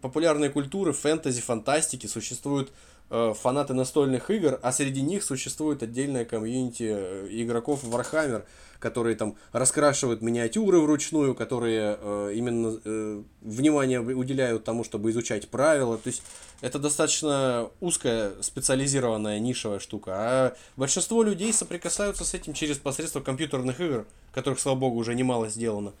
популярной 0.00 0.48
культуры, 0.48 0.92
фэнтези, 0.92 1.40
фантастики 1.40 2.06
существуют 2.06 2.72
фанаты 3.12 3.74
настольных 3.74 4.30
игр, 4.30 4.58
а 4.62 4.72
среди 4.72 5.02
них 5.02 5.22
существует 5.22 5.82
отдельная 5.82 6.24
комьюнити 6.24 6.88
э, 6.88 7.28
игроков 7.30 7.84
Warhammer, 7.84 8.44
которые 8.78 9.16
там 9.16 9.36
раскрашивают 9.52 10.22
миниатюры 10.22 10.80
вручную, 10.80 11.34
которые 11.34 11.98
э, 12.00 12.32
именно 12.34 12.80
э, 12.82 13.22
внимание 13.42 14.00
уделяют 14.00 14.64
тому, 14.64 14.82
чтобы 14.82 15.10
изучать 15.10 15.48
правила. 15.48 15.98
То 15.98 16.08
есть 16.08 16.22
это 16.62 16.78
достаточно 16.78 17.70
узкая 17.80 18.32
специализированная 18.40 19.38
нишевая 19.40 19.78
штука. 19.78 20.12
А 20.14 20.56
большинство 20.76 21.22
людей 21.22 21.52
соприкасаются 21.52 22.24
с 22.24 22.32
этим 22.32 22.54
через 22.54 22.78
посредство 22.78 23.20
компьютерных 23.20 23.78
игр, 23.78 24.06
которых, 24.32 24.58
слава 24.58 24.78
богу, 24.78 24.98
уже 24.98 25.14
немало 25.14 25.50
сделано. 25.50 25.92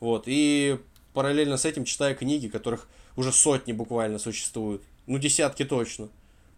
Вот. 0.00 0.24
И 0.26 0.78
параллельно 1.12 1.58
с 1.58 1.66
этим 1.66 1.84
читаю 1.84 2.16
книги, 2.16 2.48
которых 2.48 2.88
уже 3.16 3.32
сотни 3.32 3.72
буквально 3.72 4.18
существуют. 4.18 4.82
Ну, 5.06 5.18
десятки 5.18 5.64
точно. 5.64 6.08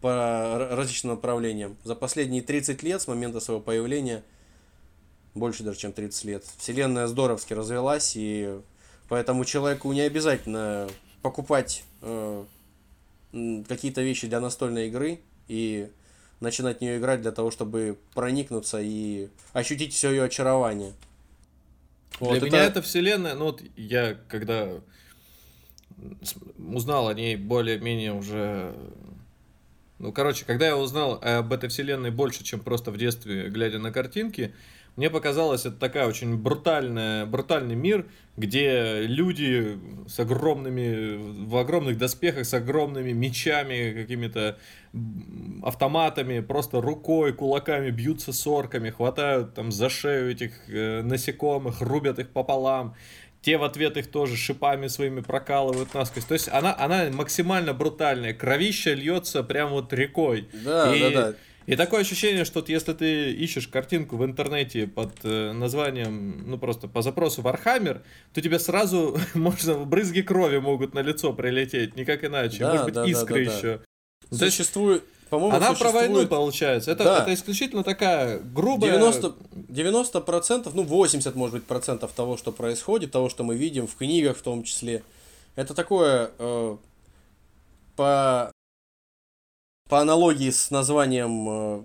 По 0.00 0.68
различным 0.70 1.14
направлениям. 1.14 1.76
За 1.84 1.94
последние 1.94 2.42
30 2.42 2.82
лет 2.82 3.00
с 3.00 3.08
момента 3.08 3.40
своего 3.40 3.62
появления, 3.62 4.22
больше 5.34 5.62
даже, 5.62 5.78
чем 5.78 5.92
30 5.92 6.24
лет, 6.24 6.44
вселенная 6.58 7.06
здоровски 7.06 7.54
развелась, 7.54 8.12
и 8.14 8.60
поэтому 9.08 9.44
человеку 9.44 9.92
не 9.92 10.02
обязательно 10.02 10.88
покупать 11.22 11.84
э, 12.02 12.44
какие-то 13.68 14.02
вещи 14.02 14.26
для 14.26 14.40
настольной 14.40 14.88
игры 14.88 15.20
и 15.48 15.88
начинать 16.40 16.78
в 16.78 16.80
нее 16.80 16.98
играть 16.98 17.22
для 17.22 17.32
того, 17.32 17.50
чтобы 17.50 17.98
проникнуться 18.14 18.80
и 18.80 19.28
ощутить 19.52 19.94
все 19.94 20.10
ее 20.10 20.24
очарование. 20.24 20.92
Для 22.20 22.40
меня 22.40 22.64
это 22.64 22.82
вселенная, 22.82 23.34
ну 23.34 23.46
вот 23.46 23.62
я 23.76 24.16
когда 24.28 24.70
узнал 26.58 27.08
о 27.08 27.14
ней 27.14 27.36
более-менее 27.36 28.12
уже... 28.12 28.74
Ну, 29.98 30.12
короче, 30.12 30.44
когда 30.44 30.66
я 30.66 30.76
узнал 30.76 31.18
об 31.22 31.52
этой 31.52 31.68
вселенной 31.68 32.10
больше, 32.10 32.44
чем 32.44 32.60
просто 32.60 32.90
в 32.90 32.98
детстве, 32.98 33.48
глядя 33.48 33.78
на 33.78 33.90
картинки, 33.90 34.54
мне 34.96 35.10
показалось, 35.10 35.66
это 35.66 35.76
такая 35.76 36.06
очень 36.06 36.38
брутальная, 36.38 37.26
брутальный 37.26 37.74
мир, 37.74 38.06
где 38.38 39.02
люди 39.02 39.78
с 40.08 40.18
огромными, 40.18 41.44
в 41.44 41.56
огромных 41.56 41.98
доспехах, 41.98 42.46
с 42.46 42.54
огромными 42.54 43.12
мечами, 43.12 43.92
какими-то 43.92 44.58
автоматами, 45.62 46.40
просто 46.40 46.80
рукой, 46.80 47.34
кулаками 47.34 47.90
бьются 47.90 48.32
с 48.32 48.46
орками, 48.46 48.88
хватают 48.88 49.52
там 49.52 49.70
за 49.70 49.90
шею 49.90 50.30
этих 50.30 50.52
э, 50.68 51.02
насекомых, 51.02 51.82
рубят 51.82 52.18
их 52.18 52.30
пополам. 52.30 52.94
Те 53.46 53.58
в 53.58 53.62
ответ 53.62 53.96
их 53.96 54.08
тоже 54.08 54.36
шипами 54.36 54.88
своими 54.88 55.20
прокалывают 55.20 55.94
насквозь. 55.94 56.24
То 56.24 56.34
есть 56.34 56.48
она, 56.48 56.76
она 56.76 57.10
максимально 57.12 57.74
брутальная. 57.74 58.34
Кровища 58.34 58.92
льется 58.92 59.44
прям 59.44 59.70
вот 59.70 59.92
рекой. 59.92 60.48
Да, 60.64 60.92
и, 60.92 61.00
да, 61.00 61.10
да. 61.10 61.34
И 61.66 61.76
такое 61.76 62.00
ощущение, 62.00 62.44
что 62.44 62.58
вот 62.58 62.68
если 62.68 62.92
ты 62.92 63.30
ищешь 63.30 63.68
картинку 63.68 64.16
в 64.16 64.24
интернете 64.24 64.88
под 64.88 65.12
э, 65.22 65.52
названием, 65.52 66.42
ну 66.44 66.58
просто 66.58 66.88
по 66.88 67.02
запросу 67.02 67.40
Warhammer, 67.42 68.02
то 68.34 68.42
тебе 68.42 68.58
сразу 68.58 69.16
можно 69.34 69.74
брызги 69.84 70.22
крови 70.22 70.58
могут 70.58 70.94
на 70.94 70.98
лицо 71.02 71.32
прилететь, 71.32 71.94
никак 71.94 72.24
иначе. 72.24 72.58
Да, 72.58 72.72
Может 72.72 72.84
быть, 72.86 72.94
да, 72.94 73.04
да, 73.04 73.08
искры 73.08 73.44
да, 73.44 73.50
да. 73.52 73.56
еще. 73.56 73.80
Есть 74.32 74.40
Существует, 74.40 75.04
по-моему, 75.28 75.56
она 75.56 75.74
про 75.74 75.90
войну 75.90 76.16
существует 76.16 76.28
получается. 76.28 76.90
Это, 76.90 77.04
Да. 77.04 77.22
это 77.22 77.34
исключительно 77.34 77.82
такая 77.82 78.38
грубая. 78.38 78.92
90, 78.92 79.34
90 79.52 80.20
процентов, 80.20 80.74
ну 80.74 80.82
80 80.82 81.34
может 81.34 81.56
быть 81.56 81.64
процентов 81.64 82.12
того, 82.12 82.36
что 82.36 82.52
происходит, 82.52 83.10
того, 83.10 83.28
что 83.28 83.42
мы 83.42 83.56
видим 83.56 83.86
в 83.86 83.96
книгах 83.96 84.36
в 84.36 84.42
том 84.42 84.62
числе, 84.62 85.02
это 85.56 85.74
такое 85.74 86.30
э, 86.38 86.76
по 87.96 88.52
по 89.88 90.00
аналогии 90.00 90.50
с 90.50 90.70
названием 90.70 91.48
э, 91.48 91.84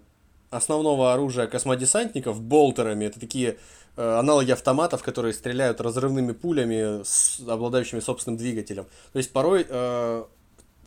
основного 0.49 1.13
оружия 1.13 1.47
космодесантников 1.47 2.41
болтерами, 2.41 3.05
это 3.05 3.19
такие 3.19 3.57
э, 3.95 4.17
аналоги 4.19 4.51
автоматов, 4.51 5.03
которые 5.03 5.33
стреляют 5.33 5.81
разрывными 5.81 6.31
пулями, 6.31 7.03
с 7.03 7.39
обладающими 7.47 7.99
собственным 7.99 8.37
двигателем. 8.37 8.85
То 9.13 9.17
есть 9.17 9.31
порой 9.31 9.65
э, 9.67 10.23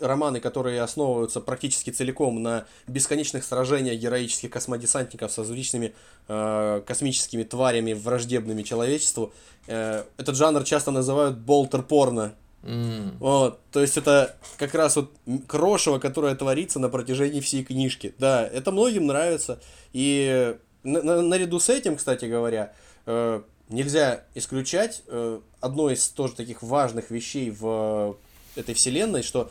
романы, 0.01 0.41
которые 0.41 0.83
основываются 0.83 1.41
практически 1.41 1.91
целиком 1.91 2.43
на 2.43 2.67
бесконечных 2.87 3.45
сражениях 3.45 3.99
героических 3.99 4.51
космодесантников 4.51 5.33
с 5.33 5.39
различными 5.39 5.95
э, 6.29 6.83
космическими 6.87 7.43
тварями, 7.43 7.93
враждебными 7.93 8.63
человечеству, 8.63 9.33
э, 9.67 10.05
этот 10.17 10.37
жанр 10.37 10.65
часто 10.65 10.91
называют 10.91 11.39
болтер-порно. 11.39 12.35
М. 12.63 13.17
Вот, 13.19 13.61
то 13.73 13.81
есть 13.83 13.99
это 13.99 14.37
как 14.57 14.75
раз 14.75 14.97
вот 14.97 15.13
крошево, 15.47 15.99
которое 15.99 16.35
творится 16.35 16.79
на 16.79 16.89
протяжении 16.89 17.41
всей 17.41 17.63
книжки. 17.63 18.15
Да, 18.19 18.47
это 18.47 18.73
многим 18.73 19.07
нравится. 19.07 19.61
И 19.93 20.57
на- 20.83 21.03
на- 21.03 21.23
наряду 21.23 21.61
с 21.61 21.69
этим, 21.69 21.97
кстати 21.97 22.25
говоря, 22.25 22.73
э, 23.07 23.43
нельзя 23.69 24.25
исключать 24.35 25.03
э, 25.09 25.41
одно 25.61 25.91
из 25.91 26.09
тоже 26.09 26.35
таких 26.35 26.63
важных 26.63 27.11
вещей 27.11 27.51
в 27.51 28.17
э, 28.57 28.61
этой 28.61 28.75
вселенной, 28.75 29.23
что 29.23 29.51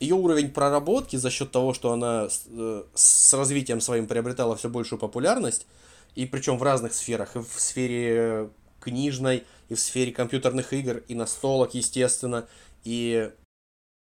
ее 0.00 0.14
уровень 0.14 0.50
проработки 0.50 1.16
за 1.16 1.30
счет 1.30 1.50
того, 1.50 1.72
что 1.74 1.92
она 1.92 2.28
с, 2.28 2.44
э, 2.48 2.84
с 2.94 3.32
развитием 3.34 3.80
своим 3.80 4.06
приобретала 4.06 4.56
все 4.56 4.68
большую 4.68 4.98
популярность, 4.98 5.66
и 6.14 6.26
причем 6.26 6.58
в 6.58 6.62
разных 6.62 6.94
сферах, 6.94 7.36
и 7.36 7.40
в 7.40 7.60
сфере 7.60 8.50
книжной, 8.80 9.44
и 9.68 9.74
в 9.74 9.80
сфере 9.80 10.12
компьютерных 10.12 10.72
игр, 10.72 10.98
и 11.08 11.14
настолок, 11.14 11.74
естественно, 11.74 12.46
и 12.84 13.32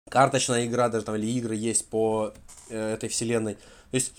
карточная 0.08 0.66
игра, 0.66 0.88
даже 0.88 1.04
там 1.04 1.16
или 1.16 1.26
игры 1.26 1.54
есть 1.54 1.88
по 1.88 2.32
э, 2.68 2.94
этой 2.94 3.08
вселенной. 3.08 3.54
То 3.54 3.94
есть 3.94 4.12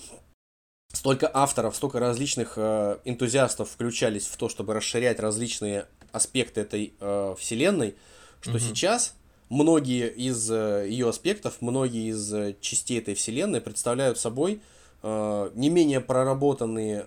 столько 0.93 1.29
авторов, 1.33 1.75
столько 1.75 1.99
различных 1.99 2.53
э, 2.57 2.99
энтузиастов 3.05 3.69
включались 3.69 4.27
в 4.27 4.37
то, 4.37 4.49
чтобы 4.49 4.73
расширять 4.73 5.19
различные 5.19 5.87
аспекты 6.11 6.61
этой 6.61 6.93
э, 6.99 7.35
вселенной, 7.39 7.95
что 8.41 8.51
Мгм. 8.51 8.59
сейчас 8.59 9.15
многие 9.51 10.07
из 10.09 10.49
э, 10.49 10.87
ее 10.87 11.09
аспектов, 11.09 11.57
многие 11.59 12.09
из 12.09 12.33
э, 12.33 12.55
частей 12.61 12.99
этой 12.99 13.15
вселенной 13.15 13.59
представляют 13.59 14.17
собой 14.17 14.61
э, 15.03 15.51
не 15.53 15.69
менее 15.69 15.99
проработанные 15.99 17.05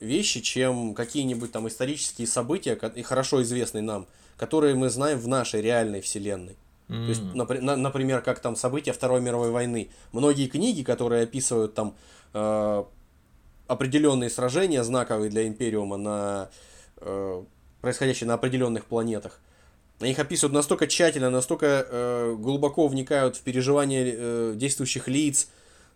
вещи, 0.00 0.40
чем 0.40 0.94
какие-нибудь 0.94 1.52
там 1.52 1.68
исторические 1.68 2.26
события, 2.26 2.74
и 2.94 3.02
хорошо 3.02 3.42
известные 3.42 3.82
нам, 3.82 4.06
которые 4.38 4.74
мы 4.74 4.88
знаем 4.88 5.18
в 5.18 5.28
нашей 5.28 5.60
реальной 5.60 6.00
вселенной. 6.00 6.56
То 6.88 6.94
есть, 6.94 7.20
М. 7.20 7.34
напри- 7.34 7.60
на- 7.60 7.76
например, 7.76 8.22
как 8.22 8.38
там 8.38 8.54
события 8.56 8.92
Второй 8.92 9.20
мировой 9.20 9.50
войны. 9.50 9.90
Многие 10.12 10.46
книги, 10.46 10.82
которые 10.82 11.24
описывают 11.24 11.74
там 11.74 11.94
э, 12.32 12.84
определенные 13.66 14.30
сражения, 14.30 14.84
знаковые 14.84 15.30
для 15.30 15.46
Империума, 15.48 15.96
на, 15.96 16.48
э, 16.98 17.44
происходящие 17.80 18.28
на 18.28 18.34
определенных 18.34 18.84
планетах, 18.84 19.40
они 20.00 20.10
их 20.10 20.18
описывают 20.18 20.52
настолько 20.52 20.86
тщательно, 20.86 21.30
настолько 21.30 21.86
э, 21.88 22.34
глубоко 22.38 22.86
вникают 22.86 23.36
в 23.36 23.40
переживания 23.40 24.04
э, 24.06 24.52
действующих 24.54 25.08
лиц, 25.08 25.48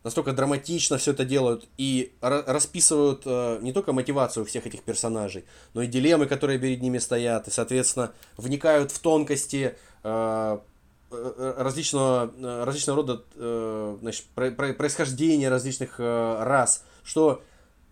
настолько 0.03 0.32
драматично 0.32 0.96
все 0.96 1.11
это 1.12 1.24
делают 1.24 1.68
и 1.76 2.12
расписывают 2.20 3.22
э, 3.26 3.59
не 3.61 3.72
только 3.72 3.92
мотивацию 3.92 4.46
всех 4.46 4.66
этих 4.66 4.82
персонажей, 4.82 5.44
но 5.74 5.82
и 5.82 5.86
дилеммы, 5.86 6.26
которые 6.26 6.59
перед 6.59 6.80
ними 6.80 6.98
стоят, 6.98 7.48
и, 7.48 7.51
соответственно, 7.51 8.12
вникают 8.36 8.90
в 8.90 8.98
тонкости 9.01 9.74
э, 10.03 10.59
э 11.11 11.55
различного, 11.59 12.32
э, 12.38 12.64
различного 12.64 12.96
рода 12.96 13.24
э, 13.34 13.98
значит, 14.01 14.24
про, 14.34 14.51
про, 14.51 14.72
происхождения 14.72 15.51
различных 15.51 15.96
э, 15.98 16.42
рас, 16.42 16.84
что 17.03 17.42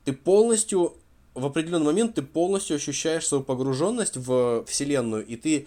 ты 0.04 0.14
полностью, 0.14 0.94
в 1.34 1.44
определенный 1.44 1.86
момент 1.86 2.14
ты 2.14 2.22
полностью 2.22 2.76
ощущаешь 2.76 3.26
свою 3.26 3.44
погруженность 3.44 4.16
в 4.16 4.64
вселенную, 4.64 5.26
и 5.26 5.36
ты 5.36 5.66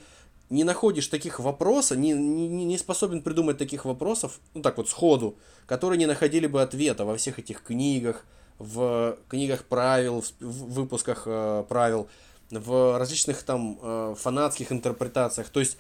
не 0.51 0.65
находишь 0.65 1.07
таких 1.07 1.39
вопросов, 1.39 1.97
не, 1.97 2.11
не, 2.11 2.65
не 2.65 2.77
способен 2.77 3.21
придумать 3.21 3.57
таких 3.57 3.85
вопросов, 3.85 4.39
ну 4.53 4.61
так 4.61 4.77
вот 4.77 4.89
сходу, 4.89 5.37
которые 5.65 5.97
не 5.97 6.05
находили 6.05 6.45
бы 6.45 6.61
ответа 6.61 7.05
во 7.05 7.15
всех 7.15 7.39
этих 7.39 7.63
книгах, 7.63 8.25
в 8.59 9.17
книгах 9.29 9.63
правил, 9.63 10.23
в 10.39 10.73
выпусках 10.73 11.23
э, 11.25 11.63
правил, 11.67 12.09
в 12.51 12.99
различных 12.99 13.43
там 13.43 13.79
э, 13.81 14.15
фанатских 14.19 14.71
интерпретациях. 14.73 15.49
То 15.49 15.61
есть 15.61 15.77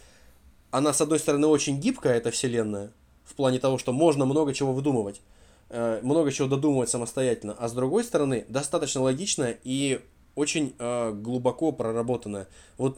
она, 0.71 0.93
с 0.93 1.01
одной 1.01 1.19
стороны, 1.19 1.47
очень 1.47 1.79
гибкая, 1.79 2.15
эта 2.15 2.31
вселенная, 2.31 2.91
в 3.25 3.35
плане 3.35 3.59
того, 3.59 3.77
что 3.77 3.91
можно 3.91 4.25
много 4.25 4.53
чего 4.53 4.71
выдумывать, 4.71 5.21
э, 5.69 5.99
много 6.01 6.31
чего 6.31 6.47
додумывать 6.47 6.89
самостоятельно, 6.89 7.55
а 7.59 7.67
с 7.67 7.73
другой 7.73 8.05
стороны, 8.05 8.45
достаточно 8.47 9.01
логичная 9.01 9.59
и 9.65 9.99
очень 10.35 10.73
э, 10.79 11.11
глубоко 11.11 11.73
проработанная. 11.73 12.47
Вот 12.77 12.97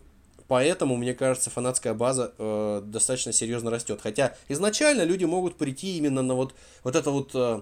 Поэтому, 0.54 0.95
мне 0.97 1.16
кажется, 1.16 1.49
фанатская 1.49 1.95
база 1.95 2.32
э, 2.38 2.84
достаточно 2.86 3.34
серьезно 3.34 3.72
растет. 3.72 3.99
Хотя 4.04 4.36
изначально 4.49 5.01
люди 5.01 5.26
могут 5.26 5.58
прийти 5.58 5.97
именно 5.97 6.22
на 6.22 6.36
вот, 6.36 6.54
вот 6.84 6.95
это 6.95 7.10
вот 7.10 7.32
э, 7.34 7.62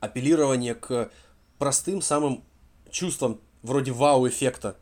апеллирование 0.00 0.74
к 0.74 1.12
простым 1.58 2.02
самым 2.02 2.42
чувствам 2.90 3.40
вроде 3.62 3.92
вау-эффекта. 3.92 4.74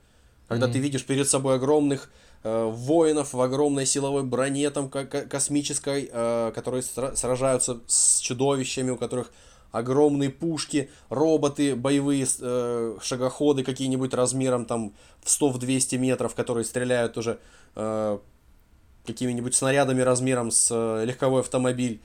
Когда 0.48 0.66
mm-hmm. 0.66 0.72
ты 0.72 0.78
видишь 0.78 1.04
перед 1.04 1.28
собой 1.28 1.56
огромных 1.56 2.10
э, 2.42 2.70
воинов 2.72 3.34
в 3.34 3.40
огромной 3.42 3.84
силовой 3.84 4.22
броне 4.22 4.70
там 4.70 4.88
космической, 4.88 6.08
э, 6.10 6.52
которые 6.54 6.82
сражаются 6.82 7.82
с 7.86 8.18
чудовищами, 8.20 8.88
у 8.92 8.96
которых 8.96 9.30
огромные 9.74 10.30
пушки, 10.30 10.88
роботы, 11.08 11.74
боевые 11.74 12.26
э, 12.40 12.96
шагоходы 13.02 13.64
какие-нибудь 13.64 14.14
размером 14.14 14.66
там 14.66 14.92
в 15.20 15.26
100-200 15.26 15.98
метров, 15.98 16.36
которые 16.36 16.64
стреляют 16.64 17.18
уже 17.18 17.40
э, 17.74 18.18
какими-нибудь 19.04 19.52
снарядами 19.52 20.00
размером 20.00 20.52
с 20.52 20.68
э, 20.70 21.04
легковой 21.04 21.40
автомобиль. 21.40 22.00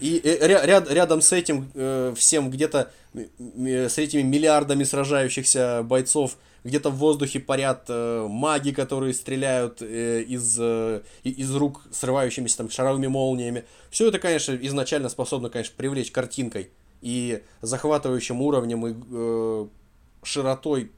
И 0.00 0.20
э, 0.22 0.46
ряд, 0.46 0.90
рядом 0.90 1.20
с 1.20 1.32
этим 1.32 1.70
э, 1.74 2.14
всем 2.16 2.50
где-то, 2.50 2.90
с 3.14 3.98
этими 3.98 4.22
миллиардами 4.22 4.84
сражающихся 4.84 5.82
бойцов, 5.82 6.36
где-то 6.66 6.90
в 6.90 6.96
воздухе 6.96 7.38
парят 7.40 7.84
э, 7.88 8.26
маги, 8.28 8.72
которые 8.72 9.14
стреляют 9.14 9.80
э, 9.80 10.22
из, 10.22 10.56
э, 10.58 11.02
из 11.22 11.54
рук 11.54 11.82
срывающимися 11.92 12.58
там 12.58 12.70
шаровыми 12.70 13.06
молниями. 13.06 13.64
Все 13.90 14.08
это, 14.08 14.18
конечно, 14.18 14.52
изначально 14.60 15.08
способно, 15.08 15.48
конечно, 15.48 15.74
привлечь 15.76 16.10
картинкой 16.10 16.70
и 17.02 17.42
захватывающим 17.62 18.42
уровнем 18.42 18.86
и 18.86 18.94
э, 19.12 19.66
широтой 20.24 20.90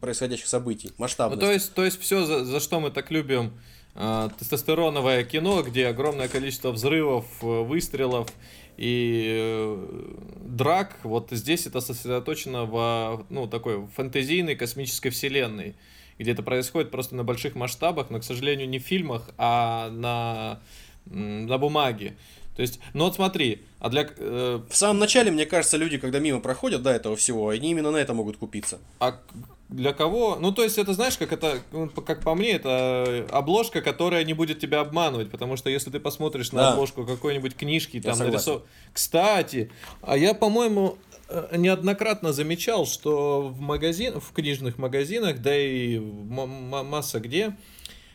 происходящих 0.00 0.46
событий, 0.46 0.92
масштабность. 0.98 1.40
Ну, 1.40 1.46
то 1.48 1.52
есть, 1.52 1.74
то 1.74 1.84
есть 1.84 2.00
все, 2.00 2.24
за, 2.24 2.44
за 2.44 2.60
что 2.60 2.80
мы 2.80 2.90
так 2.90 3.10
любим 3.10 3.52
э, 3.96 4.28
тестостероновое 4.38 5.24
кино, 5.24 5.62
где 5.62 5.88
огромное 5.88 6.28
количество 6.28 6.70
взрывов, 6.70 7.24
э, 7.42 7.46
выстрелов 7.46 8.28
и 8.76 9.26
э, 9.28 10.14
драк, 10.44 10.98
вот 11.02 11.28
здесь 11.30 11.66
это 11.66 11.80
сосредоточено 11.80 12.64
в 12.64 13.26
ну, 13.30 13.46
такой 13.46 13.86
фэнтезийной 13.96 14.54
космической 14.54 15.10
вселенной, 15.10 15.74
где 16.18 16.32
это 16.32 16.42
происходит 16.42 16.90
просто 16.90 17.16
на 17.16 17.24
больших 17.24 17.54
масштабах, 17.54 18.10
но, 18.10 18.20
к 18.20 18.24
сожалению, 18.24 18.68
не 18.68 18.78
в 18.78 18.82
фильмах, 18.82 19.30
а 19.38 19.90
на, 19.90 20.60
на 21.06 21.58
бумаге. 21.58 22.16
То 22.56 22.62
есть, 22.62 22.80
ну 22.94 23.04
вот 23.04 23.14
смотри, 23.14 23.62
а 23.80 23.90
для... 23.90 24.08
Э... 24.16 24.60
В 24.68 24.74
самом 24.74 24.98
начале, 24.98 25.30
мне 25.30 25.44
кажется, 25.44 25.76
люди, 25.76 25.98
когда 25.98 26.18
мимо 26.18 26.40
проходят 26.40 26.82
до 26.82 26.90
этого 26.90 27.14
всего, 27.14 27.50
они 27.50 27.70
именно 27.70 27.90
на 27.90 27.98
это 27.98 28.14
могут 28.14 28.38
купиться. 28.38 28.78
А 28.98 29.20
для 29.68 29.92
кого? 29.92 30.36
Ну, 30.40 30.52
то 30.52 30.62
есть, 30.62 30.78
это, 30.78 30.92
знаешь, 30.94 31.16
как 31.16 31.32
это, 31.32 31.58
ну, 31.72 31.88
как 31.88 32.22
по 32.22 32.34
мне, 32.34 32.52
это 32.52 33.26
обложка, 33.30 33.82
которая 33.82 34.24
не 34.24 34.32
будет 34.32 34.60
тебя 34.60 34.80
обманывать, 34.80 35.30
потому 35.30 35.56
что 35.56 35.70
если 35.70 35.90
ты 35.90 35.98
посмотришь 35.98 36.52
на 36.52 36.60
да. 36.60 36.72
обложку 36.72 37.04
какой-нибудь 37.04 37.56
книжки, 37.56 38.00
там 38.00 38.18
нарисован... 38.18 38.62
Кстати, 38.92 39.70
а 40.02 40.16
я, 40.16 40.34
по-моему, 40.34 40.98
э, 41.28 41.56
неоднократно 41.56 42.32
замечал, 42.32 42.86
что 42.86 43.48
в 43.48 43.60
магазин, 43.60 44.20
в 44.20 44.32
книжных 44.32 44.78
магазинах, 44.78 45.42
да 45.42 45.56
и 45.56 45.98
масса 45.98 47.18
где, 47.18 47.56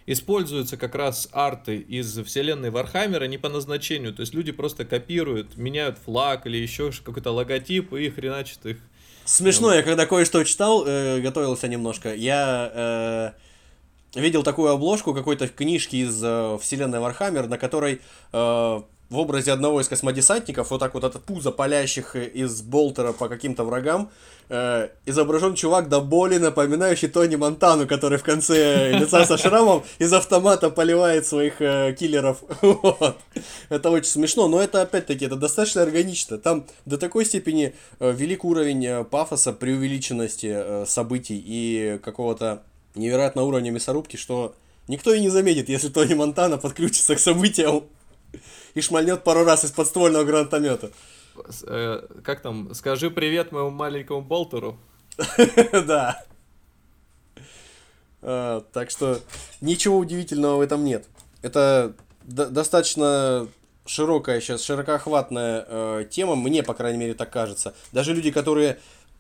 используются 0.05 0.77
как 0.77 0.95
раз 0.95 1.29
арты 1.31 1.77
из 1.77 2.17
вселенной 2.23 2.69
Вархаммера 2.69 3.25
не 3.25 3.37
по 3.37 3.49
назначению. 3.49 4.13
То 4.13 4.21
есть 4.21 4.33
люди 4.33 4.51
просто 4.51 4.85
копируют, 4.85 5.57
меняют 5.57 5.97
флаг 5.97 6.47
или 6.47 6.57
еще 6.57 6.91
какой-то 6.91 7.31
логотип 7.31 7.93
и 7.93 8.09
хреначат 8.09 8.65
их. 8.65 8.77
Смешно, 9.26 9.74
я 9.74 9.84
когда 9.84 10.05
кое-что 10.05 10.43
читал, 10.43 10.84
э, 10.86 11.19
готовился 11.22 11.67
немножко, 11.67 12.13
я 12.13 12.72
э, 12.74 14.19
видел 14.19 14.43
такую 14.43 14.72
обложку 14.72 15.13
какой-то 15.13 15.47
книжки 15.47 15.97
из 15.97 16.22
э, 16.24 16.57
вселенной 16.61 16.99
Вархаммер, 16.99 17.47
на 17.47 17.57
которой 17.57 18.01
э, 18.34 18.82
в 19.12 19.18
образе 19.18 19.51
одного 19.51 19.82
из 19.82 19.89
космодесантников, 19.89 20.72
вот 20.72 20.80
так 20.80 20.93
вот 20.93 21.03
от 21.03 21.22
пуза 21.22 21.51
палящих 21.51 22.16
из 22.16 22.62
болтера 22.62 23.12
по 23.12 23.28
каким-то 23.28 23.66
врагам, 23.66 24.09
э, 24.47 24.88
изображен 25.05 25.53
чувак 25.53 25.89
до 25.89 25.99
боли, 25.99 26.38
напоминающий 26.38 27.09
Тони 27.09 27.36
Монтану, 27.36 27.88
который 27.88 28.18
в 28.18 28.24
конце 28.24 28.93
лица 28.93 29.26
со 29.26 29.38
шрамом 29.38 29.84
из 29.99 30.14
автомата 30.14 30.70
поливает 30.70 31.28
своих 31.28 31.62
э, 31.62 31.93
киллеров. 31.99 32.38
вот. 32.62 33.18
Это 33.68 33.89
очень 33.89 34.09
смешно, 34.09 34.47
но 34.47 34.62
это 34.62 34.82
опять-таки, 34.82 35.26
это 35.26 35.36
достаточно 35.36 35.82
органично. 35.82 36.38
Там 36.38 36.66
до 36.86 36.97
такой 36.97 37.26
степени 37.26 37.76
э, 37.99 38.14
велик 38.14 38.45
уровень 38.45 38.86
э, 38.86 39.03
пафоса, 39.03 39.51
преувеличенности 39.51 40.53
э, 40.53 40.86
событий 40.88 41.43
и 41.45 41.99
какого-то 42.01 42.64
невероятного 42.95 43.45
уровня 43.45 43.72
мясорубки, 43.72 44.16
что 44.16 44.55
никто 44.88 45.14
и 45.14 45.20
не 45.20 45.28
заметит, 45.28 45.68
если 45.68 45.89
Тони 45.89 46.14
Монтана 46.14 46.57
подключится 46.57 47.16
к 47.16 47.20
событиям 47.20 47.84
и 48.74 48.82
шмальнет 48.82 49.24
пару 49.24 49.43
раз 49.43 49.63
из 49.63 49.72
подствольного 49.72 50.24
гранатомета. 50.24 50.91
Э, 51.65 52.07
как 52.24 52.41
там? 52.41 52.74
Скажи 52.74 53.09
привет 53.09 53.51
моему 53.51 53.69
маленькому 53.69 54.22
болтеру. 54.22 54.78
Да. 55.86 56.24
А, 58.24 58.61
так 58.72 58.91
что 58.91 59.19
ничего 59.61 59.97
удивительного 59.97 60.57
в 60.57 60.61
этом 60.61 60.84
нет. 60.84 61.05
Это 61.41 61.95
достаточно 62.24 63.47
широкая 63.86 64.39
сейчас, 64.41 64.63
широкоохватная 64.63 65.65
э, 65.67 66.05
тема, 66.09 66.36
мне, 66.36 66.63
по 66.63 66.74
крайней 66.74 66.99
мере, 66.99 67.13
так 67.13 67.32
кажется. 67.32 67.74
Даже 67.91 68.13
люди, 68.13 68.32
которые, 68.32 68.80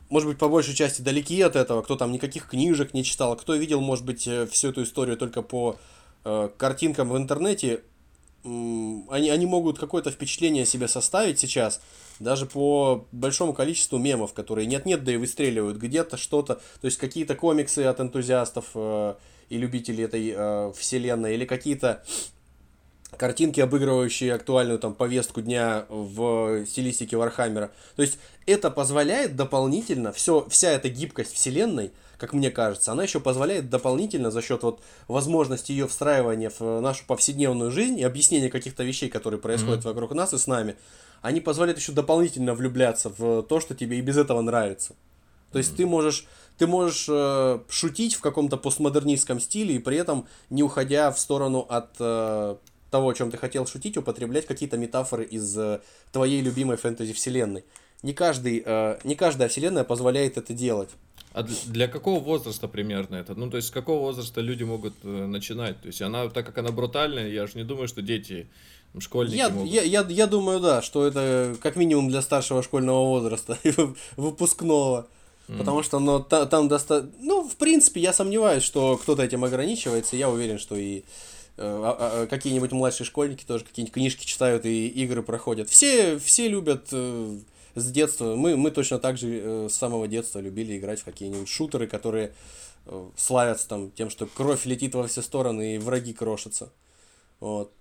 может 0.09 0.29
быть, 0.29 0.37
по 0.37 0.47
большей 0.47 0.75
части 0.75 1.01
далеки 1.01 1.41
от 1.41 1.55
этого, 1.55 1.81
кто 1.81 1.95
там 1.95 2.11
никаких 2.11 2.47
книжек 2.47 2.93
не 2.93 3.03
читал, 3.03 3.35
кто 3.35 3.55
видел, 3.55 3.81
может 3.81 4.05
быть, 4.05 4.27
э, 4.27 4.45
всю 4.45 4.69
эту 4.69 4.83
историю 4.83 5.17
только 5.17 5.41
по 5.41 5.77
э, 6.23 6.49
картинкам 6.57 7.09
в 7.09 7.17
интернете, 7.17 7.81
они, 8.43 9.29
они 9.29 9.45
могут 9.45 9.79
какое-то 9.79 10.11
впечатление 10.11 10.65
себе 10.65 10.87
составить 10.87 11.39
сейчас, 11.39 11.81
даже 12.19 12.45
по 12.45 13.05
большому 13.11 13.53
количеству 13.53 13.97
мемов, 13.97 14.33
которые 14.33 14.67
нет-нет, 14.67 15.03
да 15.03 15.11
и 15.11 15.17
выстреливают 15.17 15.77
где-то 15.77 16.17
что-то, 16.17 16.55
то 16.55 16.85
есть 16.85 16.97
какие-то 16.97 17.35
комиксы 17.35 17.79
от 17.79 17.99
энтузиастов 17.99 18.65
э, 18.75 19.15
и 19.49 19.57
любителей 19.57 20.05
этой 20.05 20.33
э, 20.35 20.73
вселенной, 20.77 21.35
или 21.35 21.45
какие-то 21.45 22.03
картинки, 23.17 23.59
обыгрывающие 23.59 24.33
актуальную 24.33 24.79
там 24.79 24.93
повестку 24.93 25.41
дня 25.41 25.85
в 25.89 26.65
стилистике 26.65 27.17
Вархаммера. 27.17 27.71
То 27.95 28.01
есть 28.01 28.17
это 28.45 28.71
позволяет 28.71 29.35
дополнительно, 29.35 30.11
все, 30.11 30.47
вся 30.49 30.71
эта 30.71 30.89
гибкость 30.89 31.33
вселенной– 31.33 31.91
как 32.21 32.33
мне 32.33 32.51
кажется, 32.51 32.91
она 32.91 33.01
еще 33.01 33.19
позволяет 33.19 33.71
дополнительно 33.71 34.29
за 34.29 34.43
счет 34.43 34.61
вот 34.61 34.79
возможности 35.07 35.71
ее 35.71 35.87
встраивания 35.87 36.51
в 36.59 36.79
нашу 36.79 37.03
повседневную 37.07 37.71
жизнь 37.71 37.99
и 37.99 38.03
объяснения 38.03 38.51
каких-то 38.51 38.83
вещей, 38.83 39.09
которые 39.09 39.39
происходят 39.39 39.83
mm-hmm. 39.83 39.87
вокруг 39.87 40.11
нас 40.11 40.31
и 40.31 40.37
с 40.37 40.45
нами, 40.45 40.75
они 41.23 41.41
позволяют 41.41 41.79
еще 41.79 41.93
дополнительно 41.93 42.53
влюбляться 42.53 43.09
в 43.09 43.41
то, 43.41 43.59
что 43.59 43.73
тебе 43.73 43.97
и 43.97 44.01
без 44.01 44.17
этого 44.17 44.39
нравится. 44.41 44.93
То 45.51 45.57
есть 45.57 45.73
mm-hmm. 45.73 45.77
ты 45.77 45.85
можешь 45.87 46.27
ты 46.59 46.67
можешь 46.67 47.07
э, 47.09 47.59
шутить 47.69 48.13
в 48.13 48.21
каком-то 48.21 48.55
постмодернистском 48.55 49.39
стиле 49.39 49.73
и 49.73 49.79
при 49.79 49.97
этом 49.97 50.27
не 50.51 50.61
уходя 50.61 51.11
в 51.11 51.19
сторону 51.19 51.65
от 51.67 51.95
э, 51.97 52.55
того, 52.91 53.09
о 53.09 53.13
чем 53.15 53.31
ты 53.31 53.37
хотел 53.37 53.65
шутить, 53.65 53.97
употреблять 53.97 54.45
какие-то 54.45 54.77
метафоры 54.77 55.23
из 55.23 55.57
э, 55.57 55.81
твоей 56.11 56.41
любимой 56.41 56.77
фэнтези 56.77 57.13
вселенной. 57.13 57.65
Не 58.03 58.13
каждый, 58.13 58.61
э, 58.63 58.99
не 59.03 59.15
каждая 59.15 59.49
вселенная 59.49 59.83
позволяет 59.83 60.37
это 60.37 60.53
делать. 60.53 60.89
А 61.33 61.43
для 61.43 61.87
какого 61.87 62.19
возраста 62.19 62.67
примерно 62.67 63.15
это? 63.15 63.35
Ну, 63.35 63.49
то 63.49 63.57
есть, 63.57 63.69
с 63.69 63.71
какого 63.71 64.01
возраста 64.01 64.41
люди 64.41 64.63
могут 64.63 64.93
э, 65.03 65.25
начинать? 65.27 65.79
То 65.81 65.87
есть, 65.87 66.01
она, 66.01 66.27
так 66.29 66.45
как 66.45 66.57
она 66.57 66.71
брутальная, 66.71 67.29
я 67.29 67.47
же 67.47 67.53
не 67.55 67.63
думаю, 67.63 67.87
что 67.87 68.01
дети, 68.01 68.47
школьники 68.99 69.37
я, 69.37 69.49
могут... 69.49 69.71
Я, 69.71 69.83
я, 69.83 70.05
я 70.09 70.27
думаю, 70.27 70.59
да, 70.59 70.81
что 70.81 71.05
это 71.05 71.55
как 71.61 71.77
минимум 71.77 72.09
для 72.09 72.21
старшего 72.21 72.61
школьного 72.61 73.05
возраста, 73.05 73.57
выпускного. 74.17 75.07
Потому 75.57 75.83
что 75.83 75.99
ну, 75.99 76.21
та, 76.21 76.45
там 76.45 76.67
достаточно... 76.69 77.13
Ну, 77.19 77.47
в 77.47 77.55
принципе, 77.57 77.99
я 77.99 78.13
сомневаюсь, 78.13 78.63
что 78.63 78.97
кто-то 78.97 79.21
этим 79.21 79.43
ограничивается. 79.43 80.15
Я 80.15 80.29
уверен, 80.29 80.57
что 80.57 80.77
и 80.77 80.99
э, 80.99 81.01
а, 81.57 82.23
а, 82.23 82.27
какие-нибудь 82.27 82.71
младшие 82.71 83.05
школьники 83.05 83.43
тоже 83.43 83.65
какие-нибудь 83.65 83.93
книжки 83.93 84.25
читают 84.25 84.65
и 84.65 84.87
игры 84.87 85.23
проходят. 85.23 85.69
Все, 85.69 86.17
все 86.19 86.47
любят 86.47 86.87
э, 86.93 87.37
с 87.75 87.91
детства. 87.91 88.35
Мы, 88.35 88.57
мы 88.57 88.71
точно 88.71 88.99
так 88.99 89.17
же 89.17 89.27
э, 89.29 89.67
с 89.69 89.75
самого 89.75 90.07
детства 90.07 90.39
любили 90.39 90.77
играть 90.77 91.01
в 91.01 91.05
какие-нибудь 91.05 91.47
шутеры, 91.47 91.87
которые 91.87 92.33
э, 92.85 93.09
славятся 93.17 93.67
там 93.67 93.91
тем, 93.91 94.09
что 94.09 94.25
кровь 94.25 94.65
летит 94.65 94.95
во 94.95 95.07
все 95.07 95.21
стороны 95.21 95.75
и 95.75 95.77
враги 95.77 96.13
крошатся. 96.13 96.71
Вот. 97.39 97.71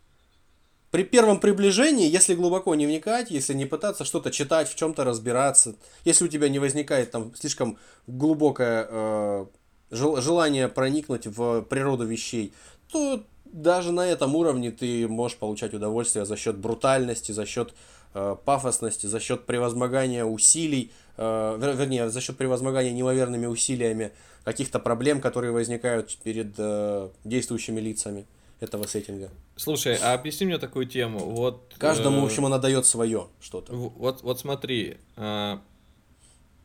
При 0.91 1.05
первом 1.05 1.38
приближении, 1.38 2.09
если 2.09 2.34
глубоко 2.34 2.74
не 2.74 2.86
вникать, 2.86 3.30
если 3.30 3.55
не 3.55 3.64
пытаться 3.64 4.05
что-то 4.05 4.32
читать, 4.32 4.68
в 4.68 4.74
чем-то 4.74 5.05
разбираться, 5.05 5.76
если 6.05 6.24
у 6.24 6.28
тебя 6.28 6.49
не 6.49 6.59
возникает 6.59 7.12
там 7.12 7.32
слишком 7.36 7.78
глубокое 8.09 8.88
э, 8.91 9.47
желание 9.91 10.68
проникнуть 10.68 11.28
в 11.28 11.62
природу 11.62 12.07
вещей, 12.07 12.53
то 12.91 13.24
даже 13.53 13.92
на 13.92 14.07
этом 14.07 14.34
уровне 14.34 14.70
ты 14.70 15.09
можешь 15.09 15.36
получать 15.38 15.74
удовольствие 15.74 16.24
за 16.24 16.36
счет 16.36 16.57
брутальности, 16.57 17.32
за 17.32 17.46
счет 17.46 17.74
э, 18.14 18.36
пафосности, 18.44 19.07
за 19.07 19.20
счет 19.20 19.46
превозмогания 19.46 20.24
усилий, 20.24 20.92
э, 21.16 21.59
вер, 21.61 21.76
вернее, 21.76 22.11
за 22.11 22.20
счет 22.20 22.36
превозмогания 22.36 22.92
неимоверными 22.92 23.46
усилиями 23.46 24.12
каких-то 24.44 24.78
проблем, 24.78 25.20
которые 25.20 25.53
возникают 25.53 26.16
перед 26.22 26.55
э, 26.59 27.09
действующими 27.24 27.80
лицами 27.80 28.26
этого 28.61 28.86
сеттинга. 28.86 29.30
Слушай, 29.57 29.96
а 29.96 30.14
объясни 30.14 30.46
мне 30.46 30.59
такую 30.59 30.86
тему. 30.86 31.18
Вот, 31.18 31.74
Каждому, 31.78 32.18
э, 32.18 32.20
в 32.22 32.24
общем, 32.24 32.46
она 32.46 32.59
дает 32.59 32.86
свое 32.86 33.28
что-то. 33.40 33.74
Вот, 33.74 34.22
вот 34.22 34.40
смотри, 34.40 34.98
э, 35.16 35.59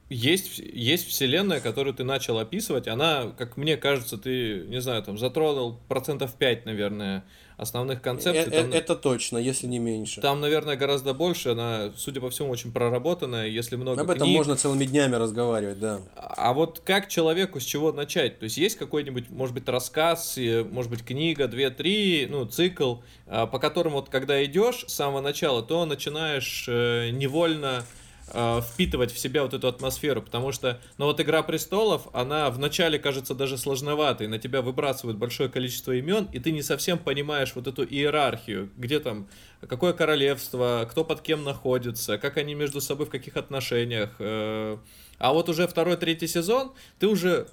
есть, 0.09 0.59
есть 0.59 1.07
вселенная, 1.07 1.59
которую 1.59 1.93
ты 1.95 2.03
начал 2.03 2.37
описывать, 2.37 2.87
она, 2.87 3.33
как 3.37 3.57
мне 3.57 3.75
кажется, 3.75 4.17
ты, 4.17 4.63
не 4.67 4.79
знаю, 4.79 5.01
там 5.01 5.17
затронул 5.17 5.79
процентов 5.87 6.35
5, 6.35 6.65
наверное, 6.65 7.25
основных 7.57 8.03
концепций. 8.03 8.53
Э, 8.53 8.61
там, 8.61 8.71
это 8.71 8.95
точно, 8.95 9.39
если 9.39 9.65
не 9.65 9.79
меньше. 9.79 10.21
Там, 10.21 10.41
наверное, 10.41 10.75
гораздо 10.75 11.15
больше, 11.15 11.49
она, 11.49 11.91
судя 11.97 12.21
по 12.21 12.29
всему, 12.29 12.51
очень 12.51 12.71
проработанная, 12.71 13.47
если 13.47 13.77
много 13.77 14.01
Об 14.01 14.11
этом 14.11 14.27
книг. 14.27 14.37
можно 14.37 14.55
целыми 14.55 14.85
днями 14.85 15.15
разговаривать, 15.15 15.79
да. 15.79 16.01
А 16.15 16.53
вот 16.53 16.81
как 16.85 17.09
человеку 17.09 17.59
с 17.59 17.63
чего 17.63 17.91
начать? 17.91 18.37
То 18.37 18.43
есть 18.43 18.57
есть 18.57 18.77
какой-нибудь, 18.77 19.31
может 19.31 19.55
быть, 19.55 19.67
рассказ, 19.67 20.37
может 20.69 20.91
быть, 20.91 21.03
книга, 21.03 21.47
две-три, 21.47 22.27
ну, 22.29 22.45
цикл, 22.45 22.97
а, 23.25 23.47
по 23.47 23.57
которому 23.57 23.95
вот 23.95 24.09
когда 24.09 24.43
идешь 24.45 24.85
с 24.87 24.93
самого 24.93 25.21
начала, 25.21 25.63
то 25.63 25.83
начинаешь 25.85 26.65
э, 26.67 27.09
невольно 27.09 27.83
э, 28.27 28.61
впитывать 28.61 29.11
в 29.11 29.19
себя 29.19 29.43
вот 29.43 29.53
эту 29.53 29.67
атмосферу, 29.67 30.21
потому 30.21 30.51
что, 30.51 30.79
ну 30.97 31.05
вот 31.05 31.19
Игра 31.19 31.43
Престолов, 31.43 32.07
она 32.13 32.49
вначале 32.49 32.99
кажется 32.99 33.33
даже 33.35 33.57
сложноватой, 33.57 34.27
на 34.27 34.39
тебя 34.39 34.61
выбрасывают 34.61 35.17
большое 35.17 35.49
количество 35.49 35.91
имен, 35.91 36.27
и 36.31 36.39
ты 36.39 36.51
не 36.51 36.61
совсем 36.61 36.97
понимаешь 36.97 37.53
вот 37.55 37.67
эту 37.67 37.83
иерархию, 37.83 38.71
где 38.77 38.99
там, 38.99 39.27
какое 39.67 39.93
королевство, 39.93 40.87
кто 40.89 41.03
под 41.03 41.21
кем 41.21 41.43
находится, 41.43 42.17
как 42.17 42.37
они 42.37 42.55
между 42.55 42.81
собой 42.81 43.05
в 43.05 43.09
каких 43.09 43.37
отношениях. 43.37 44.15
Э, 44.19 44.77
а 45.17 45.33
вот 45.33 45.49
уже 45.49 45.67
второй, 45.67 45.97
третий 45.97 46.27
сезон, 46.27 46.73
ты 46.99 47.07
уже 47.07 47.47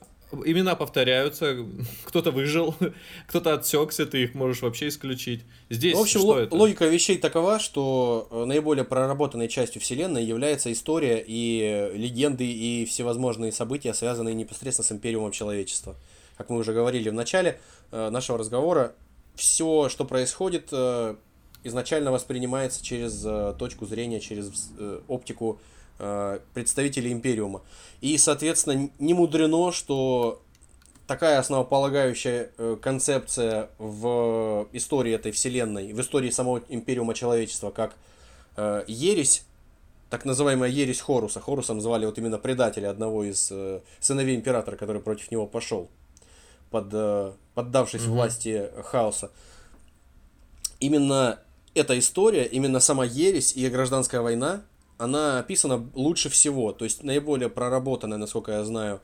имена 0.45 0.75
повторяются, 0.75 1.57
кто-то 2.05 2.31
выжил, 2.31 2.75
кто-то 3.27 3.55
отсекся, 3.55 4.07
ты 4.07 4.25
их 4.25 4.35
можешь 4.35 4.63
вообще 4.63 4.89
исключить. 4.89 5.43
Здесь 5.71 5.97
в 5.97 6.01
общем, 6.01 6.21
что 6.21 6.39
это? 6.39 6.55
логика 6.55 6.87
вещей 6.87 7.19
такова, 7.19 7.59
что 7.59 8.29
э, 8.31 8.45
наиболее 8.45 8.85
проработанной 8.85 9.49
частью 9.49 9.81
вселенной 9.83 10.25
является 10.25 10.73
история 10.73 11.23
и 11.27 11.91
легенды 11.95 12.45
и 12.45 12.85
всевозможные 12.85 13.53
события, 13.53 13.95
связанные 13.95 14.35
непосредственно 14.35 14.87
с 14.87 14.93
империумом 14.93 15.33
человечества. 15.33 15.97
Как 16.37 16.49
мы 16.49 16.59
уже 16.59 16.73
говорили 16.73 17.09
в 17.09 17.15
начале 17.15 17.61
э, 17.91 18.11
нашего 18.11 18.39
разговора, 18.39 18.95
все, 19.35 19.89
что 19.89 20.05
происходит, 20.05 20.69
э, 20.73 21.17
изначально 21.65 22.11
воспринимается 22.11 22.85
через 22.85 23.25
точку 23.57 23.87
зрения, 23.87 24.19
через 24.19 24.51
оптику 25.07 25.61
представителей 26.55 27.13
Империума. 27.13 27.63
И, 28.01 28.19
соответственно, 28.19 28.91
не 28.99 29.15
мудрено, 29.15 29.71
что 29.71 30.43
такая 31.07 31.39
основополагающая 31.39 32.51
э, 32.57 32.77
концепция 32.81 33.71
в 33.79 34.67
истории 34.73 35.13
этой 35.13 35.31
вселенной, 35.31 35.93
в 35.93 36.01
истории 36.01 36.31
самого 36.31 36.63
Империума 36.69 37.15
человечества, 37.15 37.71
как 37.71 37.95
э, 38.57 38.85
ересь, 38.89 39.45
так 40.11 40.25
называемая 40.25 40.71
ересь 40.71 41.01
Хоруса. 41.01 41.41
Хорусом 41.41 41.81
звали 41.81 42.07
вот 42.07 42.19
именно 42.19 42.39
предателя 42.39 42.91
одного 42.91 43.25
из 43.25 43.53
сыновей 44.01 44.37
императора, 44.37 44.77
который 44.77 45.01
против 45.01 45.31
него 45.31 45.47
пошел, 45.47 45.89
под, 46.71 47.37
поддавшись 47.55 48.03
mm-hmm. 48.03 48.11
власти 48.11 48.71
хаоса. 48.85 49.31
Именно 50.81 51.39
эта 51.75 51.99
история, 51.99 52.45
именно 52.45 52.81
сама 52.81 53.05
ересь 53.05 53.55
и 53.57 53.69
гражданская 53.69 54.21
война 54.21 54.63
она 54.99 55.41
описана 55.41 55.89
лучше 55.95 56.29
всего, 56.29 56.73
то 56.73 56.85
есть 56.85 57.03
наиболее 57.03 57.49
проработанная, 57.49 58.19
насколько 58.19 58.53
я 58.53 58.65
знаю, 58.65 59.01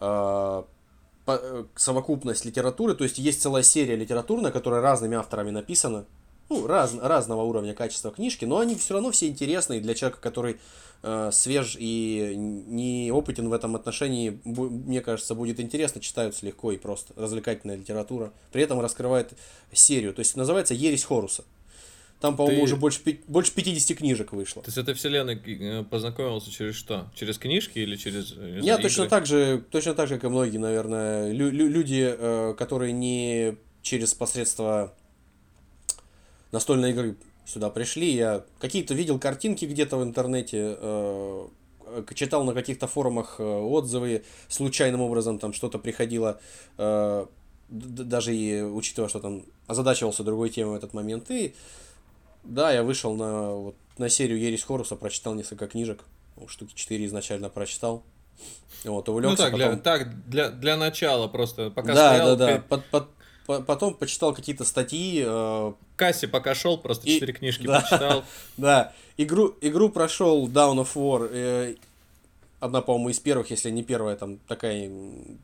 а, 0.00 0.66
э, 1.26 1.64
совокупность 1.74 2.44
литературы, 2.44 2.94
то 2.94 3.04
есть 3.04 3.18
есть 3.18 3.42
целая 3.42 3.62
серия 3.62 3.96
литературная, 3.96 4.50
которая 4.50 4.80
разными 4.80 5.16
авторами 5.16 5.50
написана, 5.50 6.04
ну, 6.48 6.66
раз, 6.66 6.94
разного 6.94 7.42
уровня 7.42 7.74
качества 7.74 8.10
книжки, 8.10 8.44
но 8.44 8.58
они 8.58 8.74
все 8.74 8.94
равно 8.94 9.10
все 9.10 9.28
интересные 9.28 9.80
для 9.80 9.94
человека, 9.94 10.20
который 10.20 10.58
э, 11.02 11.30
свеж 11.32 11.76
и 11.78 12.34
не 12.36 13.10
опытен 13.12 13.48
в 13.48 13.52
этом 13.52 13.76
отношении, 13.76 14.40
мне 14.44 15.00
кажется, 15.00 15.34
будет 15.34 15.60
интересно, 15.60 16.00
читаются 16.00 16.46
легко 16.46 16.72
и 16.72 16.78
просто, 16.78 17.12
развлекательная 17.16 17.76
литература, 17.76 18.32
при 18.52 18.62
этом 18.62 18.80
раскрывает 18.80 19.32
серию, 19.72 20.14
то 20.14 20.20
есть 20.20 20.36
называется 20.36 20.74
«Ересь 20.74 21.04
Хоруса». 21.04 21.44
Там, 22.20 22.36
по-моему, 22.36 22.58
ты... 22.58 22.64
уже 22.64 22.76
больше, 22.76 23.00
больше 23.28 23.52
50 23.52 23.96
книжек 23.96 24.32
вышло. 24.32 24.62
Ты 24.62 24.72
с 24.72 24.78
этой 24.78 24.94
вселенной 24.94 25.36
э, 25.36 25.84
познакомился 25.84 26.50
через 26.50 26.74
что? 26.74 27.08
Через 27.14 27.38
книжки 27.38 27.78
или 27.78 27.94
через 27.94 28.34
не 28.36 28.66
Я 28.66 28.78
точно 28.78 29.06
так 29.06 29.24
же, 29.24 29.64
точно 29.70 29.94
так 29.94 30.08
же, 30.08 30.16
как 30.16 30.24
и 30.24 30.28
многие, 30.28 30.58
наверное, 30.58 31.30
лю- 31.30 31.50
лю- 31.50 31.68
люди, 31.68 32.12
э, 32.18 32.54
которые 32.58 32.92
не 32.92 33.54
через 33.82 34.14
посредство 34.14 34.92
настольной 36.50 36.90
игры 36.90 37.16
сюда 37.46 37.70
пришли. 37.70 38.12
Я 38.12 38.44
какие-то 38.58 38.94
видел 38.94 39.20
картинки 39.20 39.64
где-то 39.64 39.96
в 39.96 40.02
интернете, 40.02 40.76
э, 40.76 41.48
читал 42.16 42.42
на 42.42 42.52
каких-то 42.52 42.88
форумах 42.88 43.38
отзывы, 43.38 44.24
случайным 44.48 45.00
образом 45.00 45.38
там 45.38 45.54
что-то 45.54 45.78
приходило, 45.78 46.38
даже 46.76 48.36
и 48.36 48.60
учитывая, 48.60 49.08
что 49.08 49.20
там 49.20 49.44
озадачивался 49.66 50.22
другой 50.22 50.50
темой 50.50 50.74
в 50.74 50.76
этот 50.76 50.92
момент, 50.92 51.30
и 51.30 51.54
да, 52.44 52.72
я 52.72 52.82
вышел 52.82 53.14
на, 53.14 53.50
вот, 53.50 53.76
на 53.98 54.08
серию 54.08 54.38
Ересь 54.38 54.62
Хоруса, 54.62 54.96
прочитал 54.96 55.34
несколько 55.34 55.66
книжек. 55.66 56.04
Штуки 56.46 56.72
4 56.74 57.06
изначально 57.06 57.48
прочитал. 57.48 58.04
Вот, 58.84 59.08
увлекся. 59.08 59.30
Ну 59.30 59.36
так, 59.36 59.52
потом... 59.52 59.68
для, 59.68 59.76
так 59.76 60.28
для, 60.28 60.50
для 60.50 60.76
начала 60.76 61.26
просто, 61.26 61.70
пока 61.70 61.94
да, 61.94 62.14
стоял. 62.14 62.36
Да, 62.36 62.46
да, 62.46 62.58
под, 62.60 62.84
под, 62.86 63.08
по, 63.46 63.60
потом 63.60 63.94
почитал 63.94 64.34
какие-то 64.34 64.64
статьи. 64.64 65.24
Э... 65.26 65.72
К 65.96 66.01
кассе 66.01 66.28
пока 66.28 66.54
шел, 66.54 66.78
просто 66.78 67.08
четыре 67.08 67.32
книжки 67.32 67.62
да, 67.66 67.80
почитал. 67.80 68.24
Да, 68.56 68.92
игру, 69.16 69.54
игру 69.60 69.88
прошел 69.88 70.46
Dawn 70.48 70.76
of 70.76 70.94
War. 70.94 71.28
Э, 71.32 71.74
одна, 72.60 72.80
по-моему, 72.82 73.10
из 73.10 73.20
первых, 73.20 73.50
если 73.50 73.70
не 73.70 73.82
первая, 73.82 74.16
там 74.16 74.38
такая 74.38 74.90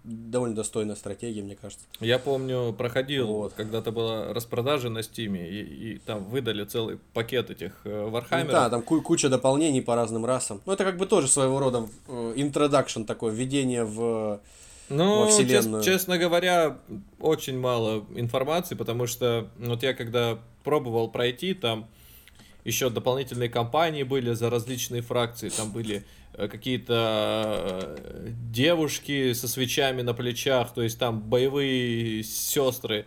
довольно 0.04 0.54
достойная 0.54 0.96
стратегия, 0.96 1.42
мне 1.42 1.56
кажется. 1.56 1.86
Я 2.00 2.18
помню, 2.18 2.72
проходил, 2.72 3.28
вот. 3.28 3.52
когда-то 3.54 3.92
была 3.92 4.32
распродажа 4.32 4.90
на 4.90 5.02
Стиме, 5.02 5.48
и, 5.48 5.94
и 5.94 5.98
там 5.98 6.24
выдали 6.24 6.64
целый 6.64 6.98
пакет 7.12 7.50
этих 7.50 7.72
э, 7.84 8.08
Вархаммеров. 8.08 8.48
Ну, 8.48 8.52
да, 8.52 8.70
там 8.70 8.82
куча 8.82 9.28
дополнений 9.28 9.80
по 9.80 9.94
разным 9.94 10.24
расам. 10.24 10.60
Ну, 10.66 10.72
это 10.72 10.84
как 10.84 10.96
бы 10.96 11.06
тоже 11.06 11.28
своего 11.28 11.58
рода 11.60 11.88
э, 12.08 12.34
introduction 12.36 13.04
такое, 13.04 13.32
введение 13.32 13.84
в 13.84 14.40
ну. 14.90 15.30
Чест, 15.30 15.82
честно 15.82 16.18
говоря, 16.18 16.76
очень 17.18 17.58
мало 17.58 18.04
информации, 18.14 18.74
потому 18.74 19.06
что 19.06 19.48
вот 19.58 19.82
я 19.82 19.94
когда 19.94 20.38
пробовал 20.62 21.08
пройти, 21.08 21.54
там 21.54 21.88
еще 22.64 22.90
дополнительные 22.90 23.48
кампании 23.48 24.02
были 24.02 24.34
за 24.34 24.50
различные 24.50 25.00
фракции, 25.00 25.48
там 25.48 25.72
были 25.72 25.98
Э, 25.98 26.00
какие-то 26.36 27.96
э, 27.96 28.28
девушки 28.50 29.32
со 29.34 29.48
свечами 29.48 30.02
на 30.02 30.14
плечах, 30.14 30.72
то 30.74 30.82
есть 30.82 30.98
там 30.98 31.20
боевые 31.20 32.22
сестры. 32.24 33.06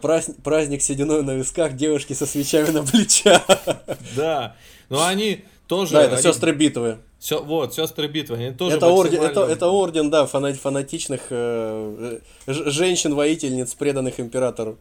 Праздник, 0.00 0.36
праздник 0.42 0.82
сединой 0.82 1.22
на 1.22 1.32
висках, 1.36 1.74
девушки 1.74 2.12
со 2.12 2.26
свечами 2.26 2.70
на 2.70 2.84
плечах. 2.84 3.42
Да, 4.16 4.56
но 4.88 5.04
они 5.06 5.44
тоже... 5.66 5.92
Да, 5.94 6.02
это 6.04 6.14
они- 6.14 6.22
сестры 6.22 6.52
битвы. 6.52 6.98
Сё- 7.20 7.42
вот, 7.42 7.74
сестры 7.74 8.06
битвы, 8.06 8.36
они 8.36 8.50
тоже 8.54 8.76
Это 8.76 8.86
орден, 8.86 9.18
максимально- 9.20 9.30
это, 9.44 9.52
это 9.52 9.66
орден, 9.68 10.10
да, 10.10 10.26
фана- 10.26 10.54
фанатичных 10.54 11.22
э, 11.30 12.20
ж- 12.46 12.70
женщин-воительниц, 12.70 13.74
преданных 13.74 14.20
императору. 14.20 14.78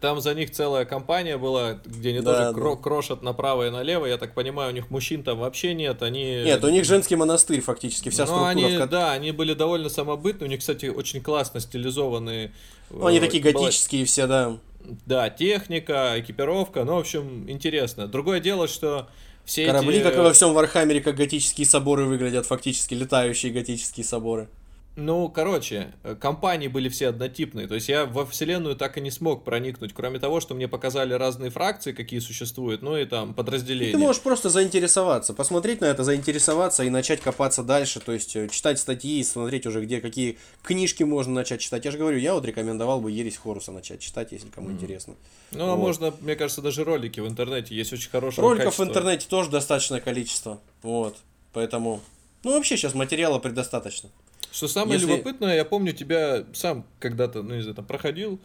Там 0.00 0.20
за 0.20 0.34
них 0.34 0.52
целая 0.52 0.84
компания 0.84 1.36
была, 1.36 1.80
где 1.84 2.10
они 2.10 2.20
Да, 2.20 2.52
тоже 2.52 2.60
кро- 2.60 2.80
крошат 2.80 3.22
направо 3.22 3.66
и 3.66 3.70
налево. 3.70 4.06
Я 4.06 4.18
так 4.18 4.32
понимаю, 4.32 4.70
у 4.70 4.74
них 4.74 4.90
мужчин 4.90 5.22
там 5.22 5.38
вообще 5.38 5.74
нет. 5.74 6.02
Они... 6.02 6.42
Нет, 6.44 6.62
у 6.62 6.68
них 6.68 6.84
женский 6.84 7.16
монастырь 7.16 7.60
фактически, 7.60 8.08
вся 8.08 8.22
ну, 8.22 8.26
структура. 8.26 8.48
они, 8.48 8.76
в 8.76 8.86
да, 8.88 9.12
они 9.12 9.32
были 9.32 9.54
довольно 9.54 9.88
самобытны. 9.88 10.46
У 10.46 10.48
них, 10.48 10.60
кстати, 10.60 10.86
очень 10.86 11.20
классно 11.22 11.60
стилизованные. 11.60 12.52
Ну, 12.90 13.06
они 13.06 13.18
э, 13.18 13.20
такие 13.20 13.42
была- 13.42 13.52
готические 13.52 14.04
все, 14.04 14.26
да. 14.26 14.58
Да, 15.06 15.30
техника, 15.30 16.14
экипировка. 16.18 16.84
Ну, 16.84 16.94
в 16.94 16.98
общем, 16.98 17.50
интересно. 17.50 18.06
Другое 18.06 18.40
дело, 18.40 18.68
что 18.68 19.08
все 19.44 19.66
Корабли, 19.66 19.96
эти... 19.96 20.02
как 20.04 20.16
и 20.16 20.20
во 20.20 20.32
всем 20.32 20.54
Вархаммере, 20.54 21.00
как 21.00 21.16
готические 21.16 21.66
соборы 21.66 22.04
выглядят, 22.04 22.46
фактически 22.46 22.94
летающие 22.94 23.52
готические 23.52 24.04
соборы. 24.04 24.48
Ну, 24.96 25.28
короче, 25.28 25.92
э, 26.04 26.14
компании 26.14 26.68
были 26.68 26.88
все 26.88 27.08
однотипные. 27.08 27.66
То 27.66 27.74
есть 27.74 27.88
я 27.88 28.06
во 28.06 28.24
вселенную 28.24 28.76
так 28.76 28.96
и 28.96 29.00
не 29.00 29.10
смог 29.10 29.42
проникнуть, 29.42 29.92
кроме 29.92 30.20
того, 30.20 30.40
что 30.40 30.54
мне 30.54 30.68
показали 30.68 31.14
разные 31.14 31.50
фракции, 31.50 31.92
какие 31.92 32.20
существуют, 32.20 32.82
ну 32.82 32.96
и 32.96 33.04
там 33.04 33.34
подразделения. 33.34 33.92
Ты 33.92 33.98
можешь 33.98 34.22
просто 34.22 34.50
заинтересоваться, 34.50 35.34
посмотреть 35.34 35.80
на 35.80 35.86
это, 35.86 36.04
заинтересоваться 36.04 36.84
и 36.84 36.90
начать 36.90 37.20
копаться 37.20 37.64
дальше, 37.64 37.98
то 37.98 38.12
есть 38.12 38.36
э, 38.36 38.48
читать 38.48 38.78
статьи, 38.78 39.22
смотреть 39.24 39.66
уже, 39.66 39.80
где 39.84 40.00
какие 40.00 40.38
книжки 40.62 41.02
можно 41.02 41.34
начать 41.34 41.60
читать. 41.60 41.84
Я 41.84 41.90
же 41.90 41.98
говорю, 41.98 42.18
я 42.18 42.34
вот 42.34 42.44
рекомендовал 42.44 43.00
бы 43.00 43.10
Ересь 43.10 43.36
Хоруса 43.36 43.72
начать 43.72 43.98
читать, 43.98 44.30
если 44.30 44.48
кому 44.48 44.70
интересно. 44.70 45.14
Ну, 45.50 45.64
а 45.64 45.74
Вот. 45.74 45.78
можно, 45.78 46.14
мне 46.20 46.36
кажется, 46.36 46.62
даже 46.62 46.84
ролики 46.84 47.18
в 47.18 47.26
интернете 47.26 47.74
есть 47.74 47.92
очень 47.92 48.10
хорошие. 48.10 48.42
Роликов 48.42 48.78
в 48.78 48.82
интернете 48.84 49.26
тоже 49.28 49.50
достаточное 49.50 50.00
количество, 50.00 50.60
вот, 50.82 51.16
поэтому... 51.52 52.00
Ну, 52.44 52.52
вообще 52.52 52.76
сейчас 52.76 52.94
материала 52.94 53.38
предостаточно. 53.38 54.10
Что 54.54 54.68
самое 54.68 55.00
Если- 55.00 55.10
любопытное, 55.10 55.56
я 55.56 55.64
помню, 55.64 55.92
тебя 55.92 56.44
сам 56.54 56.86
когда-то, 57.00 57.42
ну, 57.42 57.56
не 57.56 57.62
знаю, 57.62 57.74
там 57.74 57.84
проходил 57.84 58.38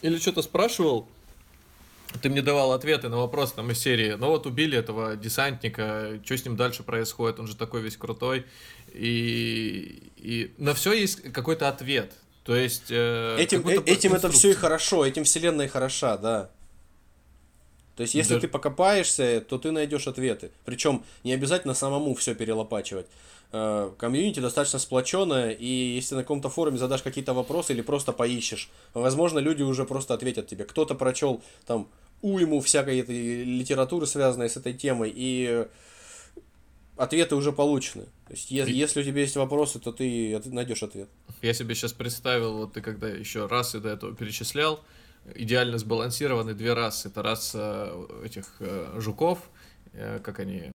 или 0.00 0.18
что-то 0.18 0.40
спрашивал, 0.42 1.08
ты 2.22 2.28
мне 2.30 2.42
давал 2.42 2.72
ответы 2.72 3.08
на 3.08 3.16
вопрос 3.16 3.52
там 3.52 3.68
из 3.72 3.80
серии, 3.80 4.12
ну 4.12 4.28
вот 4.28 4.46
убили 4.46 4.78
этого 4.78 5.16
десантника, 5.16 6.20
что 6.24 6.36
с 6.36 6.44
ним 6.44 6.56
дальше 6.56 6.84
происходит, 6.84 7.40
он 7.40 7.48
же 7.48 7.56
такой 7.56 7.82
весь 7.82 7.96
крутой, 7.96 8.46
и, 8.94 10.00
и 10.16 10.54
на 10.58 10.74
все 10.74 10.92
есть 10.92 11.20
какой-то 11.32 11.68
ответ. 11.68 12.12
То 12.44 12.54
есть... 12.54 12.84
э, 12.90 13.36
Этим, 13.40 13.66
э- 13.66 13.82
этим 13.84 14.14
это 14.14 14.30
все 14.30 14.50
и 14.52 14.54
хорошо, 14.54 15.04
этим 15.04 15.24
вселенная 15.24 15.66
хороша, 15.66 16.16
да. 16.18 16.50
То 17.96 18.02
есть, 18.02 18.14
если 18.14 18.34
Да. 18.34 18.40
ты 18.40 18.46
покопаешься, 18.48 19.40
то 19.40 19.58
ты 19.58 19.72
найдешь 19.72 20.06
ответы. 20.06 20.50
Причем 20.64 21.02
не 21.24 21.32
обязательно 21.32 21.74
самому 21.74 22.14
все 22.14 22.34
перелопачивать. 22.36 23.06
Э, 23.58 23.90
Комьюнити 23.98 24.40
достаточно 24.40 24.78
сплоченное, 24.78 25.50
и 25.50 25.66
если 25.66 26.14
на 26.16 26.22
каком-то 26.22 26.50
форуме 26.50 26.76
задашь 26.76 27.02
какие-то 27.02 27.32
вопросы 27.32 27.72
или 27.72 27.80
просто 27.82 28.12
поищешь, 28.12 28.68
возможно, 28.92 29.38
люди 29.38 29.62
уже 29.62 29.84
просто 29.84 30.12
ответят 30.14 30.46
тебе. 30.46 30.64
Кто-то 30.64 30.94
прочел 30.94 31.42
там 31.66 31.88
уйму 32.20 32.60
всякой 32.60 32.98
этой 33.00 33.44
литературы, 33.44 34.06
связанной 34.06 34.50
с 34.50 34.56
этой 34.58 34.74
темой, 34.74 35.10
и 35.14 35.46
э, 35.48 35.66
ответы 36.96 37.34
уже 37.34 37.52
получены. 37.52 38.04
То 38.26 38.34
есть, 38.34 38.50
е- 38.50 38.66
И- 38.66 38.72
если 38.72 39.00
у 39.00 39.04
тебя 39.04 39.20
есть 39.22 39.36
вопросы, 39.36 39.78
то 39.78 39.90
ты 39.92 40.38
найдешь 40.46 40.82
ответ. 40.82 41.08
Я 41.42 41.54
себе 41.54 41.74
сейчас 41.74 41.92
представил, 41.92 42.58
вот 42.58 42.74
ты 42.74 42.82
когда 42.82 43.08
еще 43.08 43.46
расы 43.46 43.80
до 43.80 43.88
этого 43.88 44.14
перечислял, 44.14 44.80
идеально 45.34 45.78
сбалансированы 45.78 46.52
две 46.54 46.74
расы. 46.74 47.08
Это 47.08 47.22
раса 47.22 47.90
этих 48.22 48.56
э, 48.60 48.96
жуков, 49.00 49.38
э, 49.94 50.20
как 50.22 50.40
они, 50.40 50.72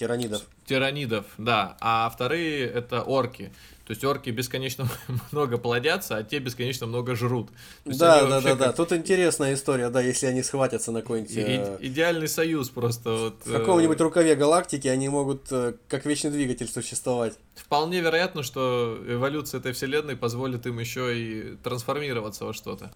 Тиранидов. 0.00 0.42
тиранидов, 0.64 1.26
да, 1.36 1.76
а 1.80 2.08
вторые 2.08 2.66
это 2.66 3.02
орки. 3.02 3.52
То 3.86 3.92
есть 3.92 4.02
орки 4.02 4.30
бесконечно 4.30 4.88
много 5.32 5.58
плодятся, 5.58 6.16
а 6.16 6.22
те 6.22 6.38
бесконечно 6.38 6.86
много 6.86 7.14
жрут. 7.16 7.48
То 7.84 7.98
Да, 7.98 8.24
да, 8.26 8.40
да, 8.40 8.54
да. 8.54 8.66
как 8.68 8.76
Тут 8.76 8.92
интересная 8.92 9.52
история, 9.52 9.90
да, 9.90 10.00
если 10.00 10.24
они 10.24 10.42
схватятся 10.42 10.90
на 10.90 11.02
какой-нибудь... 11.02 11.36
и- 11.36 11.40
э, 11.42 11.76
идеальный 11.80 12.28
союз 12.28 12.70
просто. 12.70 13.10
Вот, 13.10 13.34
В 13.44 13.52
каком-нибудь 13.52 14.00
э, 14.00 14.02
рукаве 14.02 14.36
галактики 14.36 14.88
они 14.88 15.10
могут 15.10 15.52
э, 15.52 15.74
как 15.88 16.06
вечный 16.06 16.30
двигатель 16.30 16.68
существовать. 16.68 17.34
Вполне 17.56 18.00
вероятно, 18.00 18.42
что 18.42 18.96
эволюция 19.06 19.58
этой 19.60 19.72
вселенной 19.72 20.16
позволит 20.16 20.64
им 20.66 20.78
еще 20.78 21.18
и 21.18 21.56
трансформироваться 21.56 22.46
во 22.46 22.54
что-то. 22.54 22.90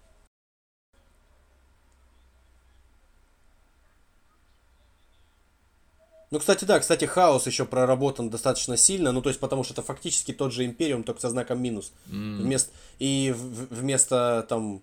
Ну, 6.31 6.39
кстати, 6.39 6.65
да, 6.65 6.79
кстати, 6.79 7.05
хаос 7.05 7.45
еще 7.47 7.65
проработан 7.65 8.29
достаточно 8.29 8.77
сильно, 8.77 9.11
ну, 9.11 9.21
то 9.21 9.29
есть, 9.29 9.39
потому 9.39 9.63
что 9.63 9.73
это 9.73 9.81
фактически 9.83 10.33
тот 10.33 10.51
же 10.51 10.65
Империум, 10.65 11.03
только 11.03 11.21
со 11.21 11.29
знаком 11.29 11.61
минус. 11.61 11.91
М. 12.09 12.39
Вместо, 12.41 12.71
и 12.99 13.33
в- 13.35 13.73
вместо 13.75 14.45
там 14.49 14.81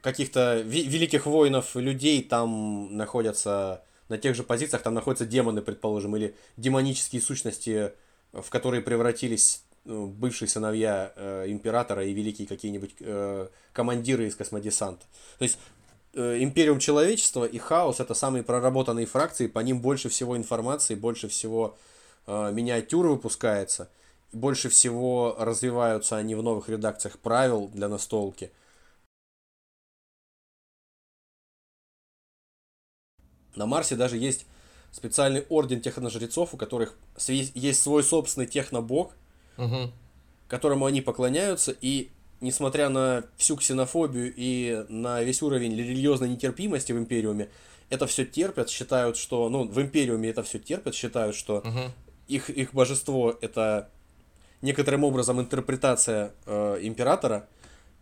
каких-то 0.00 0.60
великих 0.60 1.26
воинов 1.26 1.76
людей 1.76 2.22
там 2.22 2.96
находятся 2.96 3.82
на 4.08 4.16
тех 4.16 4.34
же 4.34 4.42
позициях, 4.42 4.82
там 4.82 4.94
находятся 4.94 5.26
демоны, 5.26 5.60
предположим, 5.60 6.16
или 6.16 6.34
демонические 6.56 7.20
сущности, 7.20 7.92
в 8.32 8.48
которые 8.48 8.80
превратились 8.80 9.62
э, 9.84 10.04
бывшие 10.06 10.48
сыновья 10.48 11.12
э, 11.16 11.44
императора 11.48 12.04
и 12.06 12.12
великие 12.12 12.46
какие-нибудь 12.48 12.94
э, 13.00 13.48
командиры 13.72 14.26
из 14.26 14.34
космодесанта. 14.36 15.04
То 15.38 15.42
есть 15.44 15.58
э, 15.58 15.77
Империум 16.18 16.78
человечества 16.80 17.44
и 17.44 17.58
Хаос 17.58 18.00
это 18.00 18.14
самые 18.14 18.42
проработанные 18.42 19.06
фракции, 19.06 19.46
по 19.46 19.60
ним 19.60 19.80
больше 19.80 20.08
всего 20.08 20.36
информации, 20.36 20.94
больше 20.94 21.28
всего 21.28 21.76
э, 22.26 22.52
миниатюр 22.52 23.06
выпускается, 23.06 23.88
больше 24.32 24.68
всего 24.68 25.36
развиваются 25.38 26.16
они 26.16 26.34
в 26.34 26.42
новых 26.42 26.68
редакциях 26.68 27.18
правил 27.18 27.68
для 27.68 27.88
настолки. 27.88 28.50
На 33.54 33.66
Марсе 33.66 33.96
даже 33.96 34.16
есть 34.16 34.46
специальный 34.92 35.44
орден 35.48 35.80
техножрецов, 35.80 36.54
у 36.54 36.56
которых 36.56 36.96
есть 37.26 37.82
свой 37.82 38.02
собственный 38.02 38.46
технобог, 38.46 39.12
Мгм. 39.56 39.92
которому 40.48 40.86
они 40.86 41.00
поклоняются, 41.00 41.74
и 41.80 42.10
несмотря 42.40 42.88
на 42.88 43.24
всю 43.36 43.56
ксенофобию 43.56 44.32
и 44.36 44.84
на 44.88 45.22
весь 45.22 45.42
уровень 45.42 45.76
религиозной 45.76 46.28
нетерпимости 46.28 46.92
в 46.92 46.98
Империуме, 46.98 47.48
это 47.90 48.06
все 48.06 48.24
терпят, 48.24 48.68
считают, 48.70 49.16
что, 49.16 49.48
ну, 49.48 49.64
в 49.66 49.80
Империуме 49.80 50.28
это 50.30 50.42
все 50.42 50.58
терпят, 50.58 50.94
считают, 50.94 51.34
что 51.34 51.62
Мгм. 51.64 51.92
их, 52.28 52.50
их 52.50 52.74
божество 52.74 53.36
это 53.40 53.88
некоторым 54.60 55.04
образом 55.04 55.40
интерпретация 55.40 56.32
э, 56.46 56.78
императора 56.82 57.48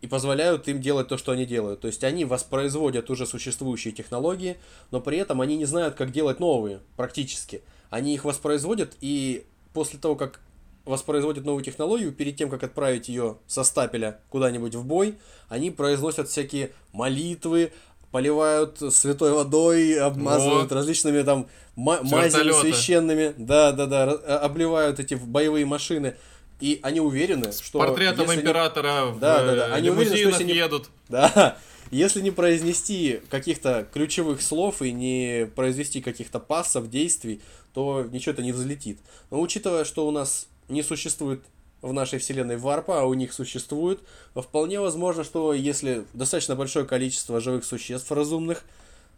и 0.01 0.07
позволяют 0.07 0.67
им 0.67 0.81
делать 0.81 1.07
то, 1.07 1.17
что 1.17 1.31
они 1.31 1.45
делают. 1.45 1.81
То 1.81 1.87
есть 1.87 2.03
они 2.03 2.25
воспроизводят 2.25 3.09
уже 3.09 3.25
существующие 3.25 3.93
технологии, 3.93 4.57
но 4.91 4.99
при 5.01 5.17
этом 5.17 5.41
они 5.41 5.57
не 5.57 5.65
знают, 5.65 5.95
как 5.95 6.11
делать 6.11 6.39
новые 6.39 6.81
практически. 6.95 7.61
Они 7.89 8.13
их 8.13 8.25
воспроизводят, 8.25 8.95
и 9.01 9.45
после 9.73 9.97
того, 9.99 10.15
как 10.15 10.41
воспроизводят 10.87 11.45
новую 11.45 11.63
технологию, 11.63 12.11
перед 12.11 12.35
тем, 12.35 12.49
как 12.49 12.63
отправить 12.63 13.09
ее 13.09 13.37
со 13.47 13.63
стапеля 13.63 14.19
куда-нибудь 14.29 14.75
в 14.75 14.83
бой, 14.85 15.15
они 15.49 15.69
произносят 15.71 16.29
всякие 16.29 16.71
молитвы, 16.93 17.71
поливают 18.11 18.79
святой 18.93 19.31
водой, 19.33 19.99
обмазывают 19.99 20.63
Вот. 20.63 20.71
различными 20.71 21.21
там 21.23 21.47
ма- 21.75 21.99
С 22.03 22.09
мазями 22.11 22.51
священными, 22.61 23.33
да, 23.37 23.71
да, 23.73 23.85
да, 23.85 24.05
ра- 24.07 24.23
а- 24.25 24.39
обливают 24.39 24.99
эти 24.99 25.15
боевые 25.15 25.65
машины, 25.65 26.15
и 26.59 26.79
они 26.83 26.99
уверены, 27.01 27.51
что 27.51 27.79
Портретом 27.79 28.21
если 28.25 28.37
не- 28.37 28.41
императора 28.41 29.05
в 29.07 29.19
Да, 29.19 29.43
да, 29.43 29.55
да. 29.55 29.67
э, 29.69 29.71
Они 29.73 29.89
уверены, 29.89 30.15
что 30.17 30.29
если 30.29 30.43
не- 30.45 30.53
едут. 30.55 30.89
Да, 31.09 31.57
если 31.91 32.21
не 32.21 32.31
произнести 32.31 33.21
каких-то 33.29 33.87
ключевых 33.93 34.41
слов 34.41 34.81
и 34.81 34.91
не 34.91 35.47
произвести 35.55 36.01
каких-то 36.01 36.39
пассов, 36.39 36.89
действий, 36.89 37.41
то 37.73 38.07
ничего 38.11 38.31
это 38.33 38.41
не 38.41 38.51
взлетит. 38.53 38.99
Но 39.29 39.39
учитывая, 39.39 39.83
что 39.85 40.07
у 40.07 40.11
нас 40.11 40.47
не 40.69 40.83
существует 40.83 41.41
в 41.81 41.93
нашей 41.93 42.19
вселенной 42.19 42.57
варпа, 42.57 43.01
а 43.01 43.05
у 43.05 43.13
них 43.13 43.33
существует, 43.33 43.99
вполне 44.35 44.79
возможно, 44.79 45.23
что 45.23 45.53
если 45.53 46.05
достаточно 46.13 46.55
большое 46.55 46.85
количество 46.85 47.39
живых 47.39 47.65
существ 47.65 48.11
разумных 48.11 48.63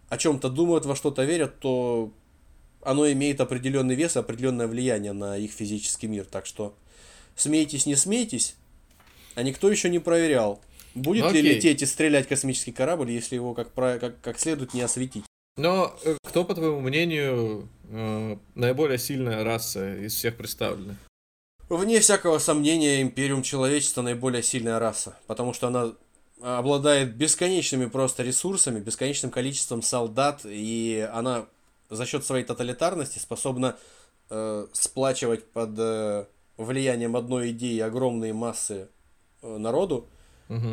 о 0.09 0.17
чем-то 0.17 0.49
думают, 0.49 0.85
во 0.85 0.95
что-то 0.95 1.23
верят, 1.23 1.59
то 1.59 2.11
оно 2.81 3.09
имеет 3.11 3.39
определенный 3.41 3.95
вес 3.95 4.17
определенное 4.17 4.67
влияние 4.67 5.13
на 5.13 5.37
их 5.37 5.51
физический 5.51 6.07
мир. 6.07 6.25
Так 6.25 6.45
что 6.45 6.73
смейтесь, 7.35 7.85
не 7.85 7.95
смейтесь, 7.95 8.55
а 9.35 9.43
никто 9.43 9.71
еще 9.71 9.89
не 9.89 9.99
проверял, 9.99 10.61
будет 10.95 11.25
Ну, 11.25 11.31
ли 11.31 11.39
окей. 11.39 11.55
лететь 11.55 11.81
и 11.81 11.85
стрелять 11.85 12.27
космический 12.27 12.71
корабль, 12.71 13.11
если 13.11 13.35
его 13.35 13.53
как, 13.53 13.73
как, 13.73 14.19
как 14.21 14.39
следует 14.39 14.73
не 14.73 14.81
осветить. 14.81 15.23
Но 15.57 15.95
э, 16.03 16.17
кто, 16.23 16.45
по 16.45 16.55
твоему 16.55 16.79
мнению, 16.79 17.67
э, 17.89 18.37
наиболее 18.55 18.97
сильная 18.97 19.43
раса 19.43 19.97
из 19.97 20.13
всех 20.13 20.37
представленных? 20.37 20.97
Вне 21.69 21.99
всякого 21.99 22.39
сомнения, 22.39 23.01
Империум 23.03 23.43
человечества 23.43 24.01
наиболее 24.01 24.41
сильная 24.41 24.79
раса, 24.79 25.15
потому 25.27 25.53
что 25.53 25.67
она 25.67 25.93
обладает 26.41 27.15
бесконечными 27.15 27.85
просто 27.85 28.23
ресурсами, 28.23 28.79
бесконечным 28.79 29.29
количеством 29.29 29.83
солдат, 29.83 30.41
и 30.45 31.07
она 31.13 31.45
за 31.91 32.07
счет 32.07 32.25
своей 32.25 32.43
тоталитарности 32.43 33.19
способна 33.19 33.77
э, 34.31 34.65
сплачивать 34.73 35.45
под 35.51 35.71
э, 35.77 36.25
влиянием 36.57 37.15
одной 37.15 37.51
идеи 37.51 37.79
огромные 37.79 38.33
массы 38.33 38.89
э, 39.43 39.57
народу, 39.57 40.07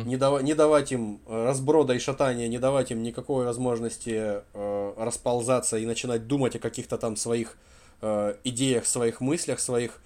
не, 0.07 0.17
дава- 0.17 0.39
не 0.39 0.55
давать 0.55 0.91
им 0.91 1.21
разброда 1.27 1.93
и 1.93 1.99
шатания, 1.99 2.47
не 2.47 2.57
давать 2.57 2.89
им 2.89 3.03
никакой 3.03 3.45
возможности 3.45 4.41
э, 4.51 4.93
расползаться 4.97 5.77
и 5.77 5.85
начинать 5.85 6.25
думать 6.25 6.55
о 6.55 6.59
каких-то 6.59 6.97
там 6.97 7.15
своих 7.15 7.55
э, 8.01 8.35
идеях, 8.43 8.87
своих 8.87 9.21
мыслях, 9.21 9.59
своих 9.59 10.01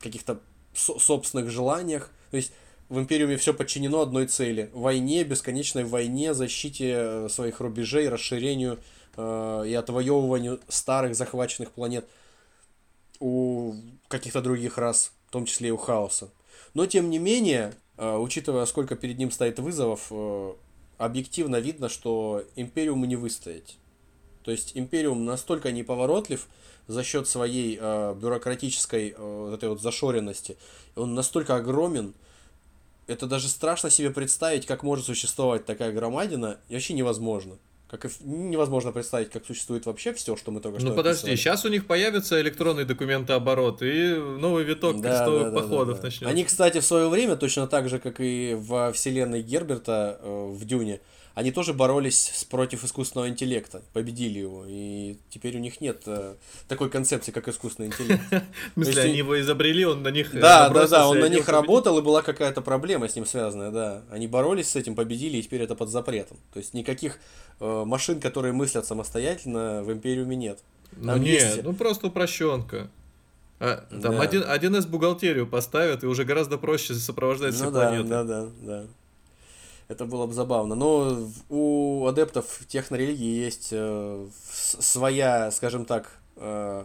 каких-то 0.00 0.40
со- 0.74 0.98
собственных 0.98 1.50
желаниях. 1.50 2.10
То 2.30 2.36
есть 2.36 2.52
в 2.88 2.98
Империуме 2.98 3.36
все 3.36 3.52
подчинено 3.52 4.00
одной 4.00 4.26
цели. 4.26 4.70
Войне, 4.72 5.24
бесконечной 5.24 5.84
войне, 5.84 6.34
защите 6.34 6.94
э, 6.96 7.28
своих 7.28 7.60
рубежей, 7.60 8.08
расширению 8.08 8.78
э, 9.16 9.64
и 9.66 9.74
отвоевыванию 9.74 10.60
старых 10.68 11.16
захваченных 11.16 11.72
планет 11.72 12.06
у 13.18 13.74
каких-то 14.08 14.40
других 14.40 14.78
рас, 14.78 15.12
в 15.26 15.32
том 15.32 15.46
числе 15.46 15.68
и 15.68 15.72
у 15.72 15.76
хаоса. 15.76 16.30
Но 16.74 16.86
тем 16.86 17.10
не 17.10 17.18
менее, 17.18 17.74
э, 17.96 18.16
учитывая, 18.16 18.66
сколько 18.66 18.94
перед 18.94 19.18
ним 19.18 19.30
стоит 19.30 19.58
вызовов, 19.58 20.12
объективно 20.98 21.56
видно, 21.56 21.88
что 21.88 22.44
Империуму 22.54 23.04
не 23.04 23.16
выстоять. 23.16 23.76
То 24.44 24.52
есть 24.52 24.72
Империум 24.76 25.24
настолько 25.24 25.72
неповоротлив 25.72 26.46
за 26.88 27.02
счет 27.02 27.28
своей 27.28 27.78
э, 27.80 28.14
бюрократической 28.20 29.10
э, 29.10 29.14
вот 29.18 29.54
этой 29.54 29.68
вот 29.68 29.80
зашоренности, 29.80 30.56
он 30.94 31.14
настолько 31.14 31.56
огромен, 31.56 32.14
это 33.06 33.26
даже 33.26 33.48
страшно 33.48 33.90
себе 33.90 34.10
представить, 34.10 34.66
как 34.66 34.82
может 34.82 35.06
существовать 35.06 35.64
такая 35.64 35.92
громадина, 35.92 36.58
и 36.68 36.74
вообще 36.74 36.94
невозможно. 36.94 37.56
Как 37.88 38.04
и 38.04 38.08
невозможно 38.24 38.90
представить, 38.90 39.30
как 39.30 39.46
существует 39.46 39.86
вообще 39.86 40.12
все, 40.12 40.34
что 40.34 40.50
мы 40.50 40.60
только 40.60 40.80
что 40.80 40.88
Ну 40.88 40.96
подожди, 40.96 41.20
описали. 41.30 41.36
сейчас 41.36 41.64
у 41.64 41.68
них 41.68 41.86
появится 41.86 42.40
электронный 42.40 42.84
документооборот 42.84 43.80
и 43.80 44.14
новый 44.16 44.64
виток 44.64 45.00
Да, 45.00 45.08
крестовых 45.10 45.42
да, 45.44 45.50
да, 45.50 45.56
походов 45.60 45.96
да, 45.96 46.02
да. 46.02 46.06
начнется. 46.08 46.28
Они, 46.28 46.42
кстати, 46.44 46.80
в 46.80 46.84
свое 46.84 47.08
время, 47.08 47.36
точно 47.36 47.68
так 47.68 47.88
же, 47.88 48.00
как 48.00 48.16
и 48.18 48.56
во 48.58 48.92
вселенной 48.92 49.40
Герберта 49.42 50.18
э, 50.20 50.46
в 50.52 50.64
Дюне, 50.64 51.00
они 51.36 51.52
тоже 51.52 51.74
боролись 51.74 52.32
с 52.34 52.44
против 52.44 52.82
искусственного 52.82 53.28
интеллекта, 53.28 53.82
победили 53.92 54.38
его, 54.38 54.64
и 54.66 55.18
теперь 55.28 55.54
у 55.56 55.60
них 55.60 55.82
нет 55.82 56.02
э, 56.06 56.34
такой 56.66 56.88
концепции, 56.88 57.30
как 57.30 57.46
искусственный 57.46 57.88
интеллект. 57.88 58.22
В 58.74 58.82
смысле, 58.82 59.02
они 59.02 59.18
его 59.18 59.38
изобрели, 59.38 59.84
он 59.84 60.02
на 60.02 60.08
них 60.08 60.34
э, 60.34 60.40
Да, 60.40 60.70
да, 60.70 60.88
да, 60.88 61.06
он 61.06 61.20
на 61.20 61.28
них 61.28 61.46
работал, 61.50 61.98
и 61.98 62.02
была 62.02 62.22
какая-то 62.22 62.62
проблема 62.62 63.06
с 63.06 63.16
ним 63.16 63.26
связанная, 63.26 63.70
да. 63.70 64.02
Они 64.10 64.26
боролись 64.26 64.70
с 64.70 64.76
этим, 64.76 64.94
победили, 64.94 65.36
и 65.36 65.42
теперь 65.42 65.60
это 65.60 65.74
под 65.74 65.90
запретом. 65.90 66.38
То 66.54 66.58
есть 66.58 66.72
никаких 66.72 67.18
э, 67.60 67.84
машин, 67.84 68.18
которые 68.18 68.54
мыслят 68.54 68.86
самостоятельно, 68.86 69.82
в 69.84 69.92
Империуме 69.92 70.36
нет. 70.36 70.60
Ну 70.96 71.18
нет, 71.18 71.60
ну 71.62 71.74
просто 71.74 72.06
упрощенка. 72.06 72.88
А, 73.60 73.84
там 73.90 74.00
Да. 74.16 74.22
один, 74.22 74.42
1С 74.42 74.86
бухгалтерию 74.86 75.46
поставят, 75.46 76.02
и 76.02 76.06
уже 76.06 76.24
гораздо 76.24 76.56
проще 76.56 76.94
сопровождать 76.94 77.54
все 77.54 77.64
Ну 77.64 77.70
да, 77.72 77.88
планеты. 77.88 78.08
да, 78.08 78.24
да, 78.24 78.48
да. 78.62 78.86
Это 79.88 80.04
было 80.04 80.26
бы 80.26 80.34
забавно. 80.34 80.74
Но 80.74 81.30
у 81.48 82.06
адептов 82.06 82.60
технорелигии 82.68 83.44
есть 83.44 83.68
э, 83.70 84.26
своя, 84.80 85.50
скажем 85.52 85.84
так, 85.84 86.10
э, 86.36 86.84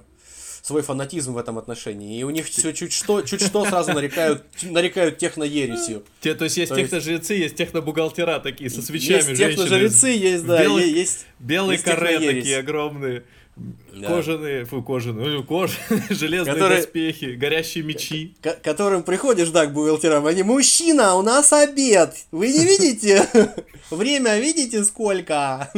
свой 0.61 0.83
фанатизм 0.83 1.33
в 1.33 1.37
этом 1.39 1.57
отношении. 1.57 2.19
И 2.19 2.23
у 2.23 2.29
них 2.29 2.45
все 2.45 2.71
чуть 2.73 2.93
что, 2.93 3.23
чуть 3.23 3.41
что 3.41 3.65
сразу 3.65 3.93
нарекают, 3.93 4.43
нарекают 4.61 5.17
техноересью. 5.17 6.03
Те- 6.19 6.35
то 6.35 6.43
есть 6.43 6.57
есть 6.57 6.71
То 6.71 6.77
есть- 6.77 6.91
техножрецы, 6.91 7.33
есть 7.33 7.55
технобухгалтера 7.55 8.39
такие 8.39 8.69
со 8.69 8.83
свечами, 8.83 9.29
Есть 9.29 9.37
техножрецы, 9.37 10.09
есть, 10.09 10.45
да, 10.45 10.63
белых- 10.63 10.85
есть... 10.85 11.25
Белые 11.39 11.73
есть 11.73 11.83
каре 11.83 12.19
такие 12.19 12.59
огромные. 12.59 13.23
Да. 13.57 14.07
Кожаные, 14.07 14.65
фу, 14.65 14.81
кожаные, 14.81 15.27
ну, 15.37 15.43
кожаные, 15.43 16.03
железные 16.09 16.53
Которые- 16.55 16.77
доспехи, 16.81 17.25
горящие 17.35 17.83
мечи. 17.83 18.35
к 18.41 18.61
которым 18.61 19.03
приходишь, 19.03 19.49
да, 19.49 19.65
к 19.65 19.73
бухгалтерам, 19.73 20.25
они, 20.25 20.41
мужчина, 20.43 21.15
у 21.15 21.21
нас 21.21 21.51
обед, 21.53 22.15
вы 22.31 22.47
не 22.51 22.65
видите? 22.65 23.27
Время 23.91 24.39
видите 24.39 24.83
сколько? 24.85 25.69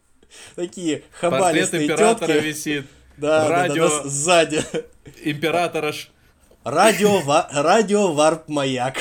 Такие 0.54 1.02
Портрет 1.20 1.20
хабалистые 1.20 1.84
императора 1.84 2.32
тетки. 2.34 2.46
висит. 2.46 2.86
Да, 3.16 3.40
да, 3.42 3.48
да, 3.48 3.54
радио. 3.68 3.88
да, 3.88 4.08
сзади. 4.08 4.62
Императора 5.24 5.92
ж 5.92 6.08
Радио, 6.64 7.20
ва- 7.20 7.48
радио 7.52 8.12
варп 8.12 8.48
маяк. 8.48 8.96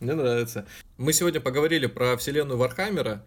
Мне 0.00 0.14
нравится. 0.14 0.66
Мы 0.96 1.12
сегодня 1.12 1.40
поговорили 1.40 1.86
про 1.86 2.16
вселенную 2.16 2.58
Вархаммера. 2.58 3.24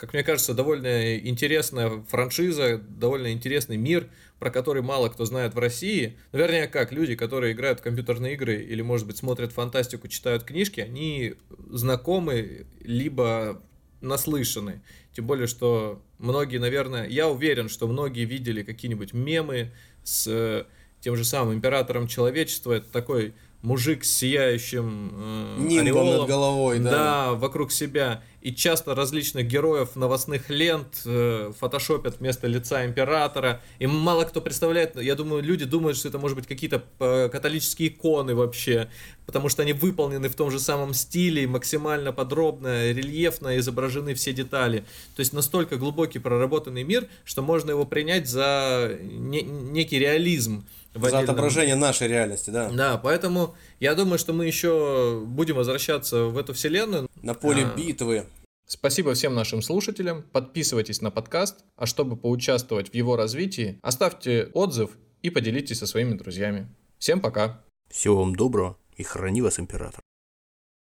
Как 0.00 0.14
мне 0.14 0.22
кажется, 0.22 0.54
довольно 0.54 1.18
интересная 1.18 2.02
франшиза, 2.08 2.78
довольно 2.78 3.32
интересный 3.32 3.76
мир, 3.76 4.08
про 4.38 4.50
который 4.50 4.80
мало 4.80 5.10
кто 5.10 5.26
знает 5.26 5.54
в 5.54 5.58
России. 5.58 6.16
Ну, 6.32 6.38
вернее, 6.38 6.68
как 6.68 6.90
люди, 6.90 7.14
которые 7.16 7.52
играют 7.52 7.80
в 7.80 7.82
компьютерные 7.82 8.32
игры 8.32 8.62
или, 8.62 8.80
может 8.80 9.06
быть, 9.06 9.18
смотрят 9.18 9.52
фантастику, 9.52 10.08
читают 10.08 10.44
книжки, 10.44 10.80
они 10.80 11.34
знакомы 11.68 12.66
либо 12.80 13.60
наслышаны. 14.00 14.80
Тем 15.12 15.26
более, 15.26 15.46
что 15.46 16.00
многие, 16.16 16.56
наверное, 16.56 17.06
я 17.06 17.28
уверен, 17.28 17.68
что 17.68 17.86
многие 17.86 18.24
видели 18.24 18.62
какие-нибудь 18.62 19.12
мемы 19.12 19.70
с 20.02 20.26
э, 20.26 20.64
тем 21.02 21.14
же 21.14 21.24
самым 21.26 21.56
императором 21.56 22.06
человечества. 22.08 22.72
Это 22.72 22.90
такой 22.90 23.34
мужик 23.60 24.04
с 24.04 24.10
сияющим 24.10 25.10
э, 25.12 25.56
Нимбом 25.58 25.80
ореолом. 25.82 26.18
над 26.20 26.28
головой, 26.28 26.78
да. 26.78 26.90
Да, 26.90 27.32
вокруг 27.34 27.70
себя. 27.70 28.22
И 28.40 28.54
часто 28.54 28.94
различных 28.94 29.46
героев 29.46 29.96
новостных 29.96 30.48
лент 30.48 31.02
э, 31.04 31.52
фотошопят 31.58 32.20
вместо 32.20 32.46
лица 32.46 32.86
императора. 32.86 33.60
И 33.78 33.86
мало 33.86 34.24
кто 34.24 34.40
представляет, 34.40 34.96
я 34.96 35.14
думаю, 35.14 35.42
люди 35.42 35.66
думают, 35.66 35.98
что 35.98 36.08
это 36.08 36.18
может 36.18 36.36
быть 36.36 36.46
какие-то 36.46 36.82
э, 37.00 37.28
католические 37.30 37.88
иконы 37.88 38.34
вообще, 38.34 38.88
потому 39.26 39.50
что 39.50 39.62
они 39.62 39.74
выполнены 39.74 40.28
в 40.30 40.34
том 40.34 40.50
же 40.50 40.58
самом 40.58 40.94
стиле, 40.94 41.46
максимально 41.46 42.12
подробно, 42.12 42.90
рельефно 42.92 43.58
изображены 43.58 44.14
все 44.14 44.32
детали. 44.32 44.84
То 45.16 45.20
есть 45.20 45.34
настолько 45.34 45.76
глубокий 45.76 46.18
проработанный 46.18 46.82
мир, 46.82 47.08
что 47.24 47.42
можно 47.42 47.72
его 47.72 47.84
принять 47.84 48.26
за 48.26 48.98
не- 49.02 49.42
некий 49.42 49.98
реализм. 49.98 50.64
В 50.94 51.00
За 51.02 51.06
отдельном- 51.08 51.24
отображение 51.24 51.76
нашей 51.76 52.08
реальности, 52.08 52.50
да. 52.50 52.68
да, 52.70 52.96
поэтому 52.98 53.54
я 53.78 53.94
думаю, 53.94 54.18
что 54.18 54.32
мы 54.32 54.46
еще 54.46 55.22
будем 55.26 55.56
возвращаться 55.56 56.24
в 56.24 56.36
эту 56.36 56.52
вселенную. 56.52 57.08
На 57.22 57.34
поле 57.34 57.64
А. 57.64 57.76
битвы. 57.76 58.26
Спасибо 58.66 59.14
всем 59.14 59.34
нашим 59.34 59.62
слушателям. 59.62 60.22
Подписывайтесь 60.32 61.00
на 61.00 61.10
подкаст, 61.10 61.64
а 61.76 61.86
чтобы 61.86 62.16
поучаствовать 62.16 62.90
в 62.90 62.94
его 62.94 63.16
развитии, 63.16 63.78
оставьте 63.82 64.50
отзыв 64.54 64.90
и 65.22 65.30
поделитесь 65.30 65.78
со 65.78 65.86
своими 65.86 66.14
друзьями. 66.14 66.68
Всем 66.98 67.20
пока! 67.20 67.60
Всего 67.90 68.16
вам 68.18 68.36
доброго 68.36 68.76
и 68.96 69.02
храни 69.02 69.42
вас 69.42 69.58
император. 69.58 70.00